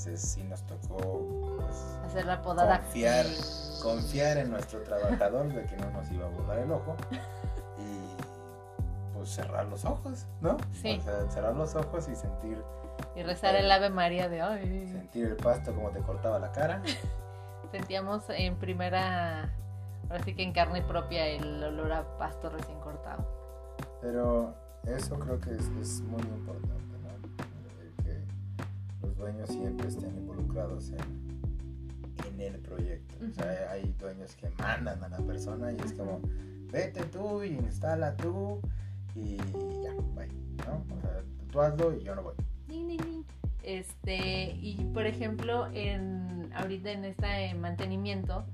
Entonces 0.00 0.30
sí 0.32 0.42
nos 0.44 0.62
tocó 0.62 1.56
pues, 1.58 1.76
Hacer 2.06 2.24
la 2.24 2.40
podada. 2.40 2.78
confiar, 2.80 3.26
confiar 3.82 4.38
en 4.38 4.50
nuestro 4.50 4.82
trabajador 4.82 5.52
de 5.52 5.66
que 5.66 5.76
no 5.76 5.90
nos 5.90 6.10
iba 6.10 6.26
a 6.26 6.30
volar 6.30 6.58
el 6.60 6.72
ojo. 6.72 6.96
Y 7.76 9.14
pues 9.14 9.28
cerrar 9.28 9.66
los 9.66 9.84
ojos, 9.84 10.26
¿no? 10.40 10.56
Sí. 10.72 10.96
O 11.00 11.02
sea, 11.02 11.30
cerrar 11.30 11.54
los 11.54 11.74
ojos 11.74 12.08
y 12.08 12.16
sentir, 12.16 12.62
Y 13.14 13.22
rezar 13.24 13.54
el 13.56 13.70
Ave 13.70 13.90
María 13.90 14.30
de 14.30 14.42
hoy. 14.42 14.88
sentir 14.88 15.26
el 15.26 15.36
pasto 15.36 15.74
como 15.74 15.90
te 15.90 16.00
cortaba 16.00 16.38
la 16.38 16.50
cara. 16.50 16.80
Sentíamos 17.70 18.24
en 18.30 18.56
primera, 18.56 19.52
ahora 20.08 20.24
sí 20.24 20.34
que 20.34 20.42
en 20.44 20.54
carne 20.54 20.80
propia 20.80 21.26
el 21.26 21.62
olor 21.62 21.92
a 21.92 22.16
pasto 22.16 22.48
recién 22.48 22.80
cortado. 22.80 23.22
Pero 24.00 24.54
eso 24.86 25.18
creo 25.18 25.38
que 25.38 25.50
es, 25.50 25.66
es 25.78 26.00
muy 26.00 26.22
importante, 26.22 26.89
dueños 29.20 29.50
siempre 29.50 29.88
estén 29.88 30.16
involucrados 30.16 30.90
en, 30.90 32.34
en 32.34 32.40
el 32.40 32.60
proyecto. 32.60 33.14
O 33.28 33.32
sea, 33.32 33.70
hay 33.70 33.94
dueños 34.00 34.34
que 34.36 34.48
mandan 34.58 35.02
a 35.04 35.08
la 35.08 35.18
persona 35.18 35.72
y 35.72 35.76
es 35.84 35.92
como, 35.92 36.20
vete 36.72 37.04
tú 37.04 37.42
y 37.42 37.50
instala 37.50 38.16
tú 38.16 38.60
y 39.14 39.36
ya, 39.36 39.92
bye, 40.14 40.28
¿no? 40.66 40.84
O 40.96 41.00
sea, 41.00 41.22
tú 41.52 41.60
hazlo 41.60 41.94
y 41.96 42.02
yo 42.02 42.14
no 42.14 42.22
voy. 42.22 42.34
Ni, 42.68 42.82
ni, 42.82 42.96
ni. 42.96 43.24
Este, 43.62 44.52
y 44.60 44.76
por 44.94 45.06
ejemplo, 45.06 45.68
en 45.72 46.50
ahorita 46.54 46.90
en 46.90 47.04
este 47.04 47.54
mantenimiento 47.54 48.44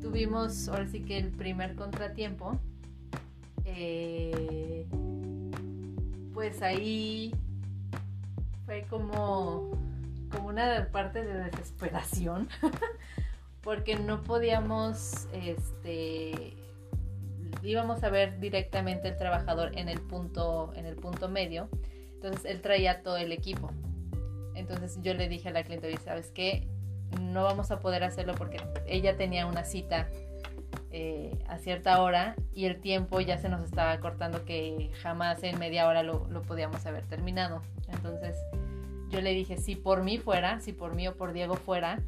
tuvimos 0.00 0.68
ahora 0.68 0.86
sí 0.86 1.00
que 1.00 1.18
el 1.18 1.30
primer 1.32 1.74
contratiempo. 1.74 2.58
eh, 3.64 4.86
pues 6.32 6.62
ahí 6.62 7.34
fue 8.64 8.86
como, 8.88 9.70
como 10.30 10.48
una 10.48 10.88
parte 10.90 11.24
de 11.24 11.44
desesperación. 11.44 12.48
Porque 13.62 13.96
no 13.96 14.22
podíamos, 14.22 15.26
este, 15.32 16.54
íbamos 17.62 18.02
a 18.04 18.10
ver 18.10 18.38
directamente 18.38 19.08
el 19.08 19.16
trabajador 19.16 19.76
en 19.78 19.88
el 19.88 20.00
punto, 20.02 20.72
en 20.76 20.84
el 20.86 20.96
punto 20.96 21.28
medio. 21.28 21.68
Entonces 22.14 22.44
él 22.44 22.60
traía 22.60 23.02
todo 23.02 23.16
el 23.16 23.32
equipo. 23.32 23.70
Entonces 24.54 24.98
yo 25.02 25.14
le 25.14 25.28
dije 25.28 25.48
a 25.48 25.52
la 25.52 25.64
cliente, 25.64 25.86
"Oye, 25.86 25.98
¿sabes 25.98 26.30
qué? 26.30 26.68
No 27.20 27.44
vamos 27.44 27.70
a 27.70 27.80
poder 27.80 28.04
hacerlo 28.04 28.34
porque 28.34 28.58
ella 28.86 29.16
tenía 29.16 29.46
una 29.46 29.64
cita 29.64 30.08
eh, 30.96 31.36
a 31.48 31.58
cierta 31.58 32.00
hora 32.00 32.36
y 32.54 32.66
el 32.66 32.80
tiempo 32.80 33.20
ya 33.20 33.36
se 33.36 33.48
nos 33.48 33.64
estaba 33.64 33.98
cortando 33.98 34.44
que 34.44 34.92
jamás 35.02 35.42
en 35.42 35.58
media 35.58 35.88
hora 35.88 36.04
lo, 36.04 36.28
lo 36.30 36.42
podíamos 36.42 36.86
haber 36.86 37.04
terminado. 37.04 37.62
Entonces 37.88 38.36
yo 39.08 39.20
le 39.20 39.34
dije, 39.34 39.56
si 39.56 39.74
por 39.74 40.04
mí 40.04 40.18
fuera, 40.18 40.60
si 40.60 40.72
por 40.72 40.94
mí 40.94 41.08
o 41.08 41.16
por 41.16 41.32
Diego 41.32 41.56
fuera, 41.56 41.98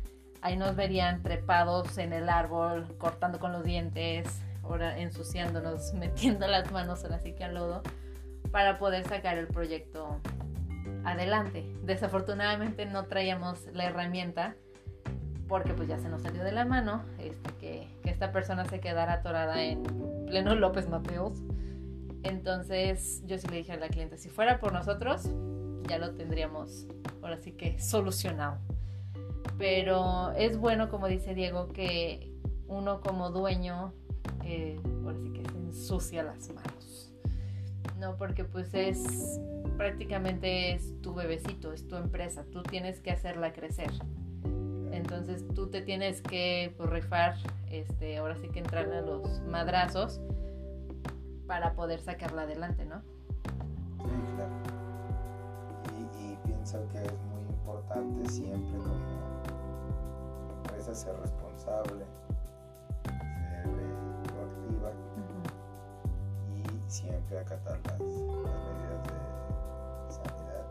ahí 0.40 0.56
nos 0.56 0.76
verían 0.76 1.24
trepados 1.24 1.98
en 1.98 2.12
el 2.12 2.28
árbol, 2.28 2.86
cortando 2.96 3.40
con 3.40 3.50
los 3.50 3.64
dientes, 3.64 4.40
ahora 4.62 4.96
ensuciándonos, 5.00 5.92
metiendo 5.94 6.46
las 6.46 6.70
manos 6.70 7.02
ahora 7.02 7.18
sí 7.18 7.32
que 7.32 7.42
al 7.42 7.54
lodo, 7.54 7.82
para 8.52 8.78
poder 8.78 9.04
sacar 9.08 9.36
el 9.36 9.48
proyecto 9.48 10.20
adelante. 11.04 11.66
Desafortunadamente 11.82 12.86
no 12.86 13.06
traíamos 13.06 13.66
la 13.72 13.86
herramienta 13.86 14.54
porque 15.48 15.74
pues 15.74 15.88
ya 15.88 15.98
se 15.98 16.08
nos 16.08 16.22
salió 16.22 16.42
de 16.42 16.52
la 16.52 16.64
mano 16.64 17.02
este, 17.18 17.50
que, 17.60 17.88
esta 18.04 18.32
persona 18.32 18.64
se 18.64 18.80
quedara 18.80 19.14
atorada 19.14 19.62
en 19.62 19.82
pleno 20.26 20.54
López 20.54 20.88
Mateos. 20.88 21.42
Entonces 22.22 23.22
yo 23.26 23.38
sí 23.38 23.46
le 23.48 23.58
dije 23.58 23.72
a 23.72 23.76
la 23.76 23.88
cliente, 23.88 24.16
si 24.16 24.28
fuera 24.28 24.58
por 24.58 24.72
nosotros, 24.72 25.28
ya 25.88 25.98
lo 25.98 26.12
tendríamos 26.14 26.86
ahora 27.22 27.38
sí 27.38 27.52
que 27.52 27.78
solucionado. 27.78 28.58
Pero 29.58 30.32
es 30.32 30.56
bueno, 30.56 30.88
como 30.88 31.06
dice 31.06 31.34
Diego, 31.34 31.68
que 31.68 32.32
uno 32.68 33.00
como 33.00 33.30
dueño, 33.30 33.92
eh, 34.44 34.80
ahora 35.04 35.18
sí 35.18 35.30
que 35.32 35.42
se 35.42 35.56
ensucia 35.56 36.22
las 36.22 36.48
manos. 36.50 37.12
No, 37.98 38.16
porque 38.16 38.44
pues 38.44 38.74
es 38.74 39.40
prácticamente 39.76 40.72
es 40.72 41.00
tu 41.00 41.14
bebecito, 41.14 41.72
es 41.72 41.86
tu 41.86 41.96
empresa, 41.96 42.44
tú 42.50 42.62
tienes 42.62 43.00
que 43.00 43.10
hacerla 43.10 43.52
crecer. 43.52 43.90
Entonces 44.96 45.44
tú 45.54 45.68
te 45.68 45.82
tienes 45.82 46.22
que 46.22 46.72
pues, 46.78 46.88
rifar, 46.88 47.34
este, 47.70 48.16
ahora 48.16 48.34
sí 48.38 48.48
que 48.48 48.60
entrar 48.60 48.90
a 48.90 49.02
los 49.02 49.42
madrazos 49.42 50.22
para 51.46 51.74
poder 51.74 52.00
sacarla 52.00 52.42
adelante, 52.42 52.86
¿no? 52.86 53.02
Sí, 53.98 54.08
claro. 54.34 54.52
Y, 55.98 56.32
y 56.32 56.38
pienso 56.46 56.88
que 56.88 56.98
es 57.04 57.12
muy 57.30 57.42
importante 57.42 58.26
siempre 58.30 58.78
como 58.78 58.94
empresa 60.64 60.94
ser 60.94 61.14
responsable, 61.20 62.06
ser 63.04 63.66
eh, 63.66 64.22
proactiva 64.24 64.92
y 66.54 66.90
siempre 66.90 67.38
acatar 67.38 67.78
las, 67.84 68.00
las 68.00 68.08
medidas 68.64 69.02
de 69.04 70.14
sanidad 70.14 70.64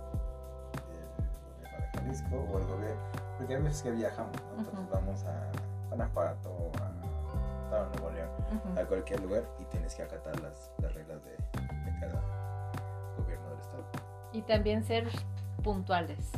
del 0.74 0.82
gobierno 0.82 1.16
de 1.62 2.00
Jalisco 2.00 2.36
o 2.36 2.58
el 2.58 2.66
gobierno, 2.66 3.25
porque 3.38 3.56
hay 3.56 3.62
veces 3.62 3.82
que 3.84 3.92
viajamos, 3.92 4.34
¿no? 4.34 4.60
Entonces 4.60 4.80
Ujú. 4.80 4.90
vamos 4.94 5.24
a 5.26 5.52
Guanajuato, 5.90 6.72
a 7.72 7.76
de 7.90 8.00
Nuevo 8.00 8.12
León, 8.16 8.30
Ujú. 8.56 8.80
a 8.80 8.86
cualquier 8.86 9.22
lugar 9.22 9.44
y 9.60 9.66
tienes 9.66 9.96
que 9.96 10.04
acatar 10.04 10.40
las, 10.42 10.72
las 10.82 10.94
reglas 10.94 11.20
de, 11.26 11.32
de 11.32 12.00
cada 12.00 12.22
gobierno 13.18 13.50
del 13.50 13.60
estado. 13.60 13.84
Y 14.32 14.42
también 14.44 14.84
ser 14.84 15.08
puntuales. 15.64 16.32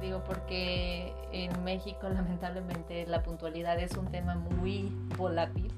Digo, 0.00 0.22
porque 0.24 1.14
en 1.32 1.62
México 1.64 2.08
lamentablemente 2.12 3.06
la 3.06 3.22
puntualidad 3.22 3.78
es 3.78 3.96
un 3.96 4.06
tema 4.10 4.34
muy 4.34 4.90
volátil. 5.16 5.72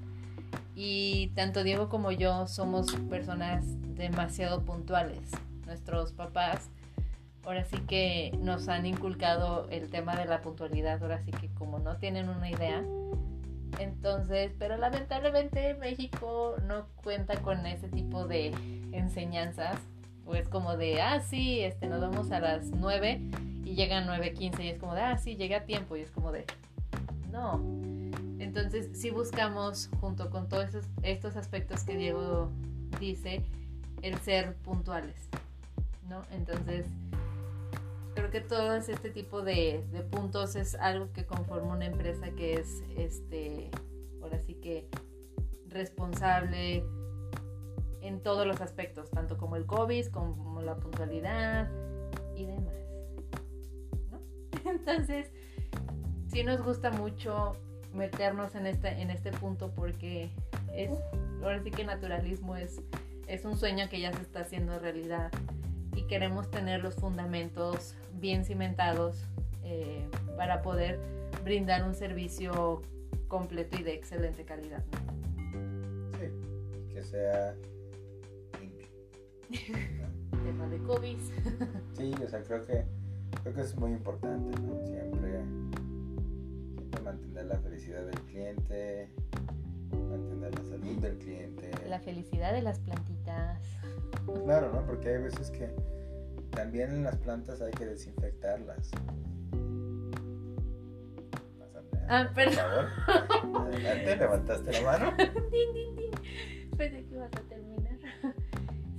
Y 0.77 1.29
tanto 1.37 1.63
Diego 1.63 1.89
como 1.89 2.11
yo 2.11 2.49
somos 2.49 2.93
personas 3.09 3.65
demasiado 3.95 4.63
puntuales. 4.63 5.21
Nuestros 5.67 6.13
papás 6.13 6.69
ahora 7.45 7.65
sí 7.65 7.77
que 7.87 8.37
nos 8.41 8.69
han 8.69 8.87
inculcado 8.87 9.69
el 9.71 9.91
tema 9.91 10.17
de 10.17 10.25
la 10.27 10.41
puntualidad, 10.41 11.03
ahora 11.03 11.23
sí 11.25 11.31
que 11.31 11.49
como 11.55 11.79
no 11.79 11.97
tienen 11.97 12.29
una 12.29 12.51
idea. 12.51 12.83
Entonces, 13.79 14.53
pero 14.59 14.77
lamentablemente 14.77 15.75
México 15.75 16.57
no 16.67 16.87
cuenta 17.03 17.37
con 17.43 17.67
ese 17.67 17.89
tipo 17.89 18.27
de 18.27 18.53
enseñanzas. 18.93 19.79
O 20.27 20.35
es 20.35 20.49
como 20.49 20.77
de, 20.79 21.03
ah, 21.03 21.21
sí, 21.21 21.61
este, 21.61 21.87
nos 21.87 22.01
vamos 22.01 22.31
a 22.33 22.41
las 22.41 22.67
9 22.71 23.21
y 23.65 23.75
llegan 23.75 24.07
9.15 24.07 24.65
y 24.65 24.69
es 24.69 24.79
como 24.79 24.95
de, 24.95 25.03
ah, 25.03 25.19
sí, 25.19 25.37
llegué 25.37 25.55
a 25.57 25.65
tiempo 25.67 25.97
y 25.97 26.01
es 26.01 26.11
como 26.11 26.33
de, 26.33 26.47
no. 27.31 27.61
Entonces, 28.39 28.89
sí 28.99 29.11
buscamos, 29.11 29.91
junto 30.01 30.31
con 30.31 30.49
todos 30.49 30.69
esos- 30.71 30.87
estos 31.03 31.37
aspectos 31.37 31.85
que 31.85 31.97
Diego 31.99 32.49
dice, 32.99 33.43
el 34.01 34.17
ser 34.21 34.55
puntuales, 34.57 35.29
¿no? 36.09 36.23
Entonces, 36.33 36.87
creo 38.15 38.31
que 38.31 38.41
todo 38.41 38.75
este 38.75 39.11
tipo 39.11 39.43
de, 39.43 39.85
puntos 40.11 40.57
es 40.57 40.75
algo 40.77 41.13
que 41.13 41.25
conforma 41.25 41.75
una 41.75 41.87
empresa 41.87 42.31
que 42.31 42.55
es, 42.55 42.83
este, 42.97 43.71
ahora 44.23 44.39
sí 44.39 44.55
que 44.55 44.89
responsable 45.69 46.85
en 48.01 48.21
todos 48.21 48.47
los 48.47 48.61
aspectos, 48.61 49.11
tanto 49.11 49.37
como 49.37 49.57
el 49.57 49.67
COVID, 49.67 50.07
como 50.09 50.63
la 50.63 50.77
puntualidad 50.77 51.69
y 52.37 52.47
demás. 52.47 52.75
Entonces, 54.65 55.31
sí 56.29 56.45
nos 56.45 56.63
gusta 56.63 56.91
mucho 56.91 57.57
meternos 57.93 58.55
en 58.55 58.67
este, 58.67 58.89
en 59.01 59.11
este 59.11 59.31
punto 59.33 59.73
porque 59.75 60.31
es, 60.73 60.91
ahora 61.43 61.63
sí 61.63 61.71
que 61.71 61.85
naturalismo 61.85 62.57
es, 62.57 62.81
es 63.27 63.45
un 63.45 63.57
sueño 63.57 63.89
que 63.89 64.01
ya 64.01 64.13
se 64.13 64.23
está 64.23 64.41
haciendo 64.41 64.79
realidad 64.79 65.31
y 65.95 66.03
queremos 66.03 66.51
tener 66.51 66.83
los 66.83 66.95
fundamentos 66.95 67.95
bien 68.21 68.45
cimentados 68.45 69.25
eh, 69.63 70.07
para 70.37 70.63
poder 70.63 70.99
brindar 71.45 71.85
un 71.85 71.95
servicio 71.95 72.83
completo 73.29 73.79
y 73.79 73.83
de 73.83 73.95
excelente 73.95 74.45
calidad. 74.45 74.85
¿no? 74.93 76.19
Sí, 76.19 76.93
que 76.93 77.03
sea 77.03 77.55
limpio. 78.61 78.87
Tema 80.45 80.69
de 80.69 80.79
COVID. 80.79 81.19
Sí, 81.97 82.13
o 82.25 82.29
sea, 82.29 82.43
creo 82.43 82.67
que, 82.67 82.85
creo 83.43 83.55
que 83.55 83.61
es 83.61 83.77
muy 83.77 83.93
importante, 83.93 84.61
¿no? 84.61 84.85
Siempre, 84.85 85.45
siempre 86.75 87.01
mantener 87.03 87.47
la 87.47 87.59
felicidad 87.59 88.05
del 88.05 88.21
cliente, 88.23 89.09
mantener 89.93 90.55
la 90.59 90.65
salud 90.65 90.99
del 90.99 91.19
cliente. 91.19 91.71
La 91.89 92.01
felicidad 92.01 92.53
de 92.53 92.63
las 92.63 92.81
plantitas. 93.25 93.63
Claro, 94.45 94.73
¿no? 94.73 94.87
Porque 94.87 95.09
hay 95.09 95.23
veces 95.23 95.51
que 95.51 95.69
también 96.51 96.91
en 96.91 97.05
las 97.05 97.17
plantas 97.17 97.61
hay 97.61 97.73
que 97.73 97.87
desinfectarlas. 97.87 98.91
Pásame, 101.59 101.89
Ah, 102.09 102.25
por 102.27 102.35
perdón. 102.35 102.57
favor. 102.57 103.67
Adelante, 103.69 104.17
levantaste 104.19 104.73
la 104.73 104.81
mano. 104.83 105.13
Din, 105.51 105.75
din, 105.75 105.97
din. 105.97 106.11
Pensé 106.77 107.05
que 107.05 107.15
ibas 107.15 107.31
a 107.35 107.41
terminar. 107.49 107.99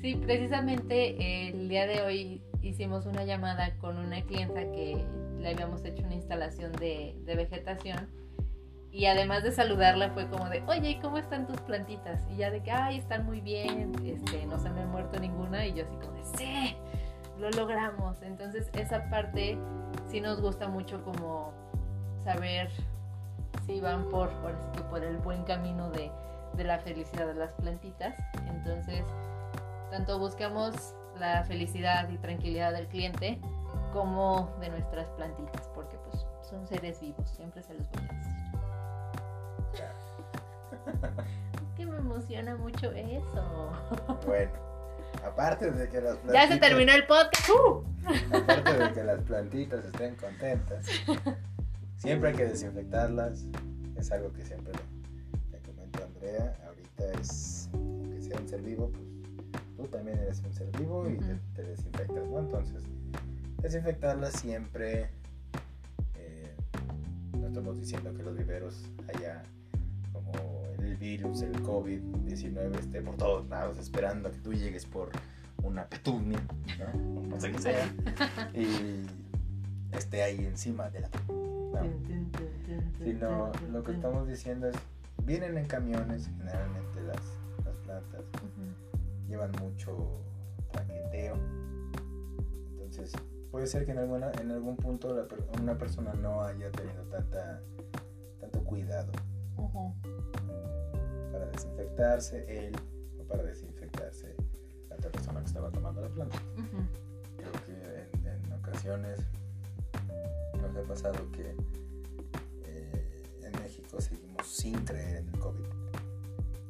Sí, 0.01 0.13
precisamente 0.17 1.49
el 1.49 1.67
día 1.67 1.87
de 1.87 2.03
hoy 2.03 2.43
hicimos 2.61 3.07
una 3.07 3.23
llamada 3.25 3.75
con 3.79 3.97
una 3.97 4.21
clienta 4.21 4.61
que 4.71 5.03
le 5.39 5.49
habíamos 5.49 5.83
hecho 5.83 6.03
una 6.03 6.13
instalación 6.13 6.71
de, 6.73 7.19
de 7.25 7.35
vegetación 7.35 8.07
y 8.95 9.07
además 9.07 9.43
de 9.43 9.51
saludarla 9.51 10.11
fue 10.11 10.29
como 10.29 10.47
de, 10.47 10.63
oye, 10.67 10.91
¿y 10.91 10.99
¿cómo 11.01 11.17
están 11.17 11.45
tus 11.45 11.59
plantitas? 11.59 12.25
Y 12.29 12.37
ya 12.37 12.49
de 12.49 12.63
que, 12.63 12.71
ay, 12.71 12.99
están 12.99 13.25
muy 13.25 13.41
bien, 13.41 13.91
este, 14.05 14.45
no 14.45 14.57
se 14.57 14.69
me 14.69 14.83
ha 14.83 14.85
muerto 14.85 15.19
ninguna 15.19 15.65
y 15.65 15.73
yo 15.73 15.83
así 15.83 15.95
como 15.97 16.13
de, 16.13 16.23
sí, 16.23 16.77
lo 17.37 17.49
logramos. 17.49 18.21
Entonces 18.21 18.69
esa 18.71 19.09
parte 19.09 19.57
sí 20.07 20.21
nos 20.21 20.39
gusta 20.39 20.69
mucho 20.69 21.03
como 21.03 21.51
saber 22.23 22.69
si 23.65 23.81
van 23.81 24.07
por, 24.09 24.31
por 24.89 25.03
el 25.03 25.17
buen 25.17 25.43
camino 25.43 25.89
de, 25.89 26.09
de 26.55 26.63
la 26.63 26.79
felicidad 26.79 27.27
de 27.27 27.33
las 27.33 27.51
plantitas. 27.51 28.15
Entonces, 28.47 29.03
tanto 29.91 30.19
buscamos 30.19 30.95
la 31.19 31.43
felicidad 31.43 32.07
y 32.09 32.17
tranquilidad 32.17 32.71
del 32.71 32.87
cliente 32.87 33.41
como 33.91 34.55
de 34.61 34.69
nuestras 34.69 35.07
plantitas, 35.17 35.69
porque 35.75 35.97
pues 36.09 36.25
son 36.49 36.65
seres 36.65 37.01
vivos, 37.01 37.29
siempre 37.31 37.61
se 37.61 37.73
los 37.73 37.91
voy. 37.91 38.44
Es 39.75 41.77
que 41.77 41.85
me 41.85 41.97
emociona 41.97 42.55
mucho 42.55 42.91
eso. 42.91 43.71
Bueno, 44.25 44.51
aparte 45.25 45.71
de 45.71 45.89
que 45.89 46.01
las 46.01 46.17
plantitas, 46.17 46.33
Ya 46.33 46.47
se 46.53 46.59
terminó 46.59 46.93
el 46.93 47.05
podcast. 47.05 47.49
¡Uh! 47.49 47.83
aparte 48.35 48.73
de 48.73 48.93
que 48.93 49.03
las 49.03 49.21
plantitas 49.21 49.85
estén 49.85 50.15
contentas, 50.15 50.85
siempre 51.97 52.29
hay 52.29 52.35
que 52.35 52.45
desinfectarlas. 52.45 53.45
Es 53.97 54.11
algo 54.11 54.31
que 54.33 54.45
siempre 54.45 54.73
le, 54.73 55.51
le 55.57 55.61
comento 55.63 56.01
a 56.01 56.05
Andrea. 56.05 56.57
Ahorita 56.67 57.19
es, 57.19 57.69
aunque 57.73 58.21
sea 58.21 58.37
un 58.39 58.47
ser 58.47 58.61
vivo, 58.61 58.91
pues 58.91 59.03
tú 59.77 59.87
también 59.87 60.17
eres 60.19 60.39
un 60.41 60.53
ser 60.53 60.67
vivo 60.77 61.09
y 61.09 61.17
te, 61.55 61.63
desinfectas, 61.63 62.27
¿no? 62.27 62.39
Entonces, 62.39 62.83
desinfectarlas 63.61 64.33
siempre. 64.33 65.09
eh, 66.15 66.55
no 67.37 67.47
estamos 67.47 67.79
diciendo 67.79 68.13
que 68.13 68.23
los 68.23 68.35
viveros 68.37 68.83
el 69.07 69.19
virus, 71.17 71.41
el 71.41 71.61
COVID-19 71.63 72.79
esté 72.79 73.01
por 73.01 73.15
todos 73.15 73.47
lados 73.47 73.77
esperando 73.77 74.29
a 74.29 74.31
que 74.31 74.39
tú 74.39 74.53
llegues 74.53 74.85
por 74.85 75.09
una 75.63 75.87
petunia, 75.87 76.39
¿no? 76.79 77.21
No 77.21 77.39
sé 77.39 77.51
qué 77.51 77.59
sea. 77.59 77.93
Y 78.53 79.05
esté 79.95 80.23
ahí 80.23 80.45
encima 80.45 80.89
de 80.89 81.01
la 81.01 81.09
no, 81.79 81.81
sino 83.03 83.51
lo 83.71 83.83
que 83.83 83.91
estamos 83.91 84.27
diciendo 84.27 84.67
es, 84.67 84.75
vienen 85.23 85.57
en 85.57 85.65
camiones 85.65 86.27
generalmente 86.37 87.01
las, 87.01 87.21
las 87.65 87.75
plantas, 87.83 88.21
llevan 89.27 89.51
mucho 89.61 90.21
traqueteo, 90.71 91.37
entonces 92.71 93.11
puede 93.51 93.67
ser 93.67 93.85
que 93.85 93.91
en, 93.91 93.99
alguna, 93.99 94.31
en 94.41 94.51
algún 94.51 94.75
punto 94.77 95.13
la 95.13 95.27
una 95.61 95.77
persona 95.77 96.13
no 96.13 96.41
haya 96.41 96.71
tenido 96.71 97.03
tanta, 97.03 97.61
tanto 98.39 98.63
cuidado. 98.63 99.11
Para 101.35 101.47
desinfectarse 101.51 102.45
él 102.47 102.75
o 103.19 103.23
para 103.25 103.43
desinfectarse 103.43 104.33
la 104.89 104.95
otra 104.95 105.11
persona 105.11 105.41
que 105.41 105.47
estaba 105.47 105.69
tomando 105.69 106.01
la 106.01 106.07
planta. 106.07 106.41
Creo 107.35 107.51
que 107.65 108.53
ocasiones 108.55 109.19
nos 110.61 110.75
ha 110.77 110.87
pasado 110.87 111.29
que 111.31 111.53
eh, 112.65 113.23
en 113.43 113.51
México 113.61 113.99
seguimos 113.99 114.47
sin 114.47 114.75
creer 114.85 115.17
en 115.17 115.27
el 115.27 115.39
COVID. 115.39 115.65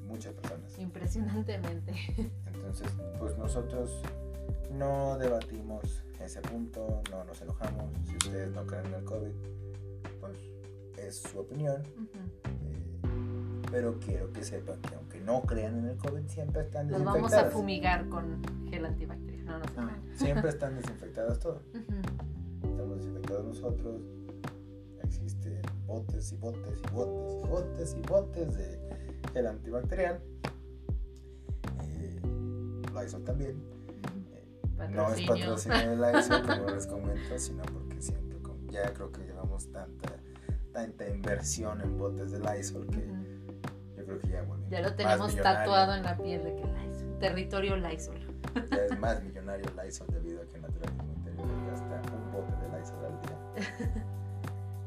Muchas 0.07 0.33
personas. 0.33 0.79
Impresionantemente. 0.79 1.93
Entonces, 2.47 2.87
pues 3.19 3.37
nosotros 3.37 4.01
no 4.71 5.17
debatimos 5.19 6.03
ese 6.19 6.41
punto, 6.41 7.03
no 7.11 7.23
nos 7.23 7.39
enojamos. 7.39 7.91
Si 8.07 8.15
ustedes 8.15 8.51
no 8.51 8.65
creen 8.65 8.87
en 8.87 8.93
el 8.95 9.03
COVID, 9.03 9.33
pues 10.19 10.37
es 10.97 11.17
su 11.17 11.39
opinión. 11.39 11.83
Pero 13.75 13.99
quiero 13.99 14.31
que 14.31 14.41
sepan 14.41 14.79
que 14.83 14.95
aunque 14.95 15.19
no 15.19 15.41
crean 15.41 15.77
en 15.79 15.89
el 15.89 15.97
COVID, 15.97 16.25
siempre 16.27 16.61
están 16.61 16.87
Los 16.89 16.99
desinfectadas. 17.01 17.33
vamos 17.33 17.33
a 17.33 17.57
fumigar 17.57 18.07
con 18.07 18.41
gel 18.69 18.85
antibacterial. 18.85 19.45
No, 19.45 19.59
no 19.59 19.65
se 19.65 19.79
Ah, 19.81 19.99
siempre 20.13 20.49
están 20.49 20.77
desinfectadas 20.77 21.39
todas. 21.41 21.61
Estamos 22.63 22.95
desinfectados 22.99 23.43
nosotros. 23.43 24.01
Existen 25.03 25.61
botes 25.85 26.31
y 26.31 26.37
botes 26.37 26.79
y 26.81 26.93
botes 26.93 27.43
y 27.43 27.47
botes 27.49 27.97
y 27.97 28.01
botes 28.07 28.55
de 28.55 28.79
gel 29.33 29.47
antibacterial. 29.47 30.21
Eh, 31.83 32.21
Lysol 32.93 33.23
también. 33.25 33.61
Eh, 34.79 34.87
No 34.89 35.13
es 35.13 35.27
Patrocinio. 35.27 35.97
de 35.97 36.13
Lysol, 36.13 36.41
como 36.47 36.69
les 36.69 36.87
comento, 36.87 37.37
sino 37.39 37.63
porque 37.63 38.01
siempre, 38.01 38.39
con- 38.41 38.69
ya 38.69 38.93
creo 38.93 39.11
que 39.11 39.21
llevamos 39.25 39.69
tanta, 39.73 40.15
tanta 40.71 41.09
inversión 41.09 41.81
en 41.81 41.97
botes 41.97 42.31
de 42.31 42.39
Lysol 42.39 42.87
que 42.87 43.24
creo 44.19 44.21
que 44.21 44.27
ya, 44.29 44.41
bueno, 44.43 44.63
Ya 44.69 44.81
lo 44.81 44.93
tenemos 44.95 45.35
tatuado 45.35 45.93
en 45.95 46.03
la 46.03 46.17
piel 46.17 46.43
de 46.43 46.55
que 46.55 46.65
Lysol. 46.65 47.19
Territorio 47.19 47.77
Lysol. 47.77 48.19
Ya 48.71 48.77
es 48.77 48.99
más 48.99 49.21
millonario 49.23 49.65
Lysol 49.81 50.07
debido 50.07 50.41
a 50.41 50.45
que 50.45 50.59
Naturalismo 50.59 51.13
Interior 51.13 51.47
gasta 51.69 52.01
un 52.13 52.31
bote 52.31 52.55
de 52.55 52.79
Lysol 52.79 53.05
al 53.05 53.21
día. 53.21 54.05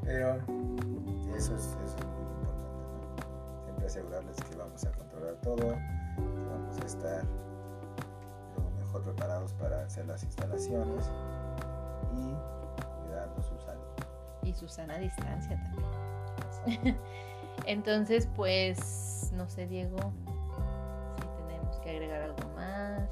Pero 0.03 0.35
eso 1.35 1.55
es, 1.55 1.61
eso 1.61 1.97
es 1.97 2.05
muy 2.05 2.21
importante, 2.23 2.87
¿no? 2.87 3.63
Siempre 3.63 3.85
asegurarles 3.85 4.37
que 4.37 4.55
vamos 4.55 4.83
a 4.85 4.91
controlar 4.91 5.35
todo, 5.41 5.57
que 5.57 6.45
vamos 6.49 6.79
a 6.81 6.85
estar 6.85 7.23
lo 8.57 8.71
mejor 8.79 9.03
preparados 9.03 9.53
para 9.53 9.83
hacer 9.83 10.07
las 10.07 10.23
instalaciones 10.23 11.11
y 12.13 12.33
cuidando 13.03 13.41
su 13.41 13.57
salud. 13.59 13.85
Y 14.43 14.53
su 14.53 14.67
sana 14.67 14.97
distancia 14.97 15.61
también. 15.61 16.97
Entonces, 17.65 18.27
pues, 18.35 19.31
no 19.33 19.47
sé, 19.47 19.67
Diego, 19.67 19.97
si 21.17 21.47
tenemos 21.47 21.79
que 21.79 21.89
agregar 21.91 22.21
algo 22.21 22.49
más. 22.55 23.09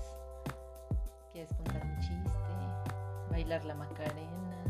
¿Quieres 1.31 1.53
contar 1.53 1.83
un 1.83 1.99
chiste? 1.99 2.31
¿Bailar 3.29 3.63
la 3.65 3.75
macarena? 3.75 4.63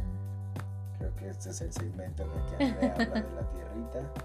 Creo 0.98 1.16
que 1.16 1.30
este 1.30 1.50
es 1.52 1.62
el 1.62 1.72
segmento 1.72 2.24
en 2.24 2.32
el 2.32 2.46
que 2.46 2.64
Andrea 2.64 2.94
habla 2.94 3.22
de 3.22 3.36
la 3.36 3.52
tierrita. 3.52 4.14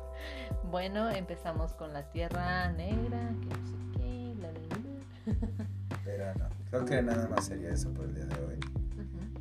Bueno, 0.71 1.11
empezamos 1.11 1.75
con 1.75 1.93
la 1.93 2.09
tierra 2.11 2.71
negra, 2.73 3.19
que 3.41 3.47
no 3.47 3.67
sé 3.67 3.99
qué, 3.99 4.35
bla, 4.37 4.51
bla. 4.51 5.67
Pero 6.05 6.35
no, 6.35 6.47
creo 6.71 6.85
que 6.85 7.03
nada 7.03 7.29
más 7.29 7.45
sería 7.47 7.71
eso 7.71 7.93
por 7.93 8.07
el 8.07 8.15
día 8.15 8.25
de 8.25 8.45
hoy. 8.45 8.61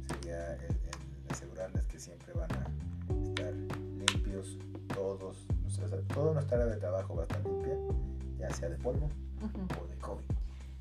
Sería 0.07 0.53
el, 0.55 0.71
el 0.71 1.31
asegurarles 1.31 1.85
que 1.85 1.99
siempre 1.99 2.33
van 2.33 2.49
a 2.51 2.65
estar 3.23 3.53
limpios 3.53 4.57
todos, 4.93 5.45
o 5.79 5.87
sea, 5.87 5.99
toda 6.13 6.33
nuestra 6.33 6.57
área 6.57 6.73
de 6.73 6.79
trabajo 6.79 7.15
va 7.15 7.21
a 7.21 7.25
estar 7.25 7.45
limpia, 7.45 7.75
ya 8.37 8.49
sea 8.49 8.69
de 8.69 8.77
polvo 8.77 9.09
o 9.41 9.87
de 9.87 9.95
COVID. 9.97 10.23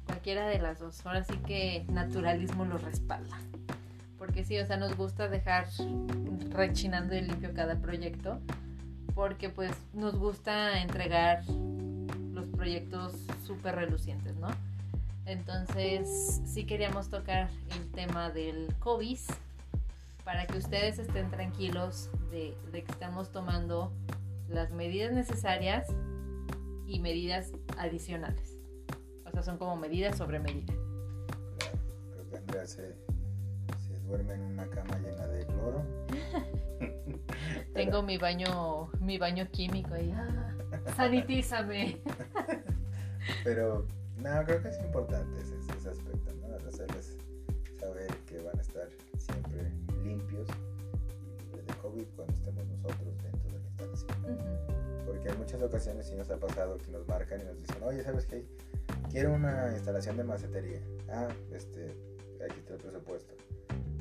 Cualquiera 0.06 0.48
de 0.48 0.58
las 0.58 0.80
dos. 0.80 1.04
Ahora 1.06 1.22
sí 1.24 1.36
que 1.46 1.84
naturalismo 1.88 2.64
lo 2.64 2.78
respalda. 2.78 3.36
Porque 4.18 4.44
sí, 4.44 4.58
o 4.58 4.66
sea, 4.66 4.76
nos 4.76 4.96
gusta 4.96 5.28
dejar 5.28 5.68
rechinando 6.50 7.14
y 7.14 7.22
limpio 7.22 7.52
cada 7.54 7.76
proyecto. 7.76 8.40
Porque 9.14 9.48
pues 9.48 9.72
nos 9.92 10.16
gusta 10.16 10.82
entregar 10.82 11.44
los 12.32 12.46
proyectos 12.48 13.14
súper 13.46 13.76
relucientes, 13.76 14.36
¿no? 14.36 14.48
Entonces, 15.26 16.40
sí 16.44 16.64
queríamos 16.64 17.08
tocar 17.08 17.48
el 17.76 17.90
tema 17.92 18.30
del 18.30 18.74
COVID 18.80 19.18
para 20.24 20.46
que 20.46 20.58
ustedes 20.58 20.98
estén 20.98 21.30
tranquilos 21.30 22.10
de, 22.30 22.56
de 22.72 22.82
que 22.82 22.92
estamos 22.92 23.30
tomando 23.30 23.92
las 24.50 24.72
medidas 24.72 25.12
necesarias 25.12 25.86
y 26.86 26.98
medidas 27.00 27.52
adicionales. 27.78 28.58
O 29.24 29.30
sea, 29.30 29.42
son 29.42 29.58
como 29.58 29.76
medidas 29.76 30.16
sobre 30.16 30.40
medida. 30.40 30.74
Claro, 31.58 31.78
creo 32.12 32.30
que 32.30 32.36
Andrea 32.36 32.66
se, 32.66 32.96
se 33.78 33.98
duerme 34.06 34.34
en 34.34 34.42
una 34.42 34.66
cama 34.68 34.98
llena 34.98 35.26
de 35.28 35.46
cloro. 35.46 35.84
Tengo 37.74 38.02
mi 38.02 38.18
baño, 38.18 38.90
mi 39.00 39.18
baño 39.18 39.48
químico 39.50 39.94
ahí. 39.94 40.12
Ah, 40.14 40.52
sanitízame. 40.96 42.00
Pero 43.44 43.86
no, 44.16 44.44
creo 44.44 44.62
que 44.62 44.68
es 44.68 44.80
importante 44.80 45.40
ese, 45.40 45.56
ese 45.78 45.90
aspecto, 45.90 46.34
¿no? 46.40 46.56
El 46.56 46.66
hacerles 46.66 47.16
saber 47.78 48.08
que 48.26 48.38
van 48.42 48.58
a 48.58 48.60
estar 48.60 48.88
siempre 49.16 49.70
limpios 50.02 50.48
y 50.48 51.46
libres 51.46 51.66
de 51.66 51.74
COVID 51.74 52.04
cuando 52.16 52.34
estemos 52.34 52.66
nosotros 52.66 53.22
dentro 53.22 53.39
Porque 55.10 55.28
en 55.28 55.38
muchas 55.38 55.60
ocasiones 55.60 56.06
sí 56.06 56.14
nos 56.14 56.30
ha 56.30 56.36
pasado 56.36 56.78
que 56.78 56.88
nos 56.92 57.06
marcan 57.08 57.40
y 57.40 57.44
nos 57.44 57.58
dicen, 57.58 57.82
oye, 57.82 58.00
¿sabes 58.04 58.26
qué? 58.26 58.44
Quiero 59.10 59.34
una 59.34 59.72
instalación 59.72 60.16
de 60.16 60.22
macetería. 60.22 60.80
Ah, 61.08 61.26
este, 61.52 61.96
aquí 62.44 62.60
está 62.60 62.74
el 62.74 62.80
presupuesto. 62.80 63.34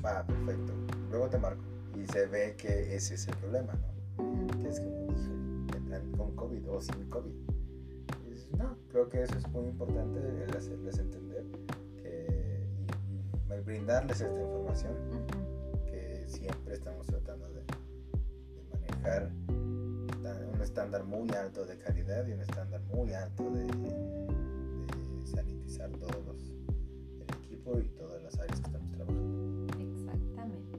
Va, 0.04 0.24
perfecto. 0.24 0.72
Luego 1.10 1.28
te 1.28 1.38
marco. 1.38 1.64
Y 2.00 2.06
se 2.12 2.26
ve 2.26 2.54
que 2.56 2.94
ese 2.94 3.14
es 3.14 3.26
el 3.26 3.34
problema, 3.38 3.72
¿no? 3.72 4.62
Que 4.62 4.68
es 4.68 4.78
como, 4.78 5.08
híjole, 5.12 6.16
con 6.16 6.36
COVID 6.36 6.70
o 6.70 6.80
sin 6.80 7.10
COVID. 7.10 7.34
Y 8.28 8.30
dices, 8.30 8.52
no, 8.56 8.76
creo 8.92 9.08
que 9.08 9.24
eso 9.24 9.36
es 9.36 9.48
muy 9.48 9.66
importante, 9.66 10.20
el 10.20 10.56
hacerles 10.56 10.96
entender 11.00 11.44
que, 11.96 12.64
y, 12.78 13.60
brindarles 13.64 14.20
esta 14.20 14.40
información 14.40 14.92
que 15.86 16.22
siempre 16.28 16.74
estamos 16.74 17.04
tratando 17.08 17.48
de, 17.48 17.62
de 17.62 18.78
manejar 18.78 19.30
un 20.60 20.64
estándar 20.64 21.04
muy 21.04 21.30
alto 21.30 21.64
de 21.64 21.78
calidad 21.78 22.26
y 22.26 22.32
un 22.32 22.40
estándar 22.42 22.82
muy 22.92 23.14
alto 23.14 23.50
de, 23.50 23.64
de 23.64 25.26
sanitizar 25.26 25.88
todos 25.92 26.22
los, 26.26 26.36
el 27.16 27.34
equipo 27.38 27.78
y 27.78 27.88
todas 27.96 28.22
las 28.22 28.38
áreas 28.38 28.60
que 28.60 28.66
estamos 28.66 28.92
trabajando. 28.92 29.66
Exactamente. 29.78 30.78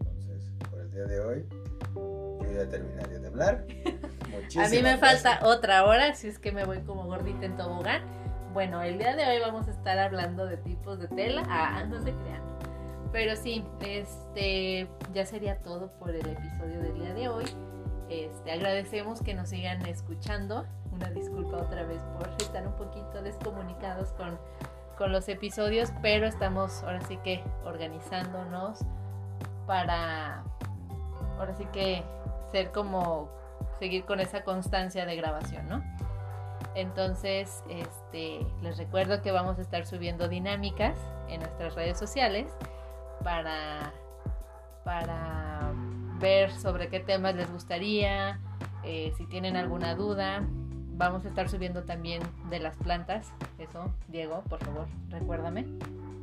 Entonces, 0.00 0.50
por 0.70 0.80
el 0.80 0.90
día 0.92 1.04
de 1.04 1.20
hoy, 1.20 1.46
yo 1.94 2.52
ya 2.54 2.66
terminaría 2.70 3.18
de 3.18 3.26
hablar. 3.28 3.66
A 4.24 4.28
Muchísimas 4.30 4.70
mí 4.70 4.76
me 4.78 4.96
gracias. 4.96 5.22
falta 5.22 5.46
otra 5.46 5.84
hora, 5.84 6.08
así 6.08 6.28
es 6.28 6.38
que 6.38 6.52
me 6.52 6.64
voy 6.64 6.78
como 6.80 7.04
gordita 7.04 7.44
en 7.44 7.54
tobogán. 7.54 8.00
Bueno, 8.54 8.80
el 8.80 8.96
día 8.96 9.14
de 9.14 9.26
hoy 9.26 9.40
vamos 9.40 9.68
a 9.68 9.72
estar 9.72 9.98
hablando 9.98 10.46
de 10.46 10.56
tipos 10.56 10.98
de 10.98 11.08
tela. 11.08 11.42
Ah, 11.50 11.84
no 11.84 11.98
se 12.02 12.12
crean. 12.12 12.40
Pero 13.12 13.36
sí, 13.36 13.62
este 13.82 14.88
ya 15.12 15.26
sería 15.26 15.58
todo 15.58 15.92
por 15.98 16.14
el 16.14 16.26
episodio 16.26 16.80
del 16.80 16.94
día 16.94 17.12
de 17.12 17.28
hoy. 17.28 17.44
Este, 18.08 18.52
agradecemos 18.52 19.22
que 19.22 19.34
nos 19.34 19.48
sigan 19.48 19.84
escuchando. 19.86 20.66
Una 20.92 21.10
disculpa 21.10 21.56
otra 21.56 21.84
vez 21.84 22.02
por 22.18 22.28
estar 22.38 22.66
un 22.66 22.74
poquito 22.74 23.22
descomunicados 23.22 24.12
con, 24.12 24.38
con 24.98 25.12
los 25.12 25.28
episodios, 25.28 25.92
pero 26.02 26.26
estamos 26.26 26.82
ahora 26.82 27.00
sí 27.02 27.16
que 27.18 27.42
organizándonos 27.64 28.80
para 29.66 30.44
ahora 31.38 31.54
sí 31.54 31.66
que 31.72 32.02
ser 32.50 32.70
como 32.72 33.30
seguir 33.78 34.04
con 34.04 34.20
esa 34.20 34.44
constancia 34.44 35.06
de 35.06 35.16
grabación, 35.16 35.68
¿no? 35.68 35.82
Entonces, 36.74 37.62
este, 37.68 38.46
les 38.62 38.78
recuerdo 38.78 39.22
que 39.22 39.32
vamos 39.32 39.58
a 39.58 39.62
estar 39.62 39.84
subiendo 39.86 40.28
dinámicas 40.28 40.96
en 41.28 41.40
nuestras 41.40 41.74
redes 41.74 41.98
sociales 41.98 42.46
para, 43.22 43.92
para 44.84 45.72
ver 46.22 46.52
sobre 46.52 46.88
qué 46.88 47.00
temas 47.00 47.34
les 47.34 47.50
gustaría, 47.50 48.38
eh, 48.84 49.12
si 49.18 49.26
tienen 49.26 49.56
alguna 49.56 49.94
duda. 49.94 50.42
Vamos 50.94 51.24
a 51.24 51.28
estar 51.28 51.48
subiendo 51.48 51.82
también 51.82 52.22
de 52.48 52.60
las 52.60 52.76
plantas. 52.76 53.32
Eso, 53.58 53.92
Diego, 54.08 54.42
por 54.48 54.64
favor, 54.64 54.86
recuérdame. 55.10 55.66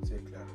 Sí, 0.03 0.15
claro. 0.25 0.45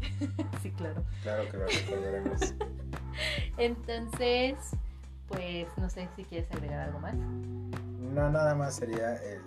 sí, 0.62 0.70
claro. 0.70 1.04
Claro 1.22 1.50
que 1.50 1.56
lo 1.56 1.66
recordaremos. 1.66 2.54
Entonces, 3.58 4.56
pues 5.28 5.66
no 5.76 5.90
sé 5.90 6.08
si 6.14 6.24
quieres 6.24 6.50
agregar 6.52 6.80
algo 6.80 7.00
más. 7.00 7.14
No, 7.16 8.30
nada 8.30 8.54
más 8.54 8.76
sería 8.76 9.16
el, 9.16 9.40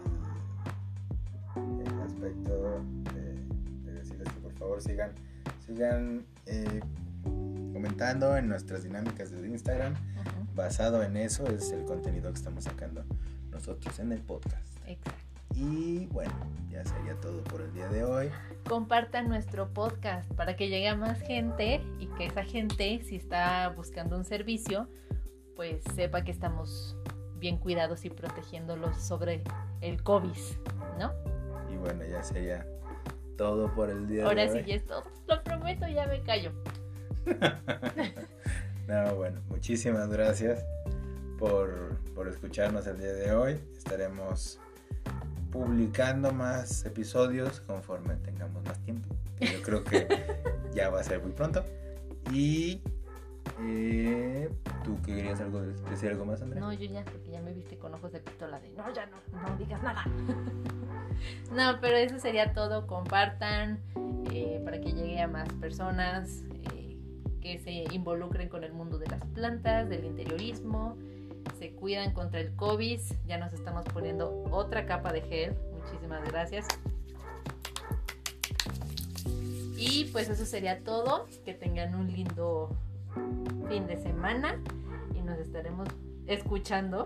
el 1.55 2.01
aspecto 2.01 2.81
de, 3.13 3.35
de 3.85 3.93
decirles 3.93 4.27
que 4.27 4.39
por 4.41 4.51
favor 4.53 4.81
sigan, 4.81 5.11
sigan 5.65 6.25
eh, 6.45 6.81
comentando 7.77 8.35
en 8.37 8.49
nuestras 8.49 8.81
dinámicas 8.81 9.29
de 9.29 9.47
Instagram. 9.47 9.93
Basado 10.55 11.03
en 11.03 11.15
eso 11.15 11.45
es 11.45 11.71
el 11.71 11.85
contenido 11.85 12.31
que 12.31 12.37
estamos 12.39 12.63
sacando 12.63 13.03
nosotros 13.51 13.99
en 13.99 14.11
el 14.13 14.19
podcast. 14.19 14.75
Exacto. 14.87 15.21
Y 15.53 16.07
bueno, 16.07 16.33
ya 16.71 16.83
sería 16.83 17.13
todo 17.21 17.43
por 17.43 17.61
el 17.61 17.71
día 17.75 17.87
de 17.89 18.03
hoy. 18.03 18.31
Compartan 18.67 19.29
nuestro 19.29 19.71
podcast 19.73 20.27
para 20.33 20.55
que 20.55 20.69
llegue 20.69 20.87
a 20.87 20.95
más 20.95 21.19
gente 21.19 21.83
y 21.99 22.07
que 22.17 22.25
esa 22.25 22.43
gente, 22.43 23.03
si 23.03 23.17
está 23.17 23.69
buscando 23.69 24.17
un 24.17 24.25
servicio, 24.25 24.89
pues 25.55 25.83
sepa 25.95 26.23
que 26.23 26.31
estamos 26.31 26.97
bien 27.35 27.59
cuidados 27.59 28.05
y 28.05 28.09
protegiéndolos 28.09 28.97
sobre 28.97 29.43
el 29.81 30.01
COVID, 30.01 30.31
¿no? 30.97 31.13
Y 31.71 31.77
bueno, 31.77 32.03
ya 32.05 32.23
sería 32.23 32.65
todo 33.37 33.71
por 33.75 33.91
el 33.91 34.07
día 34.07 34.25
Ahora 34.25 34.45
de 34.47 34.51
hoy. 34.51 34.59
sí 34.63 34.69
ya 34.71 34.75
es 34.77 34.85
todo. 34.87 35.03
Lo 35.27 35.43
prometo, 35.43 35.87
ya 35.87 36.07
me 36.07 36.23
callo. 36.23 36.51
no, 38.87 39.15
bueno, 39.15 39.41
muchísimas 39.49 40.09
gracias 40.09 40.63
por, 41.37 41.97
por 42.15 42.27
escucharnos 42.27 42.87
el 42.87 42.97
día 42.97 43.13
de 43.13 43.31
hoy. 43.33 43.59
Estaremos 43.77 44.59
publicando 45.51 46.31
más 46.31 46.85
episodios 46.85 47.61
conforme 47.61 48.15
tengamos 48.17 48.63
más 48.63 48.79
tiempo. 48.79 49.15
Yo 49.39 49.61
creo 49.61 49.83
que 49.83 50.07
ya 50.73 50.89
va 50.89 51.01
a 51.01 51.03
ser 51.03 51.21
muy 51.21 51.31
pronto. 51.31 51.63
Y 52.31 52.81
eh, 53.61 54.49
tú 54.83 55.01
querías 55.01 55.39
algo 55.41 55.61
decir 55.61 56.09
algo 56.09 56.25
más, 56.25 56.41
Andrea? 56.41 56.61
No, 56.61 56.73
yo 56.73 56.85
ya, 56.85 57.03
porque 57.03 57.31
ya 57.31 57.41
me 57.41 57.53
viste 57.53 57.77
con 57.77 57.93
ojos 57.93 58.11
de 58.11 58.19
pistola 58.19 58.59
de 58.59 58.69
no, 58.71 58.93
ya 58.93 59.05
no, 59.07 59.17
no 59.31 59.57
digas 59.57 59.81
nada. 59.81 60.05
no, 61.51 61.79
pero 61.81 61.97
eso 61.97 62.19
sería 62.19 62.53
todo. 62.53 62.85
Compartan 62.87 63.79
eh, 64.31 64.61
para 64.63 64.79
que 64.79 64.91
llegue 64.91 65.19
a 65.21 65.27
más 65.27 65.49
personas 65.53 66.43
eh, 66.73 66.76
que 67.47 67.59
se 67.59 67.85
involucren 67.93 68.49
con 68.49 68.65
el 68.65 68.73
mundo 68.73 68.97
de 68.97 69.07
las 69.07 69.23
plantas, 69.27 69.87
del 69.87 70.03
interiorismo, 70.03 70.97
se 71.57 71.71
cuidan 71.71 72.13
contra 72.13 72.41
el 72.41 72.53
COVID. 72.55 72.99
Ya 73.25 73.37
nos 73.37 73.53
estamos 73.53 73.85
poniendo 73.85 74.43
otra 74.51 74.85
capa 74.85 75.13
de 75.13 75.21
gel. 75.21 75.55
Muchísimas 75.71 76.27
gracias. 76.29 76.67
Y 79.77 80.09
pues 80.11 80.27
eso 80.29 80.45
sería 80.45 80.83
todo. 80.83 81.27
Que 81.45 81.53
tengan 81.53 81.95
un 81.95 82.11
lindo 82.11 82.75
fin 83.69 83.87
de 83.87 83.95
semana 83.95 84.61
y 85.15 85.21
nos 85.21 85.39
estaremos 85.39 85.87
escuchando. 86.25 87.05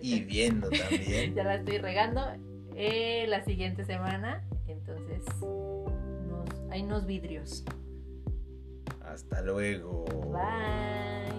Y 0.00 0.20
viendo 0.20 0.70
también. 0.70 1.34
ya 1.34 1.44
la 1.44 1.56
estoy 1.56 1.76
regando 1.76 2.22
eh, 2.74 3.26
la 3.28 3.44
siguiente 3.44 3.84
semana. 3.84 4.42
Entonces, 4.66 5.26
nos, 5.42 6.48
hay 6.70 6.82
unos 6.82 7.04
vidrios. 7.04 7.64
Hasta 9.18 9.42
luego. 9.42 10.30
Bye. 10.32 11.37